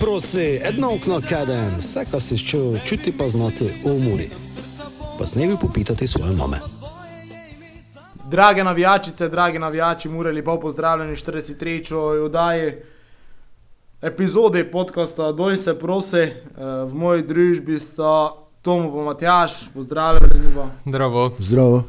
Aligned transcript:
Prosi, 0.00 0.60
edno 0.62 0.94
okno 0.94 1.20
kaden, 1.28 1.74
vse, 1.78 2.04
kar 2.10 2.20
si 2.20 2.38
čutil, 2.38 2.78
čuti 2.84 3.12
pa 3.18 3.28
znati 3.28 3.64
v 3.84 3.94
muri. 4.04 4.30
Pa 5.18 5.26
snevi 5.26 5.56
popitati 5.60 6.06
svoje 6.06 6.32
mame. 6.36 6.56
Drage 8.30 8.64
navijačice, 8.64 9.28
dragi 9.28 9.58
navijači, 9.58 10.08
mure 10.08 10.32
lepo 10.32 10.60
pozdravljeni 10.60 11.16
43. 11.16 11.94
oddaji 12.24 12.72
epizode 14.02 14.70
podcasta 14.70 15.32
Doj 15.32 15.56
se 15.56 15.78
prosi. 15.78 16.16
Eh, 16.18 16.32
V 16.86 16.94
moji 16.94 17.22
družbi 17.22 17.78
sta 17.78 18.32
Tomo 18.62 18.98
in 18.98 19.04
Matjaš, 19.04 19.68
pozdravljeni. 19.74 20.28
Zdravo. 20.86 21.30
Zdravo. 21.38 21.82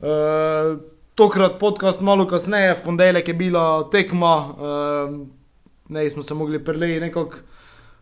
Eh, 0.00 0.76
Tokrat 1.14 1.58
podcast 1.60 2.00
malo 2.00 2.26
kasneje, 2.26 2.74
v 2.74 2.82
ponedeljek 2.84 3.28
je 3.28 3.34
bila 3.34 3.90
tekma, 3.90 4.48
eh, 4.50 5.43
ne 5.88 6.10
smo 6.10 6.22
se 6.22 6.34
mogli 6.34 6.64
preleji 6.64 7.00
nekako 7.00 7.36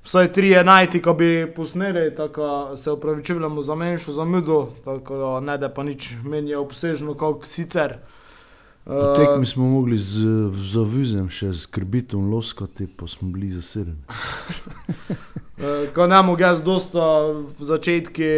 vsaj 0.03 0.33
tri 0.33 0.65
najti, 0.65 1.03
ko 1.03 1.15
bi 1.15 1.53
posneli, 1.57 2.15
tako 2.15 2.43
da 2.43 2.77
se 2.77 2.91
upravičujemo 2.91 3.63
za 3.63 3.75
menjšo 3.75 4.13
zamudo, 4.13 4.69
tako 4.85 5.17
da 5.17 5.41
ne 5.41 5.59
da 5.59 5.69
pa 5.69 5.83
nič 5.83 6.17
meni 6.25 6.51
je 6.51 6.59
obsežno, 6.59 7.15
kot 7.15 7.47
sicer. 7.47 7.97
Po 8.85 9.15
tekmi 9.17 9.47
smo 9.47 9.65
mogli 9.65 9.99
z 9.99 10.27
zavizem 10.73 11.29
še 11.31 11.53
z 11.55 11.69
krbitom 11.71 12.33
loskati, 12.33 12.89
pa 12.91 13.07
smo 13.07 13.29
bili 13.31 13.53
zasedeni. 13.55 14.03
Uh, 15.63 15.87
ko 15.95 16.07
mogu 16.23 16.43
jaz 16.43 16.59
dosta 16.63 17.31
v 17.31 17.63
začetku 17.63 18.31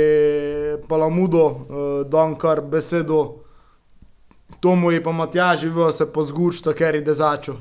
palamudo, 0.88 1.44
uh, 1.46 1.56
dam 2.04 2.36
kar 2.36 2.60
besedo 2.60 3.40
Tomu 4.60 4.92
in 4.92 5.02
pa 5.02 5.12
Matjaži, 5.12 5.68
v 5.68 5.92
se 5.92 6.06
pozgučta, 6.12 6.72
ker 6.72 6.96
ide 6.96 7.14
začo. 7.14 7.56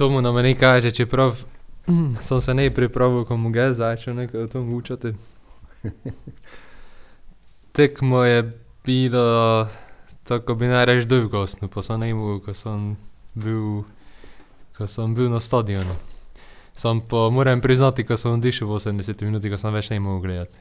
To 0.00 0.08
mu 0.08 0.20
nam 0.20 0.34
ne 0.34 0.54
kaže, 0.54 0.90
čeprav 0.90 1.36
sem 2.22 2.40
se 2.40 2.54
ne 2.54 2.70
pripravil, 2.70 3.24
ko 3.24 3.36
mu 3.36 3.50
ga 3.52 3.74
začel 3.76 4.14
nekaj 4.14 4.40
o 4.40 4.46
tom 4.46 4.72
učiti. 4.74 5.12
Tekmo 7.76 8.24
je 8.24 8.52
bilo, 8.84 9.68
tako 10.24 10.54
bi 10.54 10.72
naj 10.72 10.84
reč 10.84 11.04
dolgostno, 11.04 11.68
pa 11.68 11.82
sem 11.82 12.00
ne 12.00 12.14
mogel, 12.14 12.40
ko 12.40 12.56
sem 12.56 12.96
bil, 13.34 13.84
ko 14.72 14.88
sem 14.88 15.14
bil 15.14 15.28
na 15.28 15.40
stadionu. 15.40 15.92
Sam 16.72 17.04
pa 17.04 17.28
moram 17.28 17.60
priznati, 17.60 18.00
ko 18.00 18.16
sem 18.16 18.40
odišel 18.40 18.72
v 18.72 18.80
80 18.80 19.24
minutah, 19.28 19.52
ko 19.52 19.60
sem 19.60 19.74
več 19.74 19.92
ne 19.92 20.00
mogel 20.00 20.30
gledati. 20.30 20.56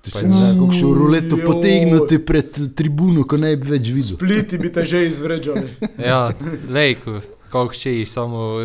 Ti 0.00 0.16
Pa 0.16 0.24
si 0.24 0.32
nekako 0.32 0.72
šel 0.72 0.94
ruleto 0.96 1.36
potegniti 1.36 2.24
pred 2.24 2.56
tribuno, 2.72 3.28
ko 3.28 3.36
ne 3.36 3.52
bi 3.56 3.68
več 3.76 3.92
videl. 3.92 4.16
Spliti 4.16 4.58
bi 4.58 4.72
te 4.72 4.88
že 4.88 5.10
izvređali. 5.12 5.76
Ja, 6.00 6.30
lejko, 6.68 7.20
kako 7.50 7.74
češ, 7.74 8.08
samo 8.08 8.60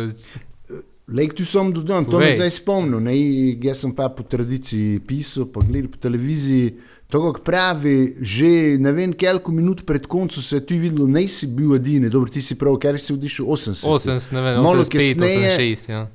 Lek 1.04 1.34
tu 1.36 1.44
sem 1.44 1.68
dodal, 1.72 2.06
to 2.08 2.16
me 2.18 2.32
zdaj 2.32 2.50
spomnil. 2.50 3.00
Ne? 3.04 3.12
Jaz 3.60 3.82
sem 3.84 3.92
pa 3.92 4.08
po 4.08 4.24
tradiciji 4.24 5.02
pisal, 5.04 5.44
pa 5.52 5.60
gledal 5.60 5.90
po 5.92 6.00
televiziji. 6.00 6.78
To, 7.12 7.20
kako 7.20 7.44
pravi, 7.44 8.16
že 8.24 8.78
ne 8.80 8.92
vem, 8.92 9.12
koliko 9.12 9.52
minut 9.52 9.84
pred 9.86 10.06
koncem 10.08 10.42
se 10.42 10.56
je 10.56 10.66
tu 10.66 10.78
videlo, 10.80 11.06
ne 11.06 11.28
si 11.28 11.46
bil 11.46 11.76
edini, 11.76 12.08
dobro, 12.08 12.32
ti 12.32 12.40
si 12.42 12.56
prav, 12.56 12.78
ker 12.80 12.96
si 12.98 13.12
odišel 13.12 13.44
80. 13.46 13.84
80, 13.84 14.32
ne 14.32 14.40
vem, 14.40 14.62
Malo 14.64 14.80
85, 14.80 15.20
kasneje- 15.20 15.52
86, 15.60 15.92
ja. 15.92 16.08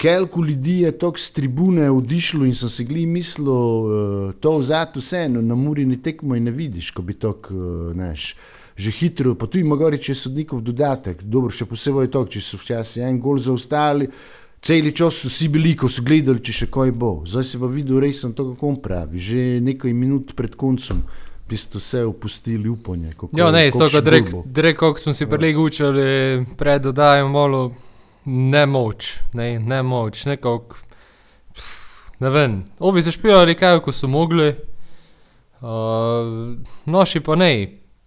Koliko 0.00 0.44
ljudi 0.44 0.80
je 0.80 0.92
tako 0.98 1.18
z 1.18 1.30
tribune 1.32 1.90
odišlo 1.90 2.46
in 2.46 2.54
sem 2.54 2.70
si 2.70 2.84
gli 2.84 3.06
mislil, 3.06 3.50
uh, 3.50 4.32
to 4.40 4.58
vzati 4.58 5.02
vseeno, 5.02 5.42
na 5.42 5.54
muri 5.54 5.84
ne 5.84 5.96
tekmo 5.96 6.36
in 6.36 6.44
ne 6.44 6.50
vidiš, 6.50 6.90
ko 6.90 7.02
bi 7.02 7.18
tako, 7.18 7.54
uh, 7.54 7.92
znaš, 7.92 8.36
že 8.76 8.90
hitro, 8.92 9.34
pa 9.34 9.46
tu 9.46 9.58
ima 9.58 9.74
gori, 9.74 9.96
če 9.96 10.12
je 10.12 10.18
sodnikov 10.18 10.60
dodatek, 10.60 11.22
dobro, 11.24 11.48
še 11.50 11.64
posebej 11.64 12.08
to, 12.08 12.26
če 12.26 12.40
so 12.40 12.56
včasih 12.56 13.02
en 13.02 13.18
gol 13.18 13.38
zaostali, 13.38 14.08
celi 14.60 14.92
čas 14.92 15.14
so 15.16 15.28
vsi 15.28 15.48
bili, 15.48 15.72
ko 15.74 15.88
so 15.88 16.02
gledali, 16.02 16.40
če 16.40 16.52
še 16.54 16.66
kaj 16.68 16.92
bo. 16.92 17.22
Zdaj 17.24 17.44
si 17.44 17.56
pa 17.56 17.66
videl, 17.66 17.98
res 17.98 18.20
sem 18.20 18.32
to, 18.32 18.50
kako 18.50 18.68
on 18.68 18.76
pravi, 18.78 19.16
že 19.18 19.40
nekaj 19.60 19.92
minut 19.94 20.34
pred 20.34 20.54
koncem. 20.54 21.00
V 21.38 21.48
bistvu 21.48 21.78
vse 21.78 22.00
opustili 22.02 22.66
upanje. 22.66 23.12
kako- 23.12 23.32
Ja, 23.34 23.48
ne, 23.48 23.64
koliko 23.64 23.78
to, 23.78 23.88
še 23.88 23.96
kot 23.96 24.10
gol 24.26 24.42
bo. 24.44 24.60
rek, 24.60 24.76
kako 24.76 24.98
smo 24.98 25.12
si 25.14 25.26
prej 25.26 25.54
učili, 25.56 26.06
pred 26.52 26.82
dodajem 26.82 27.28
malo 27.28 27.70
ne 28.26 28.66
moč, 28.66 29.22
ne, 29.32 29.56
ne 29.56 29.78
moč, 29.80 30.26
nekako, 30.26 30.74
ne 32.18 32.28
vem, 32.28 32.52
ovi 32.80 32.98
so 33.00 33.10
špijali 33.10 33.54
kaj, 33.54 33.78
ko 33.78 33.92
so 33.92 34.04
mogli, 34.06 34.50
uh, 35.62 36.56
noši 36.86 37.20
pa 37.20 37.36
ne. 37.36 37.52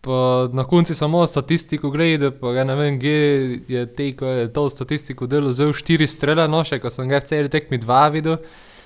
Pa 0.01 0.47
na 0.53 0.63
koncu 0.63 0.95
samo 0.95 1.27
statistiko 1.27 1.89
gledal, 1.91 2.31
pa 2.31 2.53
ga 2.55 2.63
ne 2.63 2.75
vem, 2.75 2.99
kje 2.99 3.59
je 3.67 3.85
te, 3.93 4.13
ko 4.15 4.25
je 4.25 4.47
to 4.53 4.69
statistiko 4.69 5.27
delo 5.27 5.51
zelo 5.51 5.75
štiri 5.75 6.07
strele 6.07 6.47
noše, 6.47 6.79
ko 6.79 6.89
sem 6.89 7.09
ga 7.09 7.19
v 7.19 7.27
celi 7.27 7.51
tekmi 7.51 7.77
dva 7.77 8.07
videl, 8.07 8.37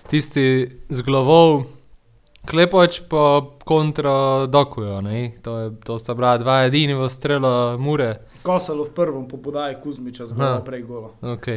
tisti 0.10 0.46
z 0.90 1.06
glavou, 1.06 1.68
klepoč 2.50 3.04
pa 3.10 3.46
kontra 3.66 4.48
dokujo, 4.50 5.02
ne, 5.06 5.36
to, 5.44 5.58
je, 5.60 5.70
to 5.86 6.00
sta 6.02 6.18
bila 6.18 6.34
dva 6.42 6.64
edini 6.66 6.98
v 6.98 7.10
strela 7.10 7.78
mure, 7.78 8.16
Kosalo 8.44 8.84
v 8.84 8.92
prvem 8.92 9.28
po 9.28 9.38
podaji 9.38 9.78
Kuzmiča, 9.84 10.24
Aha. 10.24 10.34
zelo 10.34 10.66
prej 10.66 10.82
gola. 10.84 11.10
ok. 11.22 11.48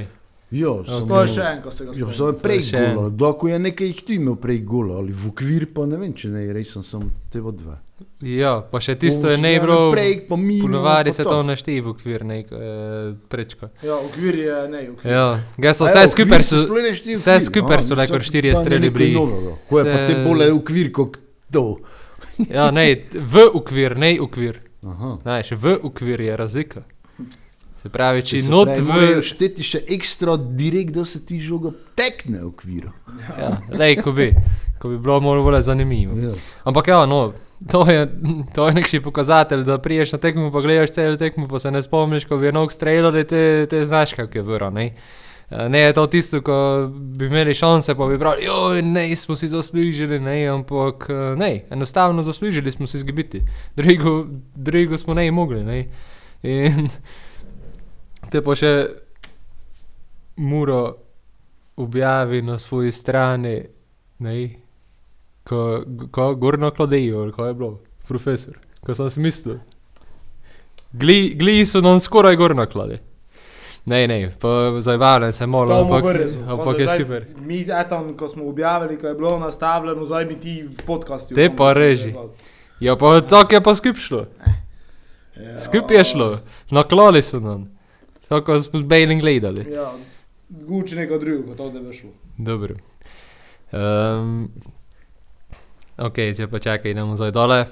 Ja, 0.49 0.71
Ok. 0.71 0.87
samo- 0.87 1.09
To 1.09 1.21
je 1.21 1.29
še 1.29 1.41
en, 1.43 1.63
ko 1.63 1.71
se 1.71 1.85
ga 1.85 1.91
Ja, 1.91 1.95
spomnim. 1.95 2.13
je 2.27 2.39
prej 2.39 2.61
je 2.63 2.81
golo, 2.87 3.11
doko 3.11 3.49
je 3.49 3.59
nekaj 3.59 3.87
jih 3.87 4.11
imel 4.11 4.37
prej 4.37 4.59
golo, 4.61 4.95
ali 4.95 5.13
v 5.13 5.29
okvir 5.29 5.67
pa 5.67 5.87
ne 5.87 5.97
vem, 5.97 6.13
če 6.13 6.29
ne, 6.29 6.53
res 6.53 6.71
sem 6.71 6.83
samo 6.85 7.11
te 7.29 7.41
dva. 7.53 7.79
Ja, 8.21 8.61
pa 8.63 8.79
še 8.79 8.95
tisto 8.95 9.27
je 9.27 9.35
On 9.35 9.41
ne 9.41 9.57
so 9.57 9.61
bilo, 9.61 9.93
Prej 9.93 10.29
pa 10.29 10.37
mi. 10.37 10.61
ponovadi 10.61 11.13
se 11.13 11.25
to 11.25 11.43
ne 11.43 11.53
šteje 11.53 11.83
v 11.83 11.89
okvir, 11.89 12.25
ne, 12.25 12.39
eh, 12.41 12.47
prečko. 13.29 13.71
Ja, 13.83 13.97
okvir 13.97 14.35
je 14.37 14.69
ne, 14.69 14.91
okvir. 14.91 15.13
Ja, 15.13 15.27
ga 15.59 15.75
so 15.75 15.85
vse 15.85 16.07
skupaj, 16.07 16.43
so, 16.43 16.57
vse 17.13 17.41
skupaj 17.43 17.83
so 17.83 17.95
le 17.95 18.07
kar 18.07 18.23
štirje 18.23 18.55
streli 18.55 18.91
bili. 18.91 19.15
Ko 19.69 19.79
je 19.79 19.85
pa 19.85 19.99
Se- 19.99 20.07
te 20.07 20.25
bolje 20.25 20.53
okvir 20.53 20.93
kot 20.93 21.17
to. 21.51 21.79
ja, 22.49 22.71
ne, 22.71 22.87
v 23.13 23.51
okvir, 23.53 23.97
ne 23.97 24.21
okvir, 24.21 24.61
Aha. 24.85 25.19
znaš, 25.23 25.51
v 25.53 25.79
okvir 25.83 26.21
je 26.21 26.37
razlika. 26.37 26.83
Se 27.87 27.93
pravi, 27.93 28.23
če 28.27 28.43
Se 28.43 28.51
not 28.51 28.73
pravi, 28.75 29.15
v, 29.15 29.23
šteti 29.23 29.63
še 29.63 29.81
ekstra 29.95 30.35
direkt, 30.37 30.97
da 30.97 31.05
se 31.07 31.21
ti 31.23 31.39
žoga 31.39 31.71
tekne 31.95 32.43
v 32.43 32.49
okviru. 32.51 32.91
ja, 33.39 33.53
lej, 33.79 34.01
ko 34.03 34.11
bi, 34.17 34.33
ko 34.83 34.91
bi 34.91 34.99
bilo 34.99 35.21
malo 35.23 35.45
bolj 35.47 35.63
zanimivo. 35.69 36.19
Ja. 36.19 36.33
Ampak 36.67 36.91
ja, 36.91 37.05
no, 37.07 37.21
to 37.71 37.85
je, 37.87 38.09
to 38.57 38.67
je 38.67 38.75
nekši 38.81 39.01
pokazatelj, 39.05 39.63
da 39.69 39.79
priješ 39.79 40.17
na 40.17 40.19
tekmo, 40.19 40.51
pa 40.51 40.65
gledaš 40.67 40.97
celo 40.99 41.21
tekmo, 41.21 41.47
pa 41.49 41.63
se 41.63 41.71
ne 41.71 41.83
spomniš, 41.83 42.27
ko 42.27 42.41
bi 42.43 42.51
nog 42.53 42.75
streljali, 42.75 43.23
te, 43.25 43.67
te 43.71 43.85
znaš, 43.87 44.19
kako 44.19 44.39
je 44.39 44.43
vrlo, 44.43 44.71
ne. 44.71 44.91
Eh, 45.51 45.69
Ne 45.71 45.79
je 45.79 45.93
to 45.93 46.07
tisto, 46.11 46.41
ko 46.43 46.91
bi 46.91 47.31
imeli 47.31 47.55
šanse, 47.55 47.95
pa 47.95 48.07
bi 48.11 48.19
pravili, 48.19 48.51
joj, 48.51 48.83
ne, 48.83 49.07
smo 49.17 49.37
si 49.39 49.49
zaslužili, 49.49 50.19
ne, 50.21 50.49
ampak 50.51 51.07
eh, 51.07 51.37
ne, 51.39 51.65
enostavno 51.71 52.27
zaslužili 52.27 52.71
smo 52.75 52.87
si 52.87 52.99
zgibiti, 52.99 53.43
drugo, 53.77 54.27
drugo 54.55 54.99
smo 54.99 55.15
ne 55.15 55.31
mogli, 55.31 55.63
ne. 55.65 55.85
In 56.43 56.89
te 58.31 58.43
pa 58.43 58.55
še 58.55 58.73
Muro 60.37 60.81
objavi 61.77 62.43
na 62.43 62.59
svoji 62.59 62.93
strani, 62.93 63.63
ne, 64.19 64.35
ko, 65.45 65.83
ko 66.13 66.35
gorno 66.35 66.71
klodejo, 66.71 67.23
ali 67.23 67.33
kaj 67.33 67.49
je 67.49 67.55
bilo, 67.55 67.73
profesor, 68.09 68.59
ko 68.85 68.95
sem 68.95 69.11
si 69.11 69.21
mislil. 69.21 69.59
Gli, 70.93 71.35
gli 71.37 71.67
so 71.67 71.81
nam 71.81 72.01
skoraj 72.01 72.37
gorno 72.37 72.67
klade. 72.67 73.01
Ne, 73.87 74.07
ne, 74.09 74.33
zajvalen 74.81 75.33
se 75.33 75.47
malo, 75.47 75.75
ampak, 75.75 76.05
ampak 76.49 76.79
je 76.79 76.89
super. 76.89 77.27
Mi, 77.39 77.61
etan, 77.63 78.17
ko 78.17 78.29
smo 78.29 78.49
objavili, 78.49 78.99
ko 78.99 79.07
je 79.07 79.15
bilo 79.15 79.39
nastavljeno, 79.39 80.07
zdaj 80.07 80.25
bi 80.25 80.37
ti 80.41 80.63
v 80.63 80.87
podkastu. 80.87 81.35
Te 81.35 81.51
pa 81.57 81.73
reži. 81.73 82.15
Ja, 82.81 82.97
pa 82.97 83.21
tako 83.21 83.55
je 83.55 83.63
pa 83.63 83.75
skup 83.75 83.97
šlo. 83.97 84.27
Ja. 85.37 85.59
Skup 85.59 85.91
je 85.91 86.05
šlo, 86.05 86.39
naklali 86.71 87.23
so 87.23 87.41
nam. 87.41 87.76
Tako 88.29 88.61
smo 88.61 88.79
z 88.79 88.83
Bailing 88.83 89.21
gledali. 89.21 89.67
Ja, 89.73 89.93
guči 90.49 90.97
nekaj 90.97 91.19
drugega, 91.19 91.55
to 91.57 91.71
da 91.71 91.81
bi 91.81 91.95
šlo. 91.95 92.11
Dobro. 92.39 92.75
Um, 93.73 94.49
ok, 95.97 96.15
če 96.37 96.49
pa 96.51 96.59
čakaj, 96.59 96.91
idemo 96.91 97.17
zdaj 97.17 97.35
dole. 97.35 97.65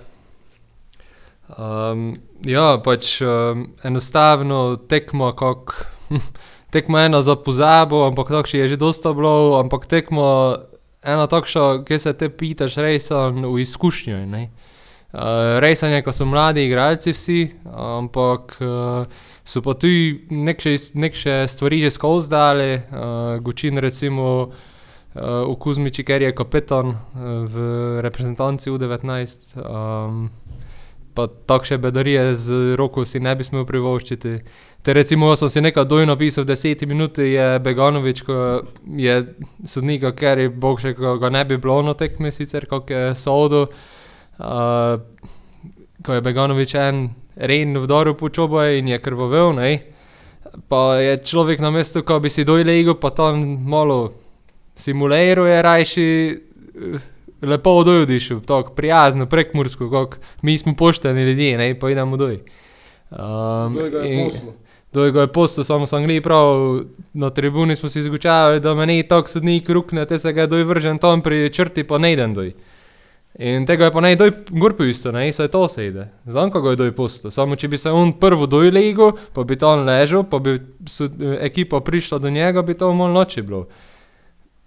Um, 1.59 2.15
ja, 2.47 2.79
pač 2.85 3.19
um, 3.23 3.67
enostavno 3.85 4.77
tekmo, 4.89 5.33
kak, 5.37 5.75
tekmo 6.75 6.99
eno 6.99 7.23
za 7.23 7.37
pozabo, 7.37 8.07
ampak 8.07 8.31
takšni 8.33 8.65
je 8.65 8.69
že 8.75 8.81
dosta 8.81 9.13
bilo, 9.13 9.59
ampak 9.61 9.87
tekmo 9.87 10.57
eno 11.05 11.27
takšno, 11.27 11.85
ki 11.85 11.99
se 11.99 12.15
te 12.17 12.31
pitaš, 12.31 12.79
rejsan 12.81 13.45
v 13.45 13.61
izkušnjo. 13.61 14.27
ne. 14.27 14.51
Uh, 15.15 15.61
rejsanje, 15.63 16.03
ko 16.03 16.11
so 16.11 16.27
mladi 16.27 16.65
igralci 16.67 17.13
vsi, 17.15 17.55
ampak 17.71 18.57
uh, 18.59 19.07
so 19.45 19.63
pa 19.63 19.75
tu 19.75 19.89
neke 20.31 20.79
stvari 21.49 21.81
že 21.81 21.91
skozi 21.91 22.31
dali, 22.31 22.75
uh, 22.75 23.39
Gučin 23.45 23.79
recimo 23.79 24.49
uh, 24.49 25.45
v 25.45 25.57
Kuzmiči, 25.61 26.05
ker 26.05 26.23
je 26.23 26.33
kapetan 26.33 26.87
uh, 26.87 26.97
v 27.45 27.57
reprezentanci 28.01 28.71
U19. 28.71 29.61
Um, 29.61 30.31
pa 31.15 31.29
takšne 31.31 31.79
bedarije 31.79 32.37
z 32.37 32.75
roko 32.75 33.07
si 33.07 33.21
ne 33.23 33.35
bi 33.39 33.45
smel 33.47 33.63
privoščiti. 33.65 34.33
Te 34.83 34.93
recimo 34.93 35.31
sem 35.39 35.49
si 35.49 35.63
nekaj 35.63 35.87
dojno 35.87 36.17
pisal, 36.19 36.45
v 36.45 36.51
deseti 36.51 36.87
minuti 36.91 37.31
je 37.33 37.59
Beganovič, 37.63 38.25
ko 38.27 38.67
je 38.85 39.15
sodnika, 39.65 40.11
ker 40.13 40.43
je 40.43 40.51
bog 40.51 40.83
še, 40.83 40.97
ko 40.99 41.15
ga 41.23 41.31
ne 41.31 41.45
bi 41.47 41.57
bilo 41.57 41.79
na 41.87 41.95
tekmi 41.95 42.35
sicer, 42.35 42.67
kako 42.67 42.93
je 42.93 43.15
sodo. 43.15 43.69
Uh, 44.37 44.99
ko 46.03 46.19
je 46.19 46.25
Beganovič 46.25 46.75
en 46.83 47.07
ren 47.37 47.79
vdoril 47.79 48.15
po 48.15 48.29
čoboje 48.29 48.79
in 48.79 48.89
je 48.89 48.99
krvavel, 48.99 49.53
ne. 49.55 49.79
Pa 50.69 50.97
je 51.03 51.19
človek 51.25 51.61
na 51.61 51.71
mestu, 51.71 52.03
ko 52.07 52.21
bi 52.21 52.31
si 52.31 52.45
doj 52.45 52.65
legel, 52.65 52.95
pa 52.95 53.11
tam 53.11 53.43
malo 53.67 54.13
simuliral 54.77 55.47
je 55.47 55.63
rajši 55.63 56.09
eh, 56.31 56.99
lepo 57.43 57.85
doj 57.85 58.03
odišel, 58.03 58.41
tako 58.41 58.75
prijazno, 58.75 59.27
prekmursko, 59.27 59.91
kako 59.91 60.17
mi 60.43 60.59
smo 60.59 60.75
pošteni 60.75 61.23
ljudje, 61.23 61.59
ne, 61.59 61.79
pa 61.79 61.91
idemo 61.91 62.17
doj. 62.17 62.39
Um, 63.11 63.75
ga 63.91 63.99
je? 63.99 64.31
Kdo 64.93 65.05
je 65.05 65.13
ga 65.13 65.21
je 65.21 65.33
postal, 65.33 65.65
samo 65.65 65.87
sem 65.87 66.05
gledal 66.05 66.23
prav, 66.23 66.81
na 67.13 67.31
tribuni 67.31 67.77
smo 67.77 67.89
si 67.89 68.03
zgučavali, 68.03 68.61
da 68.61 68.75
me 68.75 68.87
ni 68.87 69.03
tako 69.03 69.29
sodnik 69.29 69.69
rukne, 69.69 70.07
te 70.07 70.19
se 70.19 70.33
ga 70.33 70.41
je 70.41 70.47
doj 70.47 70.65
vržen 70.65 70.99
tam 70.99 71.23
pri 71.23 71.51
črti, 71.53 71.85
pa 71.85 71.99
ne 71.99 72.13
idem 72.13 72.35
doj. 72.35 72.53
In 73.39 73.67
tega 73.67 73.89
je 73.89 73.91
pa 73.91 74.01
naj 74.01 74.15
doj 74.17 74.31
gurpil 74.55 74.93
isto, 74.93 75.11
ne, 75.13 75.27
saj 75.33 75.49
to 75.51 75.69
se 75.69 75.87
ide. 75.87 76.07
Znam, 76.27 76.51
kako 76.55 76.71
je 76.71 76.77
doj 76.77 76.93
postal. 76.95 77.31
Samo 77.35 77.57
če 77.57 77.69
bi 77.69 77.79
se 77.79 77.91
on 77.91 78.13
prvo 78.21 78.47
doj 78.47 78.71
legel, 78.71 79.11
pa 79.35 79.43
bi 79.43 79.59
tam 79.59 79.83
ležal, 79.87 80.23
pa 80.31 80.39
bi 80.39 80.61
sod, 80.87 81.19
ekipa 81.41 81.81
prišla 81.81 82.19
do 82.19 82.31
njega, 82.31 82.63
bi 82.63 82.79
to 82.79 82.93
malo 82.93 83.13
noči 83.13 83.43
bilo. 83.43 83.67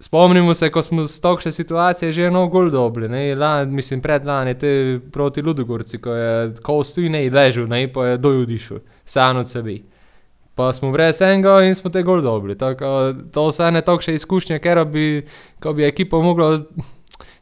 Spomnimo 0.00 0.54
se, 0.54 0.68
ko 0.70 0.82
smo 0.82 1.06
z 1.08 1.20
takšne 1.20 1.52
situacije 1.52 2.12
že 2.12 2.28
eno 2.28 2.46
gol 2.52 2.68
dobili, 2.70 3.08
ne, 3.08 3.34
lan, 3.34 3.72
mislim 3.74 4.00
predlani, 4.04 4.54
te 4.54 5.00
proti 5.12 5.42
Ludogorci, 5.42 5.98
ko 5.98 6.12
je 6.14 6.52
kostu 6.62 7.02
in 7.02 7.16
ne 7.16 7.24
ležal, 7.30 7.66
ne, 7.66 7.86
pa 7.92 8.06
je 8.06 8.18
doj 8.18 8.42
odišel, 8.42 8.84
sam 9.04 9.40
od 9.40 9.48
sebe. 9.48 9.78
Pa 10.54 10.72
smo 10.72 10.92
brez 10.92 11.22
enega 11.22 11.62
in 11.64 11.74
smo 11.74 11.90
te 11.90 12.02
gol 12.02 12.20
dobili. 12.22 12.58
Tako, 12.58 13.14
to 13.32 13.48
so 13.52 13.64
ene 13.64 13.80
takšne 13.80 14.14
izkušnje, 14.18 14.58
ker 14.58 14.84
bi, 14.84 15.22
ko 15.62 15.72
bi 15.72 15.86
ekipa 15.86 16.18
mogla 16.18 16.58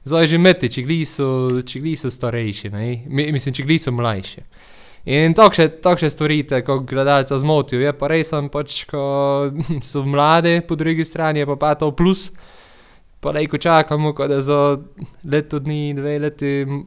zdaj 0.07 0.31
že 0.31 0.39
imeti, 0.39 0.71
če 0.71 0.87
gli 0.87 1.03
so, 1.09 1.29
če 1.67 1.83
gli 1.83 1.97
so 1.99 2.11
starejši, 2.13 2.71
ne? 2.75 2.87
Mi, 3.11 3.29
mislim, 3.35 3.55
če 3.57 3.67
gli 3.67 3.79
so 3.83 3.93
mlajši. 3.95 4.45
In 5.07 5.37
takšne, 5.39 5.69
takšne 5.83 6.11
stvari 6.11 6.41
kot 6.67 6.83
gledalca 6.91 7.39
zmotijo, 7.39 7.79
je 7.83 7.93
pa 7.95 8.11
res, 8.11 8.33
pač, 8.51 8.83
ko 8.91 9.03
so 9.91 10.03
mladi, 10.07 10.61
po 10.67 10.79
drugi 10.79 11.07
strani 11.07 11.43
je 11.43 11.49
pa, 11.53 11.59
pa 11.63 11.75
to 11.79 11.93
plus, 11.95 12.31
pa 13.23 13.35
lejko 13.35 13.59
čakamo, 13.63 14.15
ko 14.15 14.27
da 14.31 14.41
za 14.43 14.79
leto 15.27 15.63
dni, 15.63 15.95
dve 15.95 16.19
leti, 16.23 16.55
m, 16.67 16.87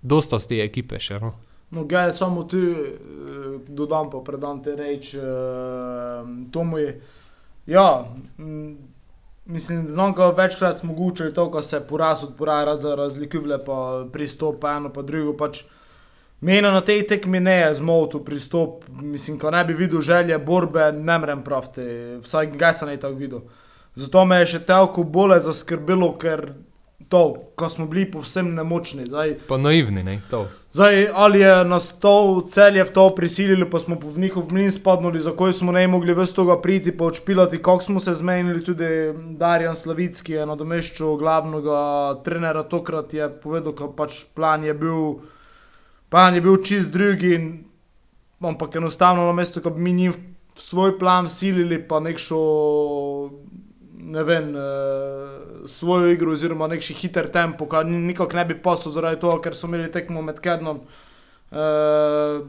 dosta 0.00 0.40
z 0.40 0.52
te 0.52 0.64
ekipe 0.64 1.00
še, 1.00 1.20
no. 1.20 1.32
No, 1.68 1.84
gaj, 1.84 2.14
samo 2.16 2.46
tu 2.48 2.56
eh, 2.56 3.56
dodam, 3.68 4.08
pa 4.08 4.22
predam 4.24 4.62
te 4.64 4.72
reč, 4.76 5.12
eh, 5.14 6.28
Tomu 6.52 6.78
je. 6.80 6.94
Ja, 7.68 8.08
mm, 8.38 8.87
mislim, 9.48 9.88
znam, 9.88 10.14
ko 10.14 10.30
večkrat 10.32 10.78
smo 10.78 10.92
gučali 10.92 11.34
to, 11.34 11.50
ko 11.50 11.62
se 11.62 11.80
poraz 11.80 12.24
od 12.24 12.34
poraja 12.38 12.76
za 12.76 12.94
razlikivle, 12.94 13.64
pa 13.64 14.06
pristop 14.12 14.64
eno 14.64 14.92
pa 14.92 15.02
drugo, 15.02 15.36
pač 15.36 15.62
meni 16.40 16.62
na 16.62 16.80
tej 16.80 17.06
tekmi 17.06 17.40
ne 17.40 17.56
je 17.60 17.74
zmotil 17.74 18.20
pristop, 18.24 18.84
mislim, 18.88 19.38
ko 19.38 19.50
ne 19.50 19.64
bi 19.64 19.74
videl 19.74 20.00
želje 20.00 20.38
borbe, 20.38 20.92
ne 20.92 21.18
mrem 21.18 21.42
pravti, 21.44 21.82
vsaj 22.22 22.52
ga 22.54 22.72
sem 22.72 22.88
ne 22.88 22.96
tako 22.96 23.14
videl. 23.14 23.40
Zato 23.94 24.24
me 24.24 24.38
je 24.38 24.52
še 24.52 24.60
toliko 24.66 25.02
bolj 25.02 25.40
zaskrbelo, 25.48 26.12
ker 26.18 26.52
to, 27.08 27.34
ko 27.56 27.68
smo 27.68 27.86
bili 27.86 28.10
povsem 28.10 28.54
nemočni, 28.54 29.06
zdaj. 29.06 29.34
Pa 29.48 29.56
naivni, 29.56 30.02
ne, 30.04 30.20
to. 30.30 30.46
Zdaj, 30.72 31.06
ali 31.14 31.40
je 31.40 31.64
nas 31.64 31.88
to 32.00 32.42
celje 32.48 32.84
v 32.84 32.92
to 32.92 33.06
prisililo, 33.16 33.70
pa 33.70 33.80
smo 33.80 33.96
v 34.02 34.20
njihov 34.20 34.52
mlin 34.52 34.72
spadnili, 34.72 35.20
za 35.20 35.32
koj 35.32 35.52
smo 35.52 35.72
ne 35.72 35.86
mogli 35.88 36.14
ves 36.14 36.32
toga 36.32 36.58
priti, 36.60 36.92
pa 36.96 37.04
odšpilati, 37.04 37.62
kako 37.62 37.82
smo 37.82 38.00
se 38.00 38.14
zmenili, 38.14 38.64
tudi 38.64 38.84
Darjan 39.40 39.76
Slavicki 39.76 40.32
je 40.32 40.46
nadomeščal 40.46 41.16
glavnega 41.16 41.80
trenera, 42.24 42.62
tokrat 42.62 43.14
je 43.14 43.30
povedal, 43.42 43.72
da 43.72 43.88
pač 43.96 44.24
plan 44.34 44.64
je 44.64 44.74
bil, 44.74 45.22
plan 46.08 46.34
je 46.34 46.44
bil 46.44 46.60
čist 46.62 46.92
drugi, 46.92 47.34
in, 47.34 47.48
ampak 48.40 48.76
enostavno 48.76 49.24
na 49.26 49.32
mesto, 49.32 49.64
ko 49.64 49.70
bi 49.70 49.80
mi 49.80 49.92
njim 49.92 50.12
svoj 50.54 50.98
plan 50.98 51.28
silili, 51.28 51.80
pa 51.88 52.00
nekšo, 52.00 52.38
ne 54.00 54.22
vem, 54.22 54.56
eh, 54.56 54.58
svojo 55.66 56.12
igro 56.12 56.32
oziroma 56.32 56.66
nekši 56.66 56.94
hiter 56.94 57.28
tempo, 57.30 57.66
ki 57.66 57.84
nikak 57.84 58.34
ne 58.34 58.44
bi 58.44 58.56
posel 58.62 58.92
zaradi 58.92 59.20
tega, 59.20 59.40
ker 59.42 59.56
so 59.56 59.66
imeli 59.66 59.90
tekmo 59.92 60.22
med 60.22 60.40
kednom, 60.40 60.80
eh, 61.52 62.40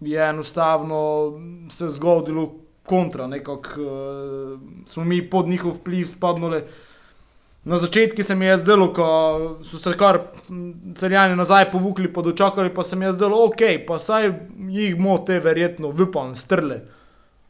je 0.00 0.28
enostavno 0.28 1.00
se 1.70 1.88
zgodilo 1.88 2.54
kontra, 2.86 3.26
nekako 3.26 3.80
eh, 3.80 4.58
smo 4.86 5.04
mi 5.04 5.22
pod 5.30 5.48
njihov 5.48 5.76
vpliv 5.80 6.06
spadnili. 6.06 6.62
Na 7.64 7.76
začetku 7.76 8.22
se 8.22 8.34
mi 8.34 8.46
je 8.46 8.58
zdelo, 8.58 8.92
ko 8.92 9.58
so 9.62 9.76
se 9.76 9.92
kar 9.98 10.20
celjani 10.94 11.36
nazaj 11.36 11.70
povukli, 11.70 12.12
pa 12.12 12.22
dočakali, 12.22 12.74
pa 12.74 12.82
se 12.82 12.96
mi 12.96 13.04
je 13.04 13.12
zdelo, 13.12 13.44
ok, 13.44 13.84
pa 13.86 13.98
saj 13.98 14.30
jih 14.70 14.96
mote 14.96 15.40
verjetno 15.40 15.90
vypan, 15.92 16.34
strle. 16.34 16.80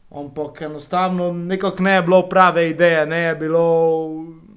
Ampak 0.09 0.61
enostavno 0.61 1.31
nekako 1.33 1.83
ne 1.83 1.91
je 1.91 2.01
bilo 2.01 2.21
prave 2.29 2.69
ideje, 2.69 3.05
ne 3.05 3.19
je 3.19 3.35
bilo, 3.35 4.09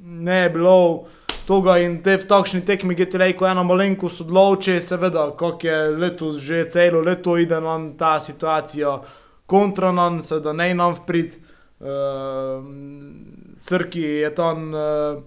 ne 0.04 0.37
je 0.43 0.50
bilo 0.50 1.04
toga 1.46 1.76
in 1.78 1.99
te 2.02 2.16
v 2.16 2.26
takšni 2.28 2.62
tekmi, 2.64 2.94
ki 2.96 3.06
ti 3.10 3.19
reko 3.20 3.46
ena 3.46 3.62
malenkost 3.66 4.22
odloči, 4.25 4.78
seveda, 4.81 5.31
kako 5.37 5.66
je 5.66 5.78
letos 5.96 6.38
že 6.40 6.64
celo 6.70 7.00
leto 7.00 7.37
ide 7.37 7.60
nam 7.60 7.93
ta 7.99 8.20
situacija 8.20 9.00
kontra 9.46 9.93
nam, 9.93 10.22
seveda 10.22 10.52
ne 10.52 10.75
nam 10.75 10.94
vprit. 10.94 11.38
Uh, 11.82 12.62
Srki 13.58 14.00
je 14.00 14.34
tam 14.34 14.70
uh, 14.75 15.22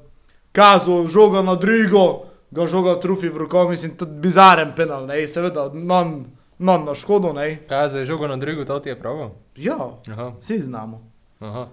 kazal 0.55 1.07
žoga 1.07 1.41
na 1.41 1.55
drugo, 1.55 2.25
ga 2.51 2.67
žoga 2.67 2.95
trufi 2.99 3.29
v 3.29 3.43
roko, 3.43 3.67
mislim, 3.69 3.97
tudi 3.99 4.19
bizaren 4.23 4.71
penal, 4.75 5.05
ne, 5.07 5.19
seveda, 5.27 5.67
nam, 5.73 6.23
nam 6.59 6.85
na 6.85 6.95
škodo, 6.95 7.33
ne. 7.33 7.55
Kaj 7.67 7.95
je 7.95 8.05
žogo 8.05 8.27
na 8.27 8.37
drugo, 8.37 8.65
to 8.65 8.79
ti 8.79 8.89
je 8.89 8.97
prav? 8.97 9.29
Ja, 9.57 9.77
Aha, 10.09 10.31
vsi 10.39 10.59
znamo. 10.59 11.01
aha. 11.39 11.67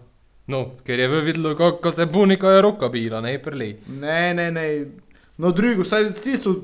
No, 0.46 0.67
ker 0.84 0.99
je 0.99 1.09
videl, 1.21 1.56
kako 1.56 1.90
se 1.90 2.06
buni, 2.06 2.37
ko 2.37 2.49
je 2.49 2.62
roka 2.62 2.88
bila, 2.88 3.21
ne 3.21 3.38
prli. 3.38 3.76
Ne, 3.88 4.35
ne, 4.35 4.50
ne. 4.50 4.87
Na 5.38 5.50
drugo, 5.50 5.85
saj 5.85 6.04
vsi 6.04 6.37
so 6.37 6.54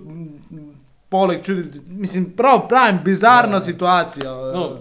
poleg 1.08 1.42
čuditi, 1.42 1.78
mislim, 1.88 2.24
prav, 2.26 2.68
pravim, 2.68 2.98
bizarna 3.04 3.54
Ja. 3.54 3.60
situacija. 3.60 4.30
No, 4.52 4.78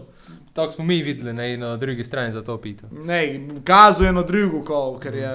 tako 0.54 0.72
smo 0.72 0.86
mi 0.86 1.02
videli, 1.02 1.34
ne 1.34 1.58
na 1.58 1.78
drugi 1.78 2.04
strani 2.04 2.32
za 2.32 2.42
to 2.42 2.58
pita. 2.58 2.88
Ne, 2.94 3.22
kazuje 3.64 4.12
na 4.12 4.22
drugo, 4.24 4.62
ko, 4.64 5.00
ker 5.00 5.16
je. 5.16 5.30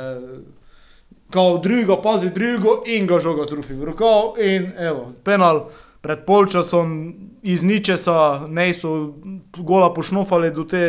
Ko 1.31 1.59
drugo, 1.59 2.03
pazi 2.03 2.31
drugo 2.31 2.83
in 2.87 3.07
ga 3.07 3.19
žoga 3.19 3.47
trufi 3.47 3.73
v 3.75 3.85
roko 3.85 4.11
in 4.39 4.73
evo, 4.79 5.13
penal 5.25 5.63
pred 6.03 6.25
polčasom 6.27 7.15
iz 7.43 7.63
ničesa, 7.63 8.47
ne 8.49 8.67
so 8.75 9.15
gola 9.57 9.93
pošnofali 9.95 10.51
do 10.51 10.65
te 10.67 10.83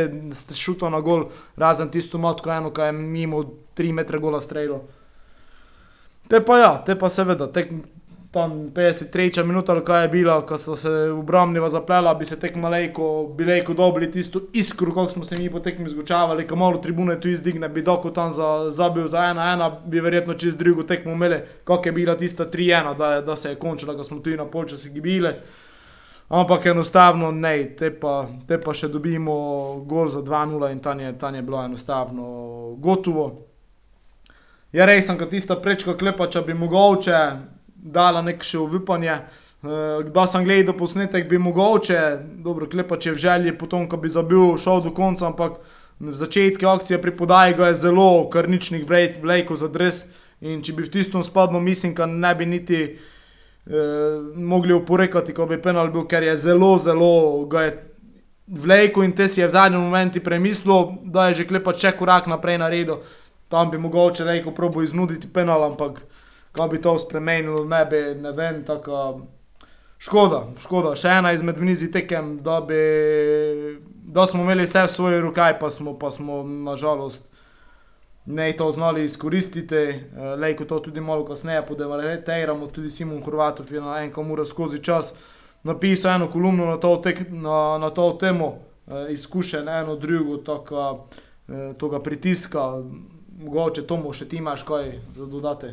šuta 0.54 0.90
na 0.90 1.02
gol, 1.06 1.28
razen 1.56 1.92
tisto 1.94 2.18
matko 2.18 2.52
eno, 2.52 2.74
ki 2.74 2.90
je 2.90 2.92
mimo 2.98 3.44
3 3.78 3.94
metre 3.94 4.20
gola 4.20 4.42
strelo. 4.42 4.84
Te 6.28 6.42
pa 6.46 6.58
ja, 6.58 6.72
te 6.86 6.96
pa 6.98 7.10
seveda, 7.14 7.48
tek, 7.52 7.70
tam 8.34 8.52
53 8.74 9.44
minuta 9.44 9.72
ali 9.72 9.86
kaj 9.86 10.02
je 10.02 10.08
bila, 10.08 10.46
ko 10.46 10.58
so 10.58 10.76
se 10.76 10.90
obrambniva 10.90 11.70
zaplela, 11.70 12.14
bi 12.14 12.26
se 12.26 12.40
tek 12.40 12.56
malejko, 12.56 13.34
bi 13.38 13.46
lejko 13.46 13.74
dobili 13.74 14.12
tisto 14.12 14.42
iskru, 14.54 14.90
kako 14.92 15.10
smo 15.10 15.24
se 15.24 15.38
mi 15.38 15.52
po 15.52 15.60
tekmi 15.60 15.90
zgučavali, 15.90 16.48
ko 16.48 16.56
malo 16.56 16.78
tribune 16.78 17.20
tu 17.22 17.30
izdigne, 17.30 17.70
bi 17.70 17.82
doko 17.82 18.10
tam 18.10 18.32
za, 18.32 18.72
zabil 18.72 19.08
za 19.08 19.28
ena, 19.30 19.52
ena, 19.54 19.70
bi 19.86 20.02
verjetno 20.02 20.34
čez 20.34 20.58
drugo 20.58 20.84
tekmo 20.84 21.12
imeli, 21.12 21.40
kako 21.64 21.90
je 21.90 21.92
bila 21.92 22.18
tista 22.18 22.46
3-1, 22.46 22.98
da, 22.98 23.22
da 23.22 23.36
se 23.36 23.50
je 23.50 23.56
končala, 23.56 23.96
ko 23.96 24.04
smo 24.04 24.20
tu 24.20 24.30
na 24.30 24.46
polčasi 24.46 24.90
gibile. 24.90 25.36
Ampak 26.30 26.66
enostavno 26.66 27.32
ne, 27.32 27.76
te 27.78 27.92
pa, 28.00 28.26
te 28.48 28.58
pa 28.58 28.74
še 28.74 28.88
dobimo 28.90 29.34
gol 29.86 30.08
za 30.10 30.26
2-0 30.26 30.72
in 30.72 30.80
tam 30.80 31.00
je, 31.00 31.18
tam 31.20 31.36
je 31.36 31.42
bilo 31.42 31.62
enostavno 31.66 32.24
gotovo. 32.78 33.34
Je 34.74 34.86
res, 34.86 35.06
sem 35.06 35.18
kot 35.18 35.30
tista 35.30 35.62
prečka 35.62 35.94
klepa, 35.94 36.32
če 36.34 36.42
bi 36.42 36.58
mogoče 36.58 37.20
dala 37.84 38.22
nek 38.24 38.44
še 38.44 38.62
uvipanje. 38.64 39.20
Uh, 39.64 40.02
da 40.12 40.26
sem 40.28 40.44
gledal 40.44 40.76
posnetek, 40.76 41.30
bi 41.30 41.40
mogoče, 41.40 42.00
dobro, 42.44 42.68
klepa, 42.68 42.98
če 43.00 43.14
v 43.16 43.22
želji, 43.24 43.56
potem, 43.60 43.86
ko 43.88 44.00
bi 44.00 44.12
zabil, 44.12 44.58
šel 44.60 44.84
do 44.84 44.92
konca, 44.96 45.30
ampak 45.30 45.62
v 46.04 46.16
začetku 46.20 46.68
akcije 46.68 47.00
pri 47.02 47.14
podaji 47.16 47.56
ga 47.56 47.70
je 47.72 47.80
zelo 47.86 48.28
krničnih 48.30 48.84
vlejkov 49.22 49.58
za 49.58 49.72
dres. 49.72 50.06
In 50.44 50.60
če 50.60 50.74
bi 50.76 50.84
v 50.84 50.92
tistem 50.92 51.24
spadlo, 51.24 51.62
mislim, 51.64 51.94
da 51.96 52.06
ne 52.06 52.34
bi 52.36 52.46
niti 52.46 52.80
eh, 52.84 53.76
mogli 54.36 54.76
oporekati, 54.76 55.32
ko 55.34 55.48
bi 55.48 55.62
penal 55.62 55.88
bil, 55.94 56.04
ker 56.04 56.24
je 56.28 56.36
zelo, 56.38 56.76
zelo 56.78 57.46
ga 57.48 57.64
je 57.64 57.78
vlejko 58.48 59.04
in 59.04 59.14
te 59.16 59.28
si 59.28 59.40
je 59.40 59.48
v 59.48 59.56
zadnjem 59.56 59.82
momentu 59.82 60.20
premislil, 60.20 60.98
da 61.04 61.30
je 61.30 61.40
že 61.42 61.48
klepa 61.48 61.72
če 61.74 61.94
korak 61.96 62.28
naprej 62.28 62.60
naredil. 62.60 63.00
Tam 63.48 63.72
bi 63.72 63.78
mogoče 63.78 64.28
reko 64.28 64.52
probo 64.52 64.84
iznuditi 64.84 65.32
penal, 65.32 65.64
ampak 65.64 66.04
kaj 66.54 66.70
bi 66.70 66.82
to 66.82 66.98
spremenilo, 67.02 67.66
ne 67.66 67.86
bi, 67.86 68.02
ne 68.22 68.32
vem, 68.32 68.64
tako. 68.66 69.22
škoda, 70.04 70.46
škoda. 70.60 70.96
Še 71.00 71.18
ena 71.20 71.32
izmed 71.34 71.58
vnizi 71.58 71.92
tekem, 71.92 72.38
da, 72.44 72.60
bi, 72.62 72.80
da 74.04 74.26
smo 74.28 74.44
imeli 74.44 74.66
vse 74.68 74.84
v 74.88 74.92
svoji 74.92 75.22
rokaj, 75.24 75.60
pa 75.60 75.70
smo, 75.72 75.98
pa 76.00 76.12
smo 76.12 76.44
nažalost 76.44 77.30
ne 78.26 78.52
to 78.58 78.72
znali 78.72 79.04
izkoristiti. 79.04 79.76
Eh, 79.76 80.02
Lejko 80.38 80.66
to 80.66 80.80
tudi 80.80 81.02
malo 81.02 81.26
kasneje 81.26 81.66
podemarejamo, 81.66 82.68
tudi 82.68 82.90
Simon 82.90 83.24
Hrvatov 83.24 83.72
je 83.72 83.82
na 83.82 84.04
enem 84.04 84.32
ura 84.32 84.46
skozi 84.46 84.84
čas 84.84 85.14
napisal 85.64 86.16
eno 86.16 86.32
kolumno 86.32 86.66
na 86.66 86.78
to, 86.78 86.96
tek, 87.04 87.20
na, 87.30 87.78
na 87.78 87.90
to 87.90 88.18
temo, 88.20 88.56
eh, 88.88 89.12
izkušen 89.12 89.70
eno 89.70 89.96
drugo, 89.96 90.38
tako 90.38 91.08
eh, 91.50 91.74
tega 91.80 92.00
pritiska. 92.00 92.84
Mogoče 93.44 93.88
tomu 93.88 94.14
še 94.14 94.28
ti 94.30 94.38
imaš 94.38 94.64
kaj 94.64 95.00
za 95.16 95.26
dodati. 95.26 95.68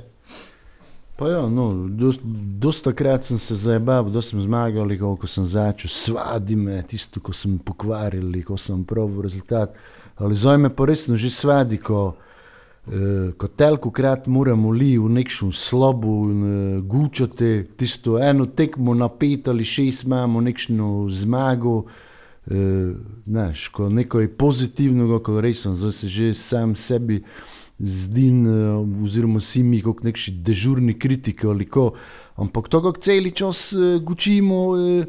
Pa 1.20 1.28
ja, 1.28 1.48
no, 1.48 1.72
dost- 1.88 2.20
dosta 2.58 2.92
krat 2.92 3.24
sem 3.24 3.38
se 3.38 3.54
zabavil, 3.54 4.12
da 4.12 4.22
sem 4.22 4.40
zmagal, 4.40 4.88
ko 5.20 5.26
sem 5.26 5.44
začel, 5.44 5.90
svadi 5.92 6.56
me, 6.56 6.80
tisto, 6.88 7.20
ko 7.20 7.34
sem 7.36 7.58
pokvaril, 7.58 8.32
ko 8.40 8.56
sem 8.56 8.80
pravil 8.84 9.20
rezultat. 9.20 9.74
Ali 10.16 10.34
zdaj 10.34 10.56
me 10.56 10.70
pa 10.72 10.86
resno 10.88 11.20
že 11.20 11.28
svadi, 11.28 11.76
ko, 11.76 12.16
eh, 12.88 13.36
ko 13.36 13.48
telko 13.52 13.90
krat 13.92 14.26
moramo 14.26 14.72
li 14.72 14.96
v 14.96 15.12
nekšnem 15.12 15.52
slobu 15.52 16.16
eh, 16.24 16.80
gučati, 16.80 17.68
tisto 17.76 18.16
eno 18.16 18.46
tekmo 18.46 18.94
na 18.94 19.08
pet 19.08 19.48
ali 19.48 19.64
šest 19.64 20.08
imamo, 20.08 20.40
nekšno 20.40 21.08
zmago. 21.10 21.84
Eh, 22.48 22.96
znaš, 23.26 23.68
ko 23.68 23.92
nekaj 23.92 24.28
pozitivnega, 24.40 25.20
ko 25.20 25.40
resno, 25.40 25.76
zdaj 25.76 25.92
se 25.92 26.08
že 26.08 26.34
sam 26.34 26.76
sebi 26.76 27.20
zdim, 27.20 27.59
eh, 27.80 29.04
oziroma 29.04 29.40
si 29.40 29.62
mi 29.62 29.80
kot 29.82 30.02
neki 30.04 30.30
dežurni 30.30 30.98
kritiki 30.98 31.46
ali 31.46 31.66
ko. 31.66 31.92
Ampak 32.36 32.68
to, 32.68 32.82
kako 32.82 33.00
cel 33.00 33.30
čas 33.30 33.72
eh, 33.72 33.98
gučimo, 33.98 34.76
eh, 34.76 35.06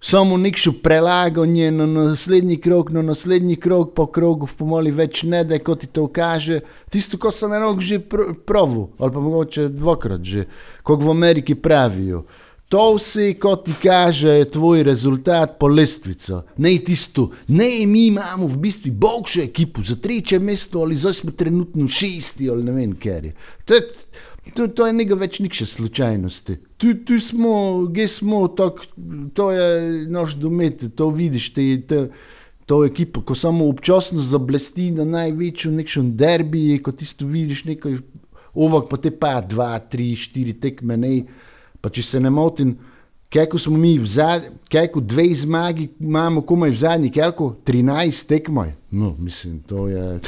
samo 0.00 0.36
nekšno 0.36 0.72
prelaganje 0.82 1.70
na 1.70 1.86
naslednji 1.86 2.56
krok, 2.56 2.90
na 2.90 3.02
naslednji 3.02 3.56
krok, 3.56 3.94
po 3.94 4.06
krogu, 4.06 4.46
v 4.46 4.54
pomoli 4.56 4.90
več 4.90 5.22
ne 5.22 5.44
da, 5.44 5.58
kot 5.58 5.80
ti 5.80 5.86
to 5.86 6.06
kaže. 6.08 6.60
Tisto, 6.90 7.18
ko 7.18 7.30
sem 7.30 7.50
na 7.50 7.60
rok 7.60 7.80
že 7.80 8.00
pr 8.00 8.32
proval, 8.46 8.88
ali 8.98 9.12
pa 9.12 9.20
mogoče 9.20 9.68
dvakrat 9.68 10.24
že, 10.24 10.46
kot 10.82 11.02
v 11.04 11.10
Ameriki 11.10 11.54
pravijo. 11.54 12.24
To 12.70 12.92
vse, 12.94 13.32
kot 13.34 13.64
ti 13.66 13.72
kaže, 13.82 14.28
je 14.28 14.50
tvoj 14.54 14.84
rezultat 14.86 15.56
po 15.58 15.66
lestvico. 15.66 16.44
Ne 16.62 16.76
tisto, 16.78 17.32
ne 17.48 17.86
mi 17.86 18.06
imamo 18.06 18.46
v 18.46 18.60
bistvu 18.62 18.92
boljšo 18.94 19.40
ekipo 19.42 19.82
za 19.82 19.96
tretje 19.98 20.38
mesto, 20.38 20.78
ali 20.78 20.96
zdaj 20.96 21.14
smo 21.14 21.32
trenutno 21.34 21.88
šesti, 21.88 22.50
ali 22.50 22.64
ne 22.64 22.72
vem, 22.72 22.92
ker 22.94 23.24
je. 23.24 23.34
To 23.64 23.74
je, 23.74 23.82
to, 24.54 24.68
to 24.68 24.86
je 24.86 24.94
nekaj 25.00 25.18
več 25.18 25.40
nikše 25.42 25.66
slučajnosti. 25.66 26.56
Tu, 26.78 26.94
tu 27.04 27.18
smo, 27.18 27.52
gdje 27.90 28.08
smo, 28.08 28.44
tok, 28.48 28.86
to 29.34 29.50
je 29.50 30.06
naš 30.06 30.38
domet, 30.38 30.86
to 30.94 31.10
vidiš, 31.10 31.50
te, 31.58 31.66
te, 31.90 32.04
to 32.70 32.84
ekipo, 32.86 33.26
ko 33.26 33.34
samo 33.34 33.66
občasno 33.66 34.22
zablesti 34.22 34.92
na 34.94 35.08
največjo 35.18 35.74
nekšen 35.74 36.14
derbiji, 36.14 36.78
ko 36.86 36.94
tisto 36.94 37.26
vidiš 37.26 37.66
nekaj, 37.74 37.98
ovak 38.54 38.86
pa 38.94 39.02
te 39.02 39.10
pa 39.10 39.40
dva, 39.42 39.72
tri, 39.82 40.12
štiri 40.14 40.54
tekme, 40.62 40.94
ne. 40.96 41.14
Pa 41.80 41.90
če 41.90 42.02
se 42.02 42.20
ne 42.20 42.30
motim, 42.30 42.76
kako 43.32 43.58
smo 43.58 43.76
mi 43.78 43.98
v 43.98 44.06
zadnji, 44.06 44.48
kako 44.72 45.00
dve 45.00 45.34
zmagi 45.34 45.88
imamo, 46.00 46.42
komaj 46.42 46.70
v 46.70 46.76
zadnji, 46.76 47.10
kako 47.10 47.54
13 47.66 48.26
tekmoj. 48.28 48.72
No, 48.90 49.14
mislim, 49.18 49.60
to 49.60 49.88
je. 49.88 50.20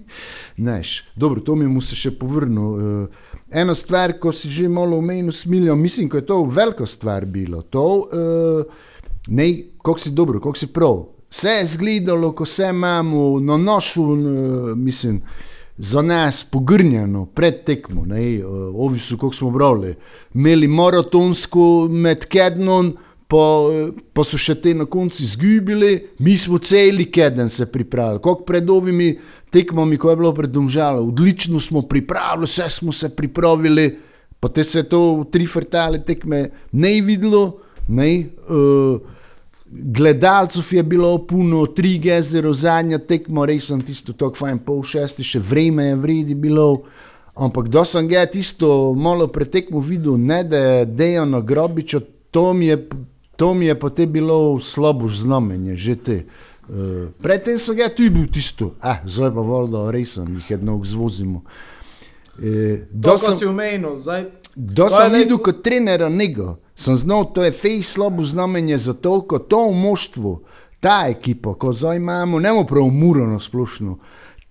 Neš. 0.66 1.04
Dobro, 1.16 1.40
to 1.40 1.54
mi 1.54 1.66
mu 1.66 1.82
se 1.82 1.96
še 1.96 2.10
povrnil. 2.18 2.62
Uh, 2.62 3.34
ena 3.50 3.74
stvar, 3.74 4.16
ko 4.18 4.32
si 4.32 4.50
že 4.50 4.68
malo 4.68 4.96
omenil, 4.98 5.32
smilijo, 5.32 5.76
mislim, 5.76 6.08
ko 6.08 6.16
je 6.16 6.26
to 6.26 6.44
velika 6.44 6.86
stvar 6.86 7.26
bilo. 7.26 7.62
To, 7.62 7.84
uh, 7.96 8.88
ne, 9.28 9.50
kako 9.82 9.98
si 10.00 10.10
dobro, 10.10 10.40
kako 10.40 10.56
si 10.58 10.72
prav. 10.72 11.04
Vse 11.30 11.58
je 11.58 11.66
zgledalo, 11.66 12.32
ko 12.32 12.46
se 12.46 12.70
imamo 12.70 13.40
na 13.40 13.56
nošu, 13.56 14.02
uh, 14.02 14.72
mislim 14.76 15.20
za 15.78 16.02
nas 16.02 16.44
pogrnjeno 16.44 17.26
pred 17.26 17.64
tekmo, 17.64 18.04
ne, 18.06 18.44
ovi 18.74 18.98
so, 18.98 19.16
kako 19.16 19.32
smo 19.32 19.50
brali, 19.50 19.94
imeli 20.34 20.68
maratonsko 20.68 21.88
med 21.90 22.24
kednom, 22.32 22.94
pa, 23.28 23.44
pa 24.14 24.24
so 24.24 24.38
še 24.40 24.54
te 24.62 24.74
na 24.74 24.86
koncu 24.88 25.22
izgubili, 25.22 25.92
mi 26.18 26.36
smo 26.38 26.58
celi 26.58 27.10
keden 27.12 27.50
se 27.50 27.66
pripravili, 27.72 28.22
kot 28.22 28.46
pred 28.46 28.70
ovimi 28.70 29.16
tekmami, 29.52 29.98
ko 29.98 30.10
je 30.10 30.20
bilo 30.20 30.32
pred 30.34 30.50
domžalo, 30.50 31.04
odlično 31.10 31.60
smo 31.60 31.82
pripravili, 31.82 32.48
vse 32.48 32.68
smo 32.70 32.92
se 32.92 33.10
pripravili, 33.16 33.90
pa 34.40 34.48
te 34.48 34.64
se 34.64 34.84
to 34.88 35.02
v 35.20 35.28
tri 35.32 35.46
frtale 35.46 36.00
tekme 36.04 36.48
ne 36.72 36.96
je 36.96 37.02
videlo, 37.02 37.44
ne, 37.88 38.10
uh, 38.48 39.15
Gledalcev 39.70 40.64
je 40.70 40.82
bilo 40.82 41.26
puno, 41.26 41.66
tri 41.66 41.98
gezero, 41.98 42.52
zadnja 42.54 42.98
tekmo, 42.98 43.46
res 43.46 43.66
sem 43.66 43.80
tisto 43.82 44.14
tako 44.14 44.44
fajn, 44.44 44.60
pol 44.62 44.84
šesti, 44.86 45.26
še 45.26 45.42
vreme 45.42 45.88
je 45.90 45.96
vredi 45.98 46.36
bilo. 46.38 46.84
Ampak 47.36 47.68
da 47.68 47.82
sem 47.84 48.06
ga 48.08 48.24
tisto 48.30 48.94
malo 48.96 49.26
pretekmo 49.28 49.82
videl, 49.84 50.16
ne 50.16 50.40
da 50.44 50.56
je 50.62 50.86
dejano 50.86 51.42
grobičo, 51.42 52.00
to 52.30 52.52
mi 52.54 52.70
je, 52.70 52.78
to 53.36 53.52
mi 53.54 53.66
je 53.66 53.74
potem 53.78 54.12
bilo 54.12 54.60
slabo 54.60 55.08
znamenje, 55.08 55.76
že 55.76 55.96
te. 55.96 56.18
Uh, 56.66 57.10
predtem 57.22 57.58
sem 57.62 57.76
ga 57.76 57.90
tudi 57.92 58.10
bil 58.10 58.30
tisto, 58.32 58.72
ah, 58.80 59.02
zdaj 59.06 59.34
pa 59.34 59.44
vodo, 59.44 59.84
res 59.94 60.16
sem 60.16 60.38
jih 60.38 60.56
jedno 60.56 60.80
zvozimo. 60.82 61.42
Uh, 61.44 61.75
To, 63.02 63.16
kar 63.16 63.36
si 63.38 63.46
omenil, 63.46 63.98
zdaj. 63.98 64.24
Je 64.56 64.90
sem 64.90 65.12
lej- 65.12 65.18
videl 65.18 65.38
kot 65.38 65.62
trener 65.62 66.10
njega, 66.10 66.56
sem 66.74 66.96
znal, 66.96 67.24
to 67.26 67.42
je 67.42 67.52
fej 67.52 67.82
slabo 67.82 68.24
znamenje 68.24 68.76
za 68.78 68.94
to, 68.94 69.20
ko 69.22 69.38
to 69.38 69.68
v 69.68 69.74
moštvu, 69.74 70.40
ta 70.80 71.06
ekipa, 71.08 71.54
ko 71.54 71.72
zdaj 71.72 71.96
imamo, 71.96 72.38
ne 72.38 72.48
moremo 72.48 72.66
prav 72.66 72.86
murano 72.86 73.40
splošno. 73.40 73.98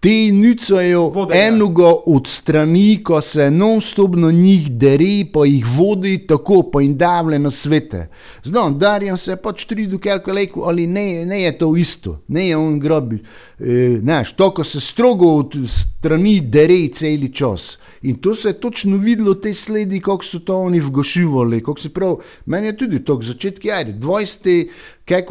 Ti 0.05 0.31
nicajo 0.31 1.07
Vodenja. 1.09 1.47
enega 1.47 1.93
od 2.05 2.27
strani, 2.27 3.03
ko 3.03 3.21
se 3.21 3.51
non-stop 3.51 4.15
na 4.15 4.31
njih 4.31 4.71
deri, 4.71 5.25
pa 5.33 5.45
jih 5.45 5.65
vodi 5.77 6.27
tako, 6.27 6.59
pa 6.73 6.81
jim 6.81 6.97
davle 6.97 7.39
na 7.39 7.51
svete. 7.51 8.07
Znam, 8.43 8.77
Darjan 8.79 9.17
se 9.17 9.35
pač 9.35 9.65
trudi, 9.65 9.97
kako 9.97 10.31
leko, 10.31 10.61
ali 10.61 10.85
ne, 10.87 11.25
ne 11.25 11.41
je 11.41 11.57
to 11.57 11.75
isto, 11.75 12.19
ne 12.27 12.47
je 12.47 12.57
on 12.57 12.79
grobi. 12.79 13.23
E, 13.59 13.97
znaš, 14.01 14.35
to, 14.35 14.51
ko 14.53 14.63
se 14.63 14.79
strogo 14.79 15.25
od 15.25 15.57
strani 15.67 16.39
deri 16.41 16.87
celi 16.93 17.33
čas. 17.33 17.77
In 18.05 18.15
to 18.15 18.35
se 18.35 18.49
je 18.49 18.59
točno 18.61 18.97
videlo, 18.97 19.33
te 19.33 19.53
sledi, 19.53 19.99
kako 19.99 20.23
so 20.23 20.39
to 20.39 20.57
oni 20.57 20.79
vgošivali, 20.79 21.63
kako 21.63 21.79
se 21.79 21.89
prav. 21.89 22.17
Meni 22.45 22.67
je 22.67 22.77
tudi 22.77 22.99
to, 23.05 23.19
začetki, 23.21 23.71
ajde, 23.71 23.93
20, 23.93 24.67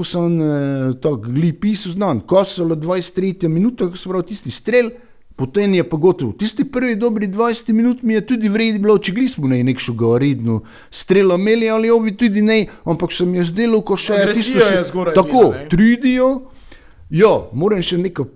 sem 0.04 0.40
eh, 0.40 0.94
to 0.94 1.16
gli 1.24 1.52
pisal, 1.52 1.92
znam, 1.92 2.20
ko 2.20 2.44
so 2.44 2.64
le 2.64 2.76
23 2.76 3.48
minuta, 3.48 3.88
ko 3.88 3.96
so 3.96 4.08
prav 4.08 4.22
tisti 4.22 4.50
strel, 4.50 4.90
potem 5.34 5.74
je 5.74 5.82
pa 5.82 5.96
gotovo. 5.96 6.32
Tisti 6.32 6.64
prvi 6.64 6.94
dobri 6.94 7.26
20 7.26 7.72
minut 7.72 8.02
mi 8.02 8.14
je 8.14 8.20
tudi 8.22 8.48
vredi 8.48 8.78
bilo, 8.78 8.98
če 8.98 9.12
gli 9.12 9.28
smo 9.28 9.48
ne 9.48 9.64
nekšo 9.64 9.92
govoridno 9.92 10.60
strelo 10.90 11.34
imeli, 11.34 11.66
ali 11.68 11.90
obi 11.90 12.14
tudi 12.14 12.40
ne, 12.40 12.60
ampak 12.84 13.12
se 13.12 13.26
mi 13.26 13.38
je 13.38 13.44
zdelo, 13.44 13.80
ko 13.80 13.96
še 13.96 14.14
Agresija 14.14 14.34
tisto 14.54 14.60
se- 14.60 14.76
je 14.76 14.84
zgoraj 14.84 15.14
Tako, 15.14 15.40
bila, 15.42 15.68
trudijo. 15.68 16.28
Ja, 17.10 17.32
moram 17.52 17.82
še 17.82 17.98
neko, 17.98 18.28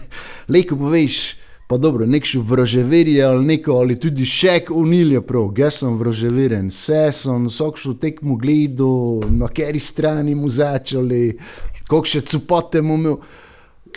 leko 0.48 0.76
poveš, 0.76 1.34
pa 1.74 1.78
dobro, 1.78 2.06
nekšo 2.06 2.40
vraževerje 2.40 3.22
ali 3.24 3.46
neko, 3.46 3.72
ali 3.72 4.00
tudi 4.00 4.24
šek 4.24 4.70
unilje 4.70 5.20
prav, 5.26 5.48
jaz 5.58 5.80
sem 5.80 5.96
vraževeren, 5.98 6.68
vse 6.70 7.08
sem, 7.12 7.48
vsakšo 7.50 7.96
tekmo 7.98 8.36
gledal, 8.38 9.24
na 9.26 9.48
kateri 9.50 9.80
strani 9.82 10.36
mu 10.38 10.46
začeli, 10.50 11.32
koliko 11.88 12.06
še 12.06 12.20
cupote 12.30 12.82
mu 12.82 12.94
imel. 12.94 13.16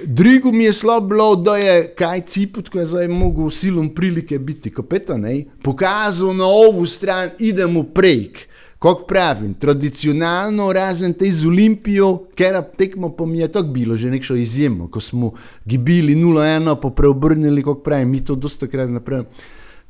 Drugo 0.04 0.50
mi 0.52 0.64
je 0.64 0.74
slabo 0.74 1.36
da 1.36 1.58
je 1.58 1.76
kaj 1.98 2.22
ciput, 2.26 2.70
ko 2.70 2.80
je 2.82 2.86
zdaj 2.86 3.08
mogel 3.14 3.52
silom 3.54 3.92
prilike 3.94 4.40
biti 4.40 4.74
kapetan, 4.74 5.28
pokazal 5.62 6.34
na 6.34 6.50
ovu 6.50 6.86
stran, 6.86 7.30
idemo 7.38 7.84
prek. 7.94 8.48
Kot 8.80 9.08
pravim, 9.08 9.56
tradicionalno, 9.58 10.70
razen 10.74 11.14
te 11.18 11.32
z 11.34 11.48
Olimpijo, 11.50 12.12
ker 12.38 12.60
tekmo 12.78 13.10
pa 13.18 13.26
mi 13.26 13.40
je 13.40 13.48
tako 13.52 13.74
bilo, 13.74 13.98
že 13.98 14.12
nekšo 14.14 14.36
izjemno, 14.38 14.86
ko 14.94 15.02
smo 15.02 15.32
gibili 15.66 16.14
0-1, 16.16 16.76
pa 16.82 16.90
preobrnili, 16.90 17.64
kot 17.66 17.82
pravim, 17.84 18.12
mi 18.14 18.22
to 18.22 18.36
dosta 18.36 18.70
krat 18.70 18.90
naprej. 18.94 19.26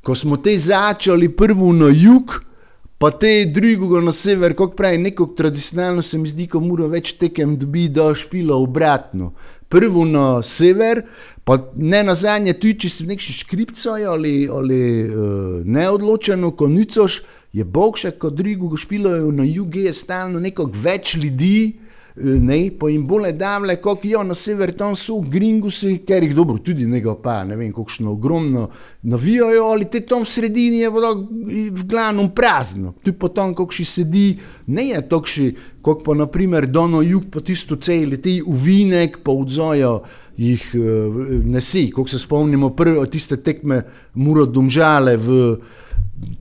Ko 0.04 0.16
smo 0.16 0.38
te 0.38 0.56
začeli 0.58 1.28
prvo 1.36 1.74
na 1.76 1.92
jug, 1.92 2.40
pa 2.98 3.12
te 3.12 3.46
drugo 3.46 4.02
na 4.02 4.12
sever, 4.16 4.56
kot 4.56 4.78
pravi, 4.78 4.98
neko 4.98 5.34
tradicionalno 5.38 6.02
se 6.02 6.18
mi 6.18 6.30
zdi, 6.30 6.48
ko 6.48 6.64
mora 6.64 6.88
več 6.88 7.18
tekem 7.20 7.58
dobi, 7.60 7.90
da 7.92 8.14
špilo 8.16 8.58
obratno. 8.64 9.34
Prvo 9.68 10.06
na 10.08 10.42
sever, 10.48 11.04
pa 11.44 11.60
ne 11.76 12.06
na 12.08 12.16
zadnje, 12.16 12.56
tudi 12.56 12.86
če 12.86 12.90
si 12.90 13.08
nekši 13.10 13.36
škripcajo 13.42 14.14
ali, 14.16 14.36
ali 14.48 14.80
uh, 15.04 15.60
neodločeno, 15.68 16.54
ko 16.56 16.72
nicoš, 16.72 17.20
je 17.58 17.66
bog 17.66 17.98
še 17.98 18.14
kot 18.22 18.38
drugo 18.38 18.78
špilajo 18.78 19.32
na 19.34 19.44
jugu, 19.48 19.88
je 19.88 19.94
stalno 19.94 20.40
neko 20.40 20.70
več 20.74 21.16
ljudi. 21.18 21.88
ne, 22.18 22.72
pa 22.80 22.90
jim 22.90 23.04
bolje 23.06 23.32
davle, 23.38 23.76
kot 23.82 24.06
jo 24.06 24.24
na 24.26 24.34
sever, 24.36 24.72
tam 24.74 24.96
so 24.98 25.20
v 25.22 25.30
Gringusi, 25.36 26.00
ker 26.02 26.24
jih 26.26 26.34
dobro, 26.36 26.58
tudi 26.66 26.88
njega 26.90 27.14
pa, 27.22 27.44
ne 27.46 27.56
vem, 27.56 27.70
kakšno 27.74 28.16
ogromno 28.16 28.64
navijajo, 29.06 29.68
ali 29.70 29.86
te 29.86 30.02
tam 30.02 30.26
v 30.26 30.32
sredini 30.32 30.80
je 30.82 30.92
bilo 30.92 31.12
v 31.14 31.86
glavnem 31.86 32.32
prazno, 32.34 32.96
tu 33.06 33.14
pa 33.14 33.30
tam, 33.30 33.54
kakšni 33.58 33.86
sedi, 33.86 34.26
ne 34.74 34.88
je 34.90 35.04
takšni, 35.10 35.52
kot 35.86 36.02
pa 36.06 36.18
naprimer 36.18 36.66
Dono 36.66 37.04
Jug, 37.06 37.30
pa 37.34 37.46
tisto 37.46 37.78
celi, 37.78 38.18
ti 38.22 38.40
uvinek, 38.42 39.22
pa 39.22 39.38
odzojo 39.38 40.00
jih 40.38 40.64
uh, 40.78 41.18
nesi, 41.46 41.88
kot 41.92 42.10
se 42.10 42.20
spomnimo 42.20 42.70
prve 42.76 43.06
tiste 43.10 43.38
tekme 43.42 43.82
Muro 44.14 44.46
Domžale 44.46 45.18
v 45.18 45.58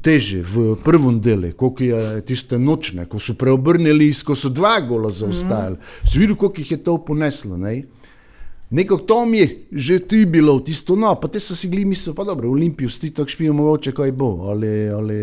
teže 0.00 0.40
v 0.40 0.76
prvem 0.80 1.20
delu, 1.20 1.52
koliko 1.52 1.84
je 1.84 2.22
tiste 2.24 2.58
nočne, 2.58 3.04
ko 3.08 3.20
so 3.20 3.36
preobrnili, 3.36 4.08
ko 4.24 4.36
so 4.36 4.48
dva 4.48 4.80
gola 4.80 5.12
zaostajali. 5.12 5.76
Mm. 5.76 6.08
Zvidu, 6.08 6.36
koliko 6.36 6.60
jih 6.60 6.70
je 6.70 6.80
to 6.84 6.96
poneslo. 7.04 7.56
Ne? 7.60 7.84
Neko 8.70 8.98
to 9.06 9.26
mi 9.26 9.38
je 9.38 9.48
že 9.72 9.98
ti 9.98 10.24
bilo, 10.26 10.58
tisto 10.60 10.96
no, 10.96 11.14
pa 11.20 11.28
te 11.28 11.40
so 11.40 11.54
si 11.54 11.68
gli 11.68 11.84
misli, 11.84 12.14
pa 12.14 12.24
dobro, 12.24 12.50
Olimpijo 12.50 12.90
sti 12.90 13.10
tako 13.10 13.28
špijo 13.28 13.52
mogoče, 13.52 13.92
kaj 13.92 14.12
bo, 14.12 14.48
ali, 14.50 14.88
ali 14.88 15.18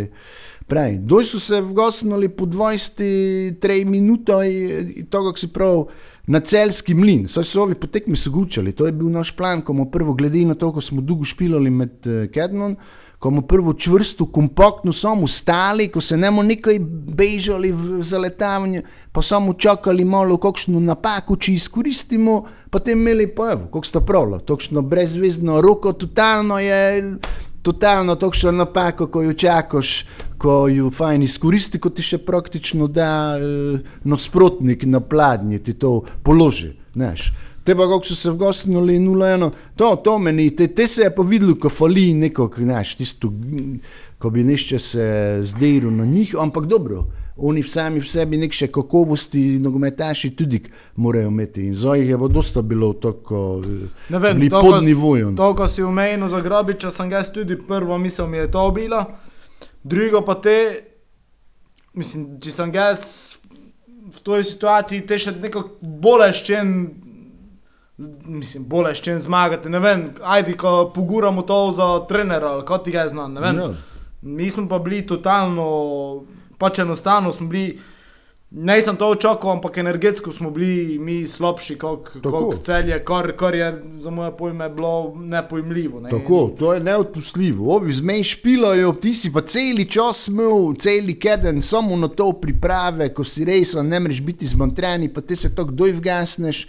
pravi. 0.67 0.97
Doj 0.97 1.25
so 1.25 1.39
se 1.39 1.61
vgosnili 1.61 2.29
po 2.29 2.45
23 2.45 3.85
minutah 3.85 4.45
in 4.47 5.05
to, 5.09 5.25
kako 5.25 5.37
si 5.37 5.47
prav, 5.47 5.85
na 6.27 6.39
celski 6.39 6.93
mlin, 6.93 7.27
saj 7.27 7.43
so 7.43 7.63
ovi 7.63 7.75
potekmi 7.75 8.15
so 8.15 8.31
gučali, 8.31 8.71
to 8.71 8.85
je 8.85 8.91
bil 8.91 9.09
naš 9.11 9.33
plan, 9.35 9.61
ko 9.61 9.73
smo 9.73 9.89
prvo 9.91 10.13
glede 10.13 10.45
na 10.45 10.55
to, 10.55 10.71
ko 10.71 10.81
smo 10.81 11.01
dolgo 11.01 11.23
špilali 11.27 11.69
med 11.69 12.07
uh, 12.07 12.29
Kednon, 12.31 12.75
ko 13.19 13.29
smo 13.29 13.41
prvo 13.41 13.73
čvrsto, 13.73 14.25
kompaktno 14.31 14.93
samo 14.93 15.27
stali, 15.27 15.89
ko 15.91 16.01
se 16.01 16.17
nemo 16.17 16.43
nekaj 16.43 16.79
bežali 17.15 17.71
v 17.71 18.01
zaletavanje, 18.03 18.83
pa 19.11 19.21
samo 19.21 19.53
čakali 19.53 20.05
malo 20.05 20.37
kakšno 20.37 20.79
napako, 20.79 21.35
če 21.35 21.53
izkoristimo, 21.53 22.43
potem 22.71 22.99
imeli 22.99 23.27
pa 23.35 23.51
evo, 23.51 23.67
kako 23.67 23.85
sta 23.85 24.01
pravila, 24.01 24.39
tokšno 24.39 24.81
brezvezno 24.81 25.61
roko, 25.61 25.93
totalno 25.93 26.59
je, 26.59 27.15
totalno 27.63 28.15
tokšno 28.15 28.51
napako, 28.51 29.07
ko 29.07 29.21
jo 29.23 29.33
čakaš, 29.33 30.05
ko 30.37 30.67
jo 30.67 30.91
fajn 30.91 31.23
izkoristi, 31.23 31.79
ko 31.79 31.89
ti 31.89 32.03
še 32.03 32.19
praktično 32.25 32.87
da 32.91 33.09
eh, 33.39 33.79
nasprotnik 34.03 34.83
na 34.85 34.99
pladnje, 34.99 35.61
ti 35.63 35.73
to 35.79 36.01
položi, 36.23 36.73
znaš. 36.93 37.31
Te 37.63 37.75
pa, 37.79 37.87
kako 37.87 38.03
so 38.03 38.15
se 38.19 38.31
vgostnili, 38.31 38.99
nula 38.99 39.29
eno, 39.37 39.51
to, 39.79 39.93
to 40.03 40.17
meni, 40.19 40.49
te, 40.51 40.67
te 40.67 40.87
se 40.87 41.05
je 41.05 41.13
pa 41.15 41.23
videlo, 41.23 41.55
ko 41.55 41.71
fali 41.71 42.09
neko, 42.13 42.49
znaš, 42.57 42.97
tisto, 42.99 43.31
ko 44.19 44.29
bi 44.29 44.43
nišče 44.43 44.79
se 44.79 45.05
zdejil 45.47 45.87
na 45.95 46.05
njih, 46.05 46.35
ampak 46.39 46.67
dobro, 46.67 47.05
oni 47.35 47.63
sami 47.63 47.99
v 47.99 48.07
sebi 48.09 48.37
nek 48.37 48.53
še 48.53 48.67
kakovosti, 48.73 49.57
nogometaši 49.61 50.33
tudi 50.37 50.61
morajo 51.01 51.31
imeti. 51.31 51.67
In 51.71 51.75
za 51.75 51.95
jih 51.97 52.09
je 52.13 52.17
pa 52.19 52.27
dosta 52.29 52.61
bilo 52.61 52.93
tako, 52.93 53.61
Ne 54.09 54.19
vem, 54.19 54.37
bili 54.37 54.49
to, 54.53 54.61
pod 54.61 54.83
nivojem. 54.85 55.35
To, 55.35 55.53
ko 55.57 55.67
si 55.67 55.83
umejno 55.83 56.29
za 56.29 56.41
grobiča, 56.41 56.91
sem 56.93 57.09
ga 57.09 57.23
jaz 57.23 57.31
tudi 57.33 57.57
prvo 57.57 57.97
misel 57.97 58.27
mi 58.27 58.37
je 58.37 58.51
to 58.51 58.71
bila, 58.71 59.05
drugo 59.83 60.21
pa 60.21 60.35
te, 60.41 60.57
mislim, 61.93 62.35
če 62.41 62.53
sem 62.53 62.73
jaz 62.73 63.07
v 64.13 64.21
toj 64.21 64.45
situaciji, 64.45 65.07
te 65.07 65.17
še 65.17 65.33
neko 65.33 65.63
boleščen, 65.81 66.69
mislim, 68.29 68.67
boleščen 68.69 69.17
zmagati, 69.23 69.71
ne 69.73 69.81
vem, 69.81 70.05
ajdi, 70.21 70.53
ko 70.59 70.91
poguramo 70.93 71.41
to 71.47 71.59
za 71.73 71.89
trenera, 72.09 72.53
ali 72.57 72.65
kot 72.67 72.85
ti 72.85 72.93
ga 72.93 73.07
znam, 73.09 73.33
ne 73.33 73.41
vem. 73.41 73.61
Ja. 73.63 73.73
Mi 74.21 74.47
smo 74.49 74.67
pa 74.69 74.77
bili 74.79 75.01
totalno, 75.07 75.65
pač 76.63 76.79
enostavno 76.79 77.31
smo 77.31 77.47
bili, 77.47 77.79
ne 78.51 78.77
sem 78.81 78.95
to 78.95 79.09
očakal, 79.11 79.51
ampak 79.51 79.77
energetsko 79.77 80.31
smo 80.31 80.51
bili 80.51 80.99
mi 80.99 81.27
slabši 81.27 81.75
kot 81.77 82.13
celje, 82.63 82.99
kar, 83.05 83.31
kar 83.35 83.55
je 83.55 83.67
za 83.89 84.11
moje 84.11 84.31
pojme 84.37 84.69
bilo 84.69 85.13
nepojmljivo. 85.15 85.99
Ne? 85.99 86.09
Tako, 86.09 86.39
to 86.59 86.73
je 86.73 86.79
neodpustljivo. 86.79 87.75
Ovi 87.75 87.93
zmej 87.93 88.23
špilajo, 88.23 88.93
ti 88.93 89.11
si 89.13 89.33
pa 89.33 89.41
celi 89.41 89.89
čas 89.91 90.27
imel, 90.31 90.71
celi 90.79 91.17
keden, 91.19 91.61
samo 91.61 91.97
na 91.99 92.07
to 92.07 92.31
priprave, 92.41 93.09
ko 93.13 93.25
si 93.27 93.43
res, 93.45 93.73
ne 93.83 93.99
moreš 93.99 94.21
biti 94.23 94.47
zmontreni, 94.47 95.11
pa 95.13 95.21
te 95.21 95.35
se 95.35 95.51
tako 95.55 95.75
doj 95.83 95.97
vgasneš. 95.99 96.67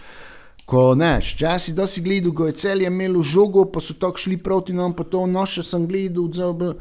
Ko 0.64 0.94
neš, 0.96 1.34
časi 1.36 1.74
da 1.76 1.86
si 1.86 2.00
gledal, 2.00 2.32
ko 2.32 2.46
je 2.48 2.56
celje 2.56 2.88
imelo 2.88 3.22
žogo, 3.22 3.66
pa 3.68 3.84
so 3.84 3.94
tako 3.94 4.18
šli 4.18 4.40
proti 4.40 4.72
nam, 4.72 4.96
pa 4.96 5.04
to 5.04 5.26
noše 5.26 5.62
sem 5.62 5.86
gledal, 5.86 6.32
zelo. 6.32 6.74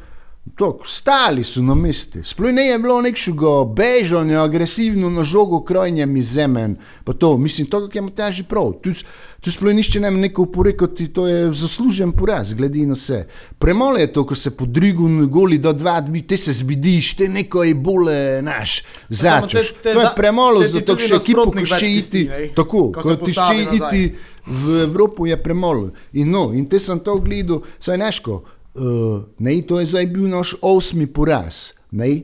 Tok, 0.44 0.82
stali 0.84 1.44
so 1.44 1.62
na 1.62 1.74
mestu. 1.74 2.20
Sploh 2.22 2.52
ne 2.52 2.62
je 2.62 2.78
bilo 2.78 3.00
nekšega 3.00 3.64
bežanja, 3.74 4.42
agresivno 4.42 5.08
na 5.10 5.24
žogo 5.24 5.62
krojnjem 5.64 6.16
iz 6.16 6.28
zemen. 6.28 6.76
Pa 7.04 7.12
to, 7.12 7.38
mislim, 7.38 7.66
to, 7.66 7.80
kako 7.80 7.98
je 7.98 8.02
Matjaž 8.02 8.42
prav. 8.42 8.72
Tu, 8.82 8.92
tu 9.40 9.50
sploh 9.50 9.72
nišče 9.74 10.00
ne 10.00 10.10
neko 10.10 10.46
porekati, 10.46 11.08
to 11.08 11.26
je 11.26 11.48
zaslužen 11.52 12.12
poraz, 12.12 12.52
glede 12.54 12.84
na 12.86 12.92
vse. 12.92 13.24
Premalo 13.58 13.96
je 13.96 14.12
to, 14.12 14.26
ko 14.26 14.34
se 14.34 14.50
po 14.50 14.66
drigu 14.66 15.08
goli 15.26 15.58
do 15.58 15.72
dva 15.72 16.00
dni, 16.00 16.22
te 16.22 16.36
se 16.36 16.52
zbidiš, 16.52 17.14
te 17.14 17.28
neko 17.28 17.64
je 17.64 17.74
bole, 17.74 18.42
naš, 18.42 18.82
samo 19.10 19.46
te- 19.46 19.64
te 19.82 19.92
To 19.92 20.00
je 20.00 20.08
premalo 20.16 20.60
te 20.60 20.66
ti 20.66 20.72
za 20.72 20.80
to, 20.80 20.86
tudi 20.86 21.08
še 21.08 21.14
ekipo, 21.16 21.50
več 21.52 21.74
še 21.74 21.90
iti. 21.90 22.28
Tako, 22.54 22.92
ko 22.92 23.16
ti 23.16 23.32
še 23.32 23.66
iti 23.72 24.14
v 24.46 24.82
Evropo 24.82 25.26
je 25.26 25.36
premalo. 25.36 25.90
In, 26.12 26.30
no, 26.30 26.52
in 26.52 26.66
te 26.66 26.78
sem 26.78 27.00
to 27.00 27.16
gledal, 27.16 27.64
saj 27.80 27.96
neško. 27.96 28.42
Uh, 28.74 29.22
ne, 29.38 29.62
to 29.62 29.80
je 29.80 29.86
zdaj 29.86 30.06
bil 30.06 30.28
naš 30.28 30.54
osmi 30.62 31.06
poraz. 31.06 31.72
Ne. 31.90 32.22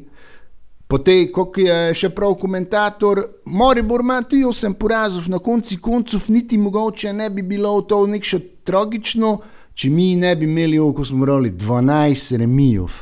Potem, 0.90 1.28
kot 1.30 1.54
je 1.62 1.94
še 1.94 2.08
prav 2.10 2.34
komentator, 2.40 3.20
Moribor 3.46 4.02
ima 4.02 4.18
tudi 4.26 4.42
osem 4.44 4.74
porazov, 4.74 5.28
na 5.30 5.38
konci 5.38 5.78
koncev 5.78 6.26
niti 6.34 6.58
mogoče 6.58 7.12
ne 7.14 7.28
bi 7.30 7.44
bilo 7.46 7.76
to 7.86 8.02
nekšo 8.10 8.40
tragično, 8.66 9.36
če 9.74 9.90
mi 9.94 10.16
ne 10.18 10.34
bi 10.36 10.48
imeli, 10.50 10.80
ko 10.96 11.06
smo 11.06 11.22
morali 11.22 11.52
12 11.54 12.40
remijev. 12.42 12.98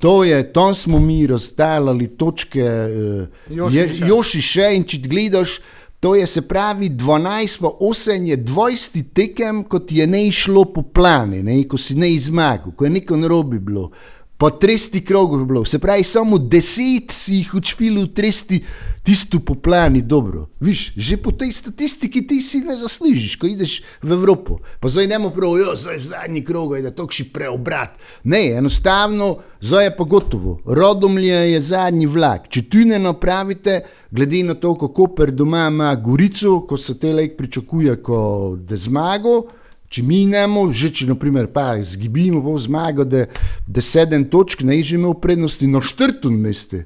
To 0.00 0.24
je, 0.24 0.40
tam 0.52 0.74
smo 0.74 0.98
mi 0.98 1.26
razdaljali 1.26 2.08
točke, 2.16 2.64
uh, 2.64 3.52
Joši 3.52 4.40
še. 4.40 4.48
Še 4.48 4.72
in 4.76 4.88
če 4.88 5.04
gledaš, 5.04 5.58
to 6.00 6.14
je 6.14 6.26
se 6.26 6.42
pravi 6.48 6.90
12 6.90 7.60
pa 7.60 7.68
8 7.80 8.26
je 8.26 8.36
20 8.44 9.04
tekem, 9.14 9.64
kot 9.64 9.92
je 9.92 10.06
ne 10.06 10.26
išlo 10.26 10.64
po 10.64 10.82
plani, 10.82 11.42
ne, 11.42 11.62
ko 11.68 11.78
si 11.78 11.94
ne 11.94 12.12
izmagal, 12.12 12.72
ko 12.76 12.84
je 12.84 12.90
neko 12.90 13.16
narobe 13.16 13.58
bilo. 13.58 13.90
Po 14.38 14.50
30 14.50 15.00
krogov 15.00 15.40
je 15.40 15.46
bilo, 15.46 15.64
se 15.64 15.78
pravi, 15.78 16.04
samo 16.04 16.36
10 16.36 17.12
si 17.12 17.34
jih 17.34 17.54
učpil 17.54 18.02
v 18.02 18.08
30, 18.12 18.60
tisto 19.02 19.40
po 19.40 19.54
plani, 19.54 20.02
dobro. 20.02 20.50
Viš, 20.60 20.92
že 20.96 21.16
po 21.16 21.32
tej 21.32 21.52
statistiki 21.52 22.20
ti 22.26 22.42
si 22.44 22.60
ne 22.60 22.76
zaslužiš, 22.76 23.38
ko 23.40 23.48
ideš 23.48 23.80
v 24.02 24.12
Evropo. 24.12 24.58
Pa 24.80 24.92
zdaj 24.92 25.08
ne 25.08 25.20
prav, 25.32 25.56
jo, 25.56 25.72
zdaj 25.76 25.96
v 25.96 26.04
zadnji 26.04 26.44
krog 26.44 26.76
da 26.84 26.92
to 26.92 27.08
še 27.08 27.30
preobrat. 27.32 27.96
Ne, 28.28 28.60
enostavno, 28.60 29.40
zdaj 29.60 29.88
je 29.88 29.96
pa 29.96 30.04
gotovo. 30.04 30.60
Rodomlje 30.68 31.56
je 31.56 31.60
zadnji 31.60 32.04
vlak. 32.04 32.52
Če 32.52 32.68
tu 32.68 32.84
ne 32.84 33.00
napravite, 33.00 33.86
glede 34.12 34.42
na 34.44 34.60
to, 34.60 34.74
kako 34.76 35.14
per 35.16 35.32
doma 35.32 35.70
ima 35.72 35.94
Gorico, 35.96 36.60
ko 36.68 36.76
se 36.76 36.98
te 37.00 37.16
lek 37.16 37.40
pričakuje, 37.40 38.02
ko 38.04 38.18
da 38.60 38.76
zmago. 38.76 39.46
Če 39.88 40.02
mi 40.02 40.24
nemo, 40.26 40.66
že 40.72 40.90
če 40.90 41.06
naprimer 41.12 41.46
pa 41.52 41.76
zgibimo 41.78 42.42
po 42.42 42.56
zmago, 42.58 43.06
da, 43.06 43.26
da 43.66 43.82
sedem 43.84 44.26
točk 44.30 44.64
ne 44.66 44.82
že 44.82 44.96
imel 44.98 45.14
prednosti 45.14 45.66
na 45.66 45.80
četrtem 45.80 46.40
mestu. 46.42 46.84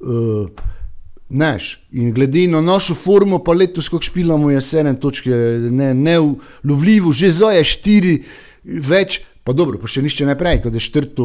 Uh, 0.00 0.48
Naš. 1.34 1.80
In 1.90 2.12
glede 2.12 2.44
na 2.46 2.60
našo 2.60 2.94
formo, 2.94 3.38
pa 3.42 3.54
letos, 3.56 3.88
ko 3.88 3.98
špilamo, 3.98 4.50
je 4.52 4.60
sedem 4.60 4.96
točk, 5.00 5.26
ne, 5.72 5.94
neulovljivo, 5.96 7.12
že 7.16 7.32
zdaj 7.32 7.56
je 7.58 7.64
štiri 7.64 8.12
več. 8.62 9.22
Pa 9.44 9.52
dobro, 9.52 9.76
pa 9.76 9.88
še 9.90 10.00
nišče 10.04 10.24
ne 10.24 10.36
pravi, 10.40 10.62
da 10.72 10.78
je 10.78 10.84
štrto 10.84 11.24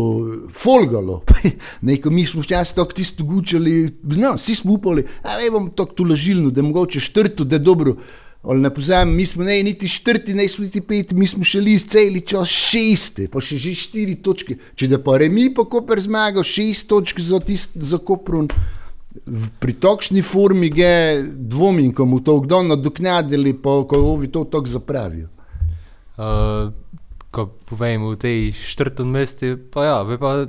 folgalo. 0.51 1.21
Neko 1.87 2.11
mi 2.11 2.25
smo 2.27 2.41
včasih 2.43 2.75
tako 2.75 2.95
tisto 2.97 3.23
gučali, 3.23 3.75
no, 4.19 4.33
vsi 4.35 4.57
smo 4.59 4.75
upali, 4.75 5.05
a 5.23 5.37
ne 5.39 5.51
bom 5.53 5.69
tako 5.71 5.95
tu 6.01 6.07
lažilno, 6.09 6.51
da 6.51 6.59
je 6.59 6.67
mogoče 6.67 7.03
štrto, 7.03 7.47
da 7.47 7.55
je 7.55 7.63
dobro. 7.63 7.95
Ali 8.43 8.61
ne 8.61 8.69
pozabim, 8.73 9.15
mi 9.15 9.25
smo 9.25 9.43
ne 9.43 9.63
niti 9.63 9.89
četrti, 9.89 10.33
ne 10.33 10.47
smo 10.47 10.63
niti 10.63 10.81
peti, 10.81 11.15
mi 11.15 11.27
smo 11.27 11.43
šli 11.43 11.79
celi 11.79 12.21
čas 12.21 12.47
šesti, 12.47 13.27
pa 13.27 13.41
še 13.43 13.57
že 13.59 13.73
štiri 13.75 14.15
točke. 14.23 14.55
Če 14.79 14.87
da 14.87 14.99
pa 15.03 15.17
remi 15.19 15.49
pa 15.55 15.65
Koper 15.67 15.99
zmagal, 15.99 16.47
šest 16.47 16.87
točk 16.87 17.19
za, 17.19 17.41
tist, 17.43 17.75
za 17.75 17.99
Koprun. 17.99 18.47
Pri 19.59 19.73
takšni 19.75 20.23
formi 20.23 20.71
je 20.71 21.25
dvomim, 21.35 21.91
ko 21.93 22.05
mu 22.07 22.21
to 22.23 22.37
kdo 22.45 22.61
nadoknadili, 22.63 23.57
pa 23.59 23.81
ko 23.83 23.99
ovi 24.13 24.31
to 24.31 24.45
tako 24.47 24.71
zapravijo. 24.71 25.27
Uh, 26.15 26.71
ko 27.31 27.49
povem 27.67 28.07
v 28.07 28.15
tej 28.17 28.39
četrtem 28.55 29.11
mestu, 29.11 29.57
pa 29.69 29.85
ja, 29.85 29.97
pa 30.17 30.47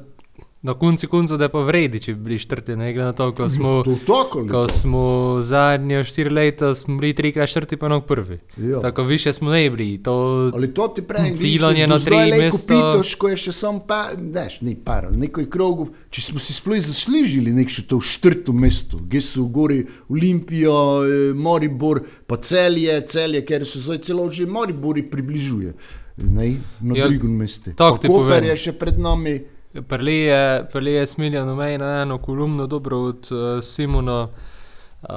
na 0.62 0.74
koncu 0.74 1.08
koncev, 1.08 1.36
da 1.36 1.44
je 1.44 1.48
pa 1.48 1.60
vredi, 1.60 2.00
če 2.00 2.14
bi 2.14 2.20
bili 2.20 2.38
četrti, 2.38 2.76
ne 2.76 2.92
glede 2.92 3.06
na 3.06 3.12
to, 3.12 3.34
ko 3.34 3.48
smo, 3.48 3.82
To 3.82 3.94
tako 4.06 4.46
ko 4.46 4.68
smo 4.68 5.04
zadnje 5.40 6.04
štiri 6.04 6.30
leta, 6.30 6.68
bili 6.88 7.14
trikrat 7.14 7.48
četrti, 7.48 7.76
pa 7.76 7.88
nog 7.88 8.04
prvi. 8.04 8.38
Ja. 8.58 8.80
Tako 8.80 9.02
više 9.02 9.32
smo 9.32 9.50
ne 9.50 9.70
bili. 9.70 10.02
To, 10.02 10.12
Ali 10.54 10.74
to 10.74 10.88
ti 10.88 11.02
pravi, 11.02 11.36
Ciljanje 11.36 11.86
na 11.86 11.98
tri 11.98 12.16
mesta. 12.30 12.74
Pitoš, 12.74 13.14
ko 13.14 13.28
je 13.28 13.36
še 13.36 13.52
sam 13.52 13.80
pa, 13.80 14.08
neš, 14.14 14.60
ni 14.60 14.74
par, 14.76 15.08
nekaj 15.12 15.46
krogov, 15.46 15.88
če 16.10 16.22
smo 16.22 16.38
si 16.38 16.52
sploh 16.52 16.76
zaslužili 16.78 17.52
nek 17.52 17.68
še 17.68 17.86
to 17.86 17.96
v 17.96 18.04
četrto 18.04 18.52
mesto, 18.52 18.98
gdje 18.98 19.20
so 19.20 19.44
gori 19.44 19.80
Olimpijo, 20.10 20.76
eh, 21.04 21.32
Moribor, 21.34 22.00
pa 22.26 22.36
celje, 22.36 23.00
celje, 23.06 23.40
ker 23.42 23.66
se 23.66 23.80
zdaj 23.80 23.98
celo 23.98 24.30
že 24.30 24.46
Moribori 24.46 25.02
približuje. 25.02 25.72
Ne, 26.18 26.50
na 26.80 26.96
Ja, 26.96 27.08
drugem 27.08 27.32
mestu. 27.32 27.72
tako 27.72 27.98
ti 27.98 28.08
Koper 28.08 28.24
povem. 28.28 28.44
je 28.44 28.56
še 28.58 28.72
pred 28.72 28.98
nami. 28.98 29.40
Prli 29.88 30.16
je, 30.16 30.66
prli 30.72 30.92
je 30.92 31.06
smiljan 31.06 31.48
v 31.48 31.56
meni 31.56 31.78
na 31.78 32.02
eno 32.02 32.18
kolumno, 32.18 32.66
dobro 32.66 32.98
od 32.98 33.28
uh, 33.30 33.64
Simona, 33.64 34.22
uh, 34.22 35.08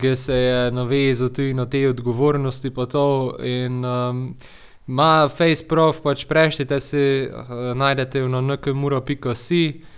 ki 0.00 0.16
se 0.16 0.34
je 0.34 0.70
navezal 0.72 1.28
tudi 1.28 1.54
na 1.54 1.66
te 1.66 1.88
odgovornosti. 1.88 2.70
To, 2.90 3.36
in 3.40 3.84
um, 3.84 4.36
ima 4.86 5.28
FaceProf, 5.28 6.00
pač 6.00 6.24
preštite 6.24 6.80
si, 6.80 7.28
uh, 7.32 7.76
najdete 7.76 8.18
jo 8.18 8.28
na 8.28 8.40
nkmura.si. 8.40 9.64
Um, 9.74 9.95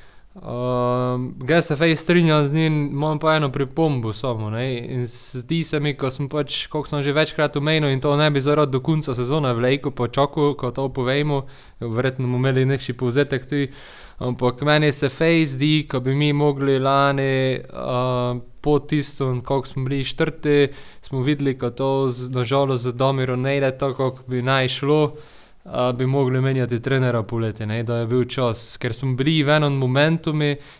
Ga 1.45 1.63
se 1.63 1.77
fej 1.77 1.97
strinjam 1.97 2.49
z 2.49 2.53
njim, 2.53 2.89
imam 2.93 3.19
pa 3.19 3.37
eno 3.37 3.53
pripombo 3.53 4.13
samo. 4.13 4.51
Ne? 4.51 4.79
In 4.79 5.07
zdi 5.07 5.65
se 5.65 5.81
mi, 5.81 5.95
ko 5.97 6.11
sem 6.11 6.29
pač, 6.29 6.67
kot 6.67 6.89
sem 6.89 7.03
že 7.03 7.13
večkrat 7.13 7.57
omenil, 7.57 7.91
in 7.91 8.01
to 8.01 8.17
ne 8.17 8.31
bi 8.31 8.41
zaradi 8.41 8.73
do 8.73 8.81
konca 8.81 9.15
sezone 9.15 9.53
vleko 9.55 9.91
počakal, 9.91 10.55
ko 10.55 10.71
to 10.71 10.89
povemo, 10.89 11.47
verjetno 11.81 12.27
bomo 12.27 12.39
imeli 12.39 12.67
nekši 12.67 12.93
povzetek 12.93 13.47
tudi. 13.49 13.71
Ampak 14.19 14.63
meni 14.67 14.93
se 14.93 15.09
fej 15.09 15.45
zdi, 15.47 15.87
ko 15.91 16.01
bi 16.01 16.15
mi 16.15 16.33
mogli 16.33 16.79
lani 16.79 17.59
uh, 17.71 18.41
po 18.61 18.79
tistem, 18.79 19.41
kako 19.41 19.67
smo 19.67 19.85
bili 19.85 20.05
četrti, 20.05 20.69
smo 21.01 21.23
videli, 21.23 21.55
da 21.55 21.71
to 21.71 22.09
z- 22.11 22.31
nažalost 22.35 22.83
za 22.85 22.93
Domiro 22.93 23.37
ne 23.37 23.57
gre 23.61 23.71
tako, 23.79 24.11
kot 24.11 24.27
bi 24.29 24.43
naj 24.43 24.69
šlo 24.69 25.15
bi 25.95 26.07
mogli 26.07 26.41
menjati 26.41 26.81
trenera 26.83 27.23
poleti, 27.23 27.67
ne, 27.67 27.83
da 27.83 27.97
je 27.97 28.07
bil 28.07 28.25
čas, 28.25 28.77
ker 28.81 28.95
smo 28.95 29.13
bili 29.17 29.43
v 29.45 29.57
enem 29.57 29.77
momentu, 29.77 30.33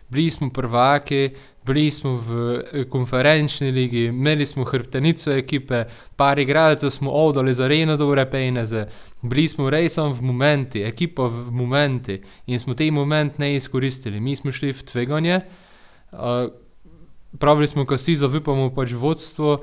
bili 0.09 0.31
smo 0.31 0.51
prvaki, 0.51 1.29
bili 1.69 1.91
smo 1.91 2.17
v 2.17 2.63
eh, 2.73 2.85
konferenčni 2.89 3.71
ligi, 3.71 4.05
imeli 4.05 4.47
smo 4.47 4.65
hrbtenico 4.65 5.33
ekipe, 5.33 5.85
par 6.17 6.39
igralcev 6.39 6.91
smo 6.91 7.11
oddali 7.11 7.55
za 7.55 7.69
rejno 7.69 7.97
dobre 7.97 8.25
peneze, 8.31 8.87
bili 9.23 9.49
smo 9.49 9.71
rejsom 9.71 10.13
v 10.13 10.23
momenti, 10.23 10.83
ekipa 10.83 11.27
v 11.27 11.51
momenti 11.51 12.23
in 12.47 12.61
smo 12.61 12.75
te 12.75 12.91
moment 12.91 13.39
ne 13.39 13.55
izkoristili. 13.57 14.21
Mi 14.21 14.37
smo 14.37 14.53
šli 14.53 14.73
v 14.73 14.85
tveganje, 14.85 15.41
uh, 16.13 16.49
pravili 17.39 17.69
smo, 17.69 17.85
ko 17.85 17.99
si 17.99 18.17
zaupamo 18.17 18.71
pač 18.75 18.93
vodstvo, 18.93 19.61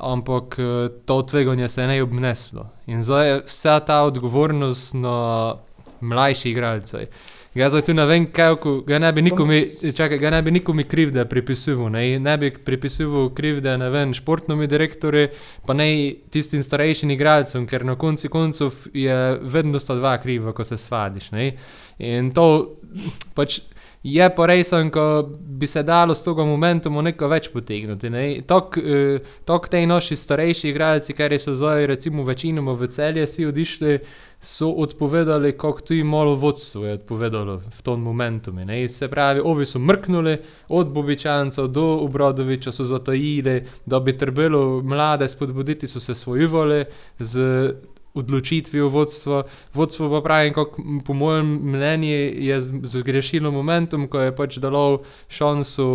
ampak 0.00 0.58
eh, 0.58 0.88
to 1.06 1.22
tveganje 1.22 1.68
se 1.68 1.82
je 1.82 1.88
ne 1.88 2.02
obneslo. 2.02 2.68
In 2.86 3.02
zdaj 3.02 3.28
je 3.28 3.40
vsa 3.46 3.80
ta 3.80 4.02
odgovornost 4.02 4.94
na 4.94 5.54
mlajših 6.00 6.52
igralcev. 6.52 7.08
Jaz 7.54 7.72
zdaj 7.72 7.82
tu 7.82 7.94
ne 7.94 8.04
vem, 8.06 8.26
kako 8.32 8.80
ga 8.86 8.98
ne 8.98 9.08
bi 9.12 9.22
nikomi, 9.22 9.62
čakaj, 9.96 10.18
ga 10.18 10.30
ne 10.30 10.42
bi 10.42 10.50
nikomi 10.50 10.84
krivde 10.84 11.24
pripisoval, 11.24 11.88
ne, 11.90 12.18
ne 12.20 12.36
bi 12.38 12.50
pripisoval 12.52 13.30
krivde, 13.34 13.72
ne 13.78 13.88
vem, 13.90 14.12
športnemu 14.14 14.66
direktorju, 14.70 15.28
pa 15.66 15.74
ne 15.74 15.88
tistim 16.30 16.62
starejšim 16.62 17.10
igralcem, 17.16 17.66
ker 17.66 17.86
na 17.88 17.96
koncu 17.98 18.28
koncev 18.30 18.76
je 18.94 19.16
vedno 19.42 19.80
sta 19.80 19.96
dva 19.98 20.18
kriva, 20.22 20.52
ko 20.52 20.64
se 20.64 20.76
svadiš, 20.76 21.30
ne. 21.34 21.50
In 21.98 22.30
to 22.36 22.46
pač 23.34 23.58
je 24.02 24.28
pa 24.36 24.46
res, 24.46 24.70
ko 24.92 25.04
bi 25.28 25.66
se 25.66 25.82
dalo 25.82 26.14
s 26.14 26.22
tega 26.22 26.44
momentum 26.46 27.00
nekaj 27.02 27.28
več 27.28 27.48
potegniti. 27.52 28.10
ne. 28.10 28.42
Tok, 28.46 28.78
eh, 28.78 29.18
tok 29.44 29.68
te 29.68 29.86
naši 29.86 30.16
starejši 30.16 30.68
igralci, 30.68 31.12
ker 31.12 31.38
so 31.38 31.54
zdaj 31.54 31.86
recimo 31.86 32.24
večinoma 32.24 32.72
v 32.72 32.88
celje 32.88 33.26
si 33.26 33.46
odišli, 33.46 33.98
so 34.40 34.70
odpovedali, 34.70 35.52
kako 35.58 35.80
tudi 35.80 36.04
malo 36.04 36.34
vodstvo 36.34 36.86
je 36.86 36.92
odpovedalo 36.94 37.56
v 37.58 37.82
tom 37.82 38.00
momentu. 38.00 38.52
Ne. 38.52 38.88
Se 38.88 39.08
pravi, 39.08 39.40
ovi 39.40 39.66
so 39.66 39.78
mrknuli, 39.78 40.36
od 40.68 40.92
Bobičancev 40.92 41.66
do 41.66 41.98
Obradoviča 42.06 42.72
so 42.72 42.84
zatajili, 42.84 43.64
da 43.86 44.00
bi 44.00 44.18
trebalo 44.18 44.82
mlade 44.82 45.28
spodbuditi, 45.28 45.88
so 45.88 46.00
se 46.00 46.14
svojivali 46.14 46.84
z 47.18 47.40
odločitvijo 48.14 48.88
vodstva. 48.88 49.42
Vodstvo 49.74 50.10
pa 50.10 50.20
pravi, 50.24 50.52
po 51.06 51.14
mojem 51.14 51.46
mnenju 51.46 52.08
je 52.38 52.60
zgrešilo 52.82 53.50
momentum, 53.50 54.08
ko 54.08 54.20
je 54.20 54.36
pač 54.36 54.58
dalo 54.58 55.02
šanso 55.28 55.86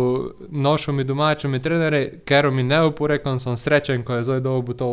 našimi 0.48 1.04
domačimi 1.04 1.62
trenerji, 1.62 2.10
ker 2.24 2.50
mi 2.50 2.62
ne 2.62 2.80
oporekam, 2.82 3.38
sem 3.38 3.56
srečen, 3.56 4.04
ko 4.04 4.14
je 4.14 4.24
zdaj 4.24 4.40
dobil 4.40 4.74
to 4.74 4.90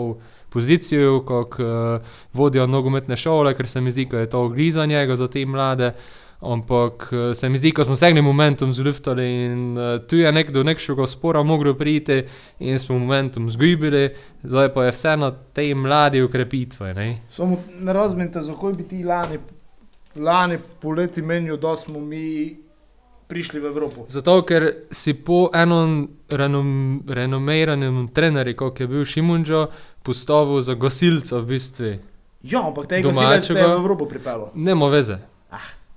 pozicijo, 0.49 1.21
kot 1.25 1.59
uh, 1.59 2.01
vodja 2.33 2.65
nogometne 2.67 3.17
šole, 3.17 3.55
ker 3.55 3.67
se 3.67 3.81
mi 3.81 3.91
zdi, 3.91 4.05
da 4.11 4.19
je 4.19 4.29
to 4.29 4.47
griza 4.49 4.85
njega 4.85 5.15
za 5.15 5.27
te 5.27 5.45
mlade. 5.45 5.93
Ampak 6.41 7.09
eh, 7.11 7.35
se 7.35 7.49
mi 7.49 7.57
zdi, 7.57 7.71
ko 7.71 7.85
smo 7.85 7.95
se 7.95 8.05
enim 8.05 8.25
momentom 8.25 8.73
zluftali 8.73 9.25
in 9.45 9.77
uh, 9.77 10.01
tu 10.07 10.17
je 10.17 10.31
nek 10.31 10.49
do 10.51 10.63
nekšega 10.63 11.05
spora 11.07 11.43
moglo 11.43 11.73
priti 11.77 12.23
in 12.59 12.79
smo 12.79 12.97
momentum 12.99 13.51
zgubili, 13.51 14.09
zdaj 14.43 14.73
pa 14.73 14.85
je 14.85 14.91
vseeno 14.91 15.31
te 15.53 15.75
mlade 15.75 16.23
ukrepitve. 16.23 16.93
Ne? 16.93 17.21
Samo 17.29 17.61
ne 17.79 17.93
razumete, 17.93 18.41
zakaj 18.41 18.73
bi 18.73 18.87
ti 18.87 19.03
lani, 19.03 19.37
lani 20.15 20.57
poleti 20.81 21.21
menil, 21.21 21.57
da 21.57 21.75
smo 21.75 21.99
mi 21.99 22.57
prišli 23.27 23.59
v 23.59 23.65
Evropo. 23.65 24.05
Zato, 24.09 24.41
ker 24.41 24.65
si 24.91 25.13
po 25.13 25.45
enem 25.53 26.09
renom, 26.29 27.03
renomiranem 27.07 28.07
trenerju, 28.11 28.57
kot 28.57 28.79
je 28.79 28.87
bil 28.87 29.05
Šimunčo, 29.05 29.67
postavil 30.03 30.61
za 30.61 30.73
gasilca 30.73 31.37
v 31.37 31.45
bistvu. 31.45 31.91
Ja, 32.41 32.65
ampak 32.65 32.89
tega 32.89 33.13
si 33.13 33.25
več 33.29 33.53
v 33.53 33.61
Evropo 33.61 34.09
pripeljal. 34.09 34.49
Nemo 34.57 34.89
veze. 34.89 35.21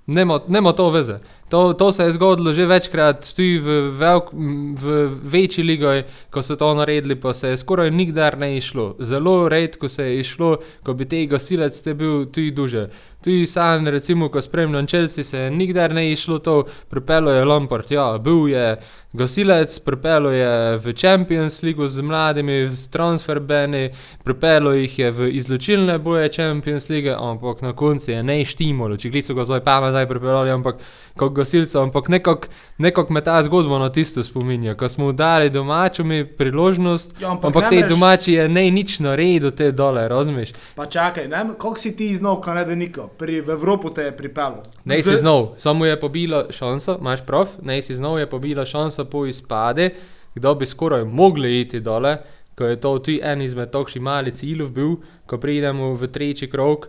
Nema, 0.07 0.41
nema 0.49 0.73
to 0.73 0.91
veze. 0.91 1.19
To, 1.55 1.73
to 1.73 1.93
se 1.93 2.03
je 2.03 2.13
zgodilo 2.13 2.53
že 2.53 2.67
večkrat, 2.67 3.35
tudi 3.37 3.59
v, 3.63 3.91
velik, 3.95 4.33
m, 4.33 4.75
v 4.75 5.07
večji 5.23 5.63
ligi, 5.63 6.03
ko 6.31 6.43
so 6.43 6.57
to 6.59 6.75
naredili, 6.75 7.15
pa 7.15 7.31
se 7.31 7.49
je 7.49 7.57
skoraj 7.57 7.91
nikdar 7.95 8.39
ne 8.39 8.57
išlo. 8.57 8.97
Zelo 8.99 9.49
redko 9.49 9.89
se 9.89 10.03
je 10.03 10.21
išlo, 10.21 10.57
ko 10.83 10.95
bi 10.95 11.07
te 11.07 11.27
gasilec 11.31 11.79
te 11.83 11.95
bil 11.95 12.27
tudi 12.27 12.51
duže. 12.51 12.89
Tudi 13.25 13.47
sam, 13.47 13.87
recimo, 13.89 14.29
ko 14.29 14.43
spremljam 14.43 14.87
Chelsea, 14.87 15.25
se 15.25 15.39
je 15.39 15.51
nikdar 15.51 15.95
ne 15.95 16.13
išlo 16.13 16.39
to, 16.39 16.65
pripelo 16.91 17.31
je 17.31 17.45
Lampard, 17.45 17.91
ja, 17.91 18.19
bil 18.19 18.49
je 18.49 18.77
gasilec, 19.13 19.79
pripelo 19.79 20.31
je 20.31 20.77
v 20.77 20.93
Champions 20.93 21.63
League 21.63 21.89
z 21.89 22.03
mladimi, 22.03 22.67
v 22.67 22.75
transfer 22.91 23.41
bani, 23.41 23.89
pripelo 24.25 24.75
jih 24.75 24.99
je 24.99 25.11
v 25.11 25.31
izločilne 25.39 25.99
boje 25.99 26.29
Champions 26.35 26.89
League, 26.91 27.15
ampak 27.15 27.63
na 27.63 27.73
koncu 27.73 28.11
je 28.11 28.23
ne 28.23 28.45
štimalo, 28.45 28.97
če 28.97 29.09
gliso 29.15 29.35
ga 29.35 29.47
zdaj 29.47 29.63
pa 29.65 29.79
nazaj 29.81 30.09
pripeljali, 30.11 30.51
ampak 30.51 30.83
kot 31.17 31.33
gasilcev, 31.33 31.81
ampak 31.81 32.09
nekako 32.09 32.49
nekak 32.79 33.11
me 33.11 33.21
ta 33.21 33.39
zgodba 33.41 33.79
na 33.79 33.89
tisto 33.89 34.19
spominja, 34.21 34.75
ko 34.75 34.89
smo 34.89 35.13
dali 35.13 35.51
domačimi 35.51 36.25
priložnost, 36.27 37.15
Ja, 37.21 37.31
ampak, 37.31 37.45
ampak 37.47 37.65
te 37.65 37.77
moreš- 37.77 37.89
domači 37.89 38.33
je 38.33 38.49
ne 38.49 38.65
nič 38.69 38.99
naredil 38.99 39.51
te 39.53 39.73
dole, 39.73 40.09
razumeš? 40.09 40.53
Pa 40.75 40.87
čakaj, 40.87 41.29
ne, 41.29 41.45
kako 41.55 41.79
si 41.79 41.93
ti 41.93 42.15
znal, 42.15 42.41
kaj 42.41 42.55
ne 42.55 42.65
da 42.65 42.75
niko, 42.75 43.09
pri 43.09 43.41
v 43.41 43.51
Evropo 43.51 43.91
te 43.91 44.03
je 44.03 44.13
pripeljal. 44.13 44.63
Ne 44.85 44.97
Z- 44.97 45.03
si 45.05 45.17
znal, 45.17 45.55
samo 45.57 45.87
je 45.87 45.95
pobila 45.97 46.47
šansa, 46.51 46.97
imaš 47.01 47.23
prav, 47.23 47.49
ne 47.63 47.79
si 47.79 47.95
znal 47.95 48.19
je 48.19 48.27
pobila 48.27 48.65
šansa 48.65 49.05
po 49.05 49.27
izpade, 49.27 49.91
kdo 50.35 50.55
bi 50.55 50.67
skoraj 50.67 51.05
mogli 51.05 51.61
iti 51.61 51.81
dole, 51.81 52.19
ko 52.55 52.65
je 52.65 52.77
to 52.77 52.99
tudi 52.99 53.21
en 53.23 53.43
izmed 53.43 53.71
takšnih 53.71 54.03
malih 54.03 54.35
ciljev 54.35 54.69
bil, 54.69 54.97
ko 55.27 55.39
pridemo 55.39 55.95
v 55.95 56.07
tretji 56.09 56.47
krok. 56.47 56.89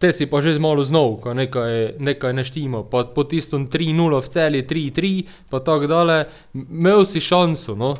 Te 0.00 0.12
si 0.16 0.24
pa 0.24 0.40
že 0.40 0.56
zmalo 0.56 0.80
znal, 0.80 1.20
ko 1.20 1.34
nekaj, 1.36 2.00
nekaj 2.00 2.32
neštimo. 2.32 2.88
Po, 2.88 3.04
po 3.04 3.24
tistem 3.28 3.68
3-0 3.68 4.16
v 4.24 4.28
celi 4.32 4.62
3-3, 4.64 5.10
pa 5.52 5.60
tako 5.60 5.84
m- 5.84 6.24
imel 6.72 7.04
si 7.04 7.20
šanso. 7.20 7.76
No. 7.76 7.94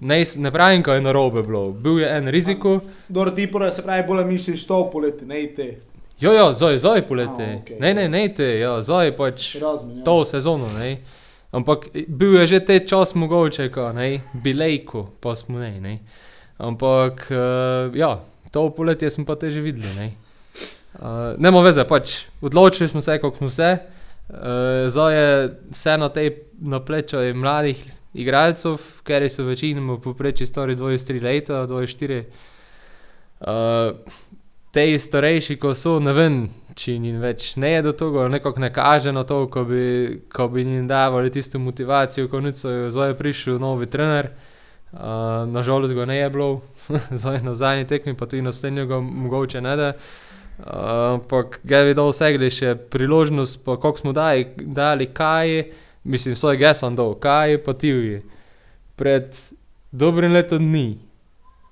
Ne, 0.00 0.24
ne 0.36 0.50
pravim, 0.50 0.82
kaj 0.82 0.96
je 0.96 1.04
narobe 1.04 1.42
bilo. 1.42 1.70
Bil 1.70 2.00
je 2.00 2.08
en 2.08 2.28
riziko. 2.28 2.80
Dobro, 3.08 3.30
ti 3.30 3.44
pora 3.46 3.72
se 3.72 3.82
pravi, 3.82 4.06
bolj 4.08 4.24
misliš 4.24 4.66
to 4.66 4.90
poleti, 4.90 5.26
ne 5.26 5.46
te. 5.46 5.76
Jo, 6.20 6.32
jo, 6.32 6.52
zdaj, 6.56 6.78
zdaj 6.78 7.08
poleti. 7.08 7.42
A, 7.42 7.58
okej. 7.60 7.76
Ne, 7.80 7.94
ne, 7.94 8.08
ne, 8.08 8.28
te, 8.28 8.58
ja, 8.58 8.82
zdaj 8.82 9.12
pač. 9.16 9.54
Razumem. 9.60 9.98
Ja. 9.98 10.04
to 10.04 10.24
sezono. 10.24 10.66
Ne? 10.78 10.96
Ampak 11.52 11.86
bil 12.08 12.40
je 12.40 12.46
že 12.46 12.60
te 12.60 12.80
čas 12.80 13.14
mogoče, 13.14 13.68
ko 13.68 13.92
ne, 13.92 14.20
bilejko, 14.34 15.10
pa 15.20 15.36
smo 15.36 15.58
ne. 15.58 15.80
ne? 15.80 15.98
Ampak 16.58 17.28
uh, 17.30 17.94
ja, 17.94 18.18
to 18.50 18.70
poletje 18.70 19.10
smo 19.10 19.24
pa 19.24 19.36
te 19.36 19.50
že 19.50 19.60
videli. 19.60 19.86
Ne, 19.98 20.12
uh, 20.94 21.34
Nemo 21.38 21.62
veze, 21.62 21.84
pač 21.84 22.26
odločili 22.40 22.88
smo 22.88 23.00
se, 23.00 23.18
kako 23.18 23.36
smo 23.36 23.50
se. 23.50 23.78
Uh, 24.28 24.36
zdaj 24.88 25.14
je 25.14 25.50
vse 25.70 25.96
na 25.98 26.08
tej 26.08 26.30
na 26.60 26.80
plečo 26.80 27.20
mladih 27.34 27.84
igralcev, 28.14 28.78
ker 29.04 29.26
so 29.30 29.44
večinoma 29.44 29.98
poprečji 30.00 30.46
stari 30.46 30.76
23 30.76 31.22
leta, 31.22 31.66
24. 31.66 32.24
Uh, 33.40 34.12
Te 34.74 34.98
starejši, 34.98 35.54
ko 35.62 35.70
so, 35.78 36.00
ne 36.02 36.10
vem, 36.10 36.38
če 36.74 36.96
jim 36.96 37.20
več 37.22 37.52
ne 37.62 37.68
je 37.76 37.82
do 37.86 37.92
tega, 37.94 38.24
nekako 38.26 38.62
ne 38.64 38.72
kaže 38.74 39.12
na 39.14 39.22
to, 39.22 39.44
ko 39.46 39.62
bi, 39.68 39.84
ko 40.34 40.48
bi 40.50 40.64
jim 40.64 40.88
davali 40.90 41.30
tisto 41.30 41.60
motivacijo, 41.62 42.26
ko 42.26 42.40
je 42.42 42.90
zdaj 42.90 43.14
prišel 43.14 43.60
novi 43.62 43.86
trener. 43.86 44.32
Uh, 44.90 45.46
Nažalost 45.46 45.94
ga 45.94 46.08
ne 46.10 46.16
je 46.16 46.30
bilo, 46.30 46.62
zdaj 47.22 47.42
na 47.42 47.54
zadnji 47.54 47.86
tekmi, 47.86 48.16
pa 48.18 48.26
tudi 48.26 48.42
naslednjega 48.42 48.98
mogoče 49.00 49.60
ne 49.60 49.76
da. 49.76 49.92
Ampak 50.58 51.58
uh, 51.58 51.66
ga 51.66 51.80
je 51.82 51.88
videl 51.90 52.10
vse, 52.10 52.30
gre 52.36 52.50
še 52.50 52.74
priložnost, 52.90 53.64
koliko 53.64 53.96
smo 53.98 54.12
dali, 54.14 54.46
dali 54.56 55.08
kaj, 55.10 55.64
mislim, 56.04 56.36
svoj 56.38 56.60
geson 56.60 56.94
dol, 56.94 57.16
kaj 57.18 57.58
pa 57.64 57.74
ti 57.74 57.90
vi. 57.92 58.20
Pred 58.94 59.34
dobrim 59.90 60.32
letom 60.32 60.62
dni, 60.62 60.98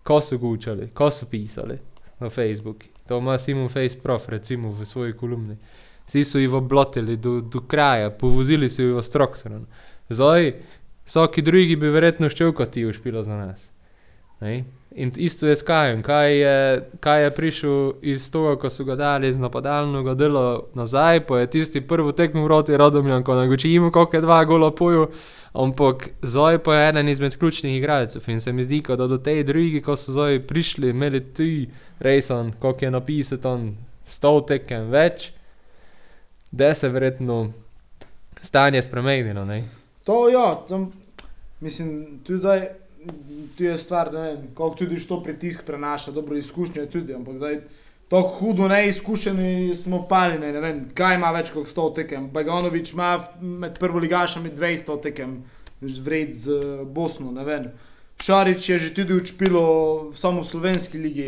ko 0.03 0.19
so 0.21 0.39
ga 0.39 0.51
učili, 0.51 0.91
ko 0.95 1.11
so 1.15 1.31
pisali 1.31 1.79
na 2.21 2.31
Facebooku. 2.31 2.91
To 3.07 3.19
ima 3.19 3.39
Simon 3.39 3.69
Face 3.69 3.99
Prof, 3.99 4.29
recimo 4.29 4.73
v 4.73 4.87
svoji 4.87 5.13
kolumni. 5.13 5.57
Vsi 6.07 6.25
so 6.25 6.39
jih 6.39 6.53
oblotili 6.53 7.17
do, 7.17 7.41
do 7.41 7.61
kraja, 7.61 8.11
povozili 8.11 8.71
so 8.71 8.83
jih 8.83 8.95
v 8.95 9.03
Stroktoren. 9.03 9.67
Zdaj, 10.11 10.53
vsaki 11.07 11.43
drugi 11.43 11.77
bi 11.77 11.91
verjetno 11.91 12.29
kot 12.55 12.71
ti 12.71 12.87
ušpilo 12.87 13.23
za 13.23 13.37
nas. 13.37 13.72
Ne? 14.43 14.65
In 14.95 15.13
isto 15.17 15.47
je 15.47 15.57
s 15.57 15.63
Kajem. 15.63 16.03
Kaj 16.03 16.37
je, 16.37 16.83
kaj 17.01 17.23
je 17.25 17.31
prišel 17.31 17.93
iz 18.03 18.27
tega, 18.31 18.57
ko 18.61 18.71
so 18.71 18.85
ga 18.85 18.97
dali 18.97 19.33
z 19.33 19.41
napadalnega 19.41 20.15
dela 20.15 20.61
nazaj, 20.75 21.23
pa 21.27 21.39
je 21.41 21.51
tisti 21.51 21.81
prvi 21.81 22.13
tekmo 22.13 22.45
proti 22.47 22.77
Rodomljan, 22.77 23.25
ko 23.25 23.35
nagoči 23.35 23.71
jim, 23.71 23.91
koliko 23.91 24.17
je 24.17 24.21
dva 24.21 24.45
gola 24.45 24.71
poju. 24.71 25.09
Ampak 25.53 26.09
zdaj 26.23 26.59
pa 26.65 26.75
je 26.75 26.89
eden 26.89 27.09
izmed 27.09 27.37
ključnih 27.39 27.77
igralcev 27.77 28.23
in 28.27 28.41
se 28.41 28.53
mi 28.53 28.65
zdi, 28.65 28.83
da 28.89 29.07
do 29.07 29.19
te 29.19 29.43
drugi, 29.43 29.81
ko 29.81 29.97
so 29.97 30.13
zdaj 30.13 30.41
prišli, 30.47 30.91
imeli 30.91 31.21
tu 31.21 31.45
rejson, 32.01 32.53
koliko 32.59 32.85
je 32.85 32.91
napisal 32.91 33.39
tam, 33.39 33.77
sto 34.07 34.41
tekem 34.49 34.91
več, 34.91 35.33
da 36.51 36.75
se 36.75 36.89
verjetno 36.89 37.53
stanje 38.41 38.83
spremenilo. 38.83 39.47
To 40.05 40.29
ja, 40.29 40.55
tam, 40.69 40.91
mislim, 41.61 42.21
tu 42.27 42.37
zdaj. 42.37 42.82
Tu 43.57 43.65
je 43.65 43.79
stvar, 43.79 44.13
ne 44.13 44.21
vem, 44.21 44.43
kako 44.55 44.75
tudi 44.79 45.01
to 45.07 45.23
pritisk 45.23 45.65
prenaša, 45.67 46.13
dobro 46.13 46.37
izkušnje 46.37 46.87
tudi, 46.87 47.15
ampak 47.15 47.37
zdaj 47.39 47.61
tako 48.09 48.29
hudo 48.29 48.69
neizkušeni 48.69 49.77
smo 49.77 50.03
pali, 50.09 50.39
ne, 50.39 50.53
ne 50.53 50.61
vem, 50.61 50.83
kaj 50.95 51.15
ima 51.17 51.31
več 51.33 51.51
kot 51.51 51.69
100 51.69 51.87
tekem. 51.97 52.29
Bajanovič 52.33 52.93
ima 52.93 53.15
med 53.41 53.79
prvoligašami 53.81 54.53
200 54.53 54.99
tekem, 55.03 55.39
vred 55.81 56.35
z 56.37 56.59
Bosno, 56.85 57.33
ne 57.33 57.45
vem. 57.45 57.71
Šarič 58.23 58.69
je 58.69 58.79
že 58.79 58.95
tudi 58.95 59.15
učpilo 59.15 60.13
samo 60.15 60.43
v 60.43 60.47
slovenski 60.47 60.99
ligi, 60.99 61.27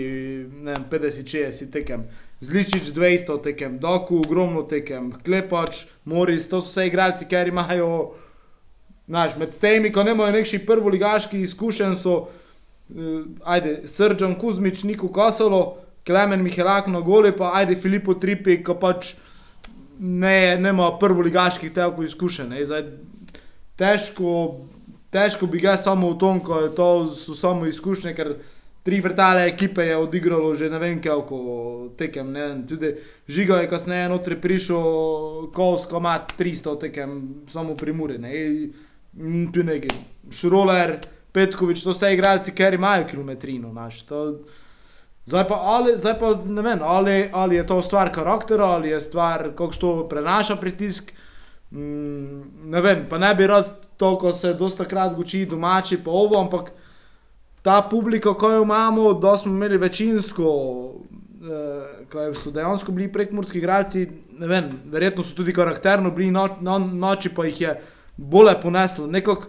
ne 0.63 0.77
vem, 0.77 0.85
50-60 0.91 1.73
tekem. 1.73 2.05
Zličič 2.41 2.93
200 2.93 3.41
tekem, 3.43 3.79
Doku 3.79 4.21
ogromno 4.21 4.63
tekem, 4.63 5.11
Klepač, 5.25 5.87
Moris, 6.05 6.47
to 6.47 6.61
so 6.61 6.69
vse 6.69 6.87
igralci, 6.87 7.27
ker 7.27 7.49
imajo, 7.49 8.15
znaš, 9.07 9.37
med 9.37 9.59
temi, 9.59 9.93
ko 9.93 10.03
nemajo 10.03 10.33
nekši 10.33 10.63
prvoligaški 10.67 11.41
izkušen, 11.43 11.95
so, 11.95 12.17
uh, 12.19 13.21
ajde, 13.45 13.83
Srđan 13.89 14.39
Kuzmič, 14.39 14.83
Niko 14.83 15.09
Kosolo, 15.09 15.77
Klemen 16.07 16.43
Mihelak 16.43 16.87
na 16.87 17.01
gole, 17.01 17.37
pa 17.37 17.51
ajde 17.55 17.77
Filipo 17.77 18.15
Tripi, 18.15 18.59
ki 18.65 18.77
pač 18.81 19.15
ne, 19.99 20.57
nema 20.61 20.99
prvoligaških 20.99 21.73
telkov 21.73 22.05
izkušenj. 22.05 22.53
Težko, 23.77 24.33
težko 25.11 25.47
bi 25.47 25.63
ga 25.63 25.77
samo 25.77 26.13
v 26.13 26.19
tom, 26.19 26.41
ko 26.45 26.61
to 26.77 26.91
so 27.17 27.35
samo 27.35 27.67
izkušnje, 27.67 28.13
ker 28.15 28.35
tri 28.85 29.01
vrtale 29.01 29.47
ekipe 29.49 29.83
je 29.87 29.97
odigralo 29.97 30.55
že 30.55 30.69
ne 30.71 30.79
vem 30.79 31.01
koliko 31.03 31.89
tekem. 31.99 32.33
Ne, 32.33 32.49
tudi 32.69 32.95
Žiga 33.29 33.63
je 33.63 33.69
kasneje 33.69 34.09
notri 34.09 34.37
prišel, 34.41 35.49
Kovsko 35.55 35.99
ima 35.99 36.19
300 36.39 36.81
tekem, 36.81 37.23
samo 37.49 37.77
pri 37.77 37.93
Muri. 37.93 38.19
Ne, 38.19 38.31
tu 39.53 39.63
neki 39.63 39.89
Šroler, 40.31 40.99
Petkovič, 41.33 41.83
to 41.83 41.95
vse 41.95 42.13
igralci, 42.15 42.55
ker 42.55 42.75
imajo 42.75 43.09
kilometrino. 43.11 43.73
Naš, 43.73 44.03
to, 44.09 44.25
Zdaj 45.25 45.47
pa, 45.49 45.55
ali, 45.55 45.95
zdaj 45.97 46.19
pa 46.21 46.35
ne 46.45 46.63
vem, 46.63 46.79
ali, 46.83 47.31
ali 47.33 47.57
je 47.57 47.67
to 47.67 47.83
stvar 47.83 48.13
karaktera, 48.13 48.65
ali 48.65 48.89
je 48.89 49.01
stvar, 49.01 49.49
kako 49.57 49.73
to 49.81 49.93
prenaša 50.09 50.57
pritisk. 50.57 51.13
Mm, 51.71 52.43
ne 52.71 52.81
vem, 52.81 53.07
pa 53.09 53.19
ne 53.19 53.35
bi 53.35 53.47
rad 53.47 53.71
to, 53.97 54.19
ko 54.19 54.33
se 54.33 54.53
dosta 54.55 54.85
krat 54.85 55.17
uči 55.19 55.47
domači, 55.47 55.97
pa 56.05 56.11
ovo, 56.11 56.41
ampak 56.41 56.71
ta 57.63 57.81
publika, 57.91 58.35
ko 58.35 58.51
jo 58.51 58.63
imamo, 58.63 59.13
da 59.13 59.37
smo 59.37 59.53
imeli 59.53 59.79
večinsko, 59.79 60.45
eh, 61.41 62.05
ko 62.13 62.29
so 62.35 62.51
dejansko 62.51 62.93
bili 62.93 63.13
prekmurski 63.13 63.59
igralci, 63.59 64.07
ne 64.39 64.47
vem, 64.47 64.71
verjetno 64.85 65.23
so 65.23 65.35
tudi 65.35 65.53
karakterno 65.53 66.11
bili, 66.11 66.31
no, 66.31 66.49
no, 66.61 66.79
noči 66.79 67.33
pa 67.35 67.47
jih 67.49 67.61
je 67.61 67.75
bolje 68.17 68.55
poneslo. 68.63 69.07
Nekako, 69.07 69.47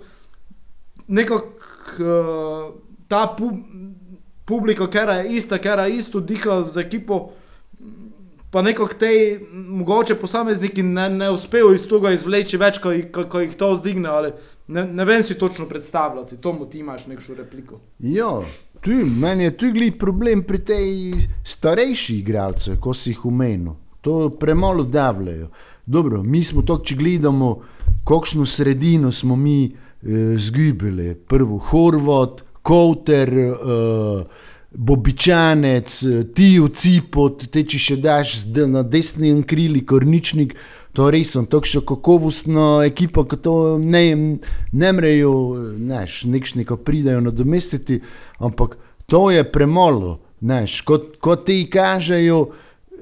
nekak, 1.08 1.43
eh, 1.99 2.71
ta 3.08 3.28
publika 3.38 3.86
publika, 4.45 4.88
ker 4.88 5.10
je 5.10 5.36
ista, 5.38 5.58
ker 5.58 5.80
je 5.80 5.97
isto 5.97 6.19
diha 6.19 6.62
z 6.63 6.86
ekipo. 6.86 7.30
Pa 8.51 8.62
nekako 8.62 8.95
te, 8.99 9.39
mogoče 9.51 10.15
posamezniki 10.15 10.84
ne, 10.84 11.10
ne 11.10 11.30
uspejo 11.30 11.73
iz 11.75 11.84
tega 11.89 12.13
izvleči 12.15 12.58
več, 12.58 12.80
ko, 12.80 12.93
ko, 13.12 13.25
ko 13.32 13.41
jih 13.43 13.56
to 13.60 13.73
zdigne. 13.82 14.13
Ne, 14.67 14.86
ne 14.88 15.06
vem 15.06 15.23
si 15.23 15.36
točno 15.38 15.67
predstavljati, 15.69 16.39
to 16.41 16.54
mu 16.54 16.65
ti 16.69 16.80
imaš 16.80 17.06
neko 17.08 17.36
repliko. 17.38 17.82
Ja, 17.99 18.39
meni 19.21 19.43
je 19.43 19.58
tu 19.58 19.69
gli 19.73 19.91
problem 19.91 20.43
pri 20.43 20.62
tej 20.65 20.88
starejši 21.43 22.19
igralci, 22.21 22.78
ko 22.82 22.93
si 22.93 23.12
jih 23.12 23.25
umenil. 23.25 23.75
To 24.06 24.30
premalo 24.30 24.84
davljajo. 24.84 25.49
Dobro, 25.85 26.23
mi 26.23 26.43
smo 26.43 26.61
to, 26.61 26.79
če 26.81 26.95
gledamo, 26.95 27.59
kakšno 28.07 28.45
sredino 28.45 29.11
smo 29.11 29.35
mi 29.35 29.65
eh, 29.65 30.37
zgubili. 30.37 31.15
Prvo 31.15 31.57
Horvat, 31.57 32.41
Kouter, 32.65 33.29
uh, 33.29 34.25
Bobičanec, 34.71 36.03
ti 36.33 36.47
v 36.59 36.69
cipu, 36.73 37.27
te 37.37 37.61
če 37.61 37.77
še 37.77 37.97
daš 38.01 38.39
na 38.67 38.81
desni 38.81 39.29
krili, 39.45 39.83
korničnik. 39.85 40.55
To 40.97 41.11
res 41.13 41.35
je 41.35 41.43
tako 41.45 41.83
kakovostno 41.85 42.81
ekipo, 42.81 43.27
ki 43.29 43.37
to 43.43 43.55
ne, 43.77 44.03
ne 44.71 44.91
mrejo, 44.97 45.31
neš, 45.77 46.23
nekšni, 46.25 46.65
ko 46.65 46.79
pridajo 46.81 47.21
nadomestiti, 47.21 47.99
ampak 48.39 48.79
to 49.05 49.27
je 49.29 49.43
premalo, 49.45 50.17
neš, 50.41 50.81
kot, 50.87 51.19
kot 51.21 51.45
ti 51.45 51.67
kažejo. 51.69 52.47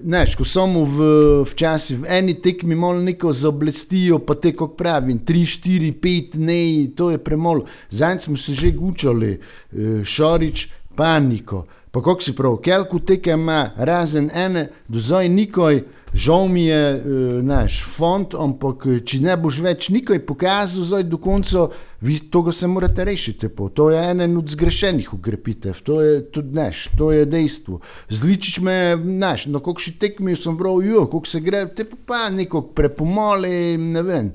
Neš, 0.04 0.36
ko 0.36 0.44
samo 0.44 0.84
v, 0.84 1.06
v 1.48 2.06
eni 2.12 2.34
tekmi 2.42 2.76
malo 2.76 3.00
neko 3.00 3.32
zablestijo, 3.34 4.20
pa 4.20 4.36
te, 4.36 4.52
kot 4.52 4.76
pravim, 4.78 5.22
tri, 5.24 5.46
štiri, 5.48 5.94
pet, 5.96 6.36
ne, 6.36 6.92
to 6.96 7.08
je 7.12 7.18
premalo. 7.18 7.66
Zdaj 7.90 8.20
smo 8.20 8.38
se 8.38 8.54
že 8.54 8.72
gučali, 8.72 9.40
eh, 9.40 10.04
šorič, 10.04 10.68
paniko. 10.96 11.66
Pa 11.92 12.02
kako 12.02 12.22
si 12.22 12.36
prav, 12.36 12.58
kelku 12.58 13.00
tekem 13.00 13.40
ima, 13.40 13.70
razen 13.78 14.30
ene, 14.34 14.68
do 14.88 15.00
zdaj 15.00 15.30
nikoj, 15.30 15.84
žal 16.14 16.48
mi 16.48 16.66
je 16.66 16.96
uh, 16.96 17.44
naš 17.46 17.84
fond, 17.86 18.34
ampak 18.34 18.86
če 19.06 19.20
ne 19.22 19.38
boš 19.38 19.60
več 19.62 19.90
nikoj 19.94 20.20
pokazal, 20.26 20.88
zdaj 20.90 21.04
do 21.10 21.20
konca, 21.22 21.68
vi 22.04 22.20
to 22.20 22.52
se 22.52 22.68
morate 22.68 23.06
rešiti. 23.06 23.50
Po. 23.50 23.70
To 23.70 23.90
je 23.92 24.12
eden 24.12 24.38
od 24.38 24.50
zgrešenih 24.50 25.14
ukrepitev, 25.14 25.82
to 25.84 26.02
je 26.02 26.32
tudi 26.32 26.56
naš, 26.56 26.90
to 26.98 27.12
je 27.12 27.26
dejstvo. 27.26 27.80
Zličiš 28.10 28.60
me, 28.60 28.96
naš, 28.96 29.46
na 29.46 29.60
kakšni 29.64 29.94
tekmi 30.00 30.36
sem 30.36 30.58
prav, 30.58 30.82
jo, 30.84 31.06
kako 31.06 31.26
se 31.26 31.40
gre, 31.40 31.64
te 31.76 31.86
pa, 31.88 31.98
pa 32.06 32.30
neko 32.30 32.62
prepomole, 32.76 33.78
ne 33.78 34.04
vem. 34.04 34.34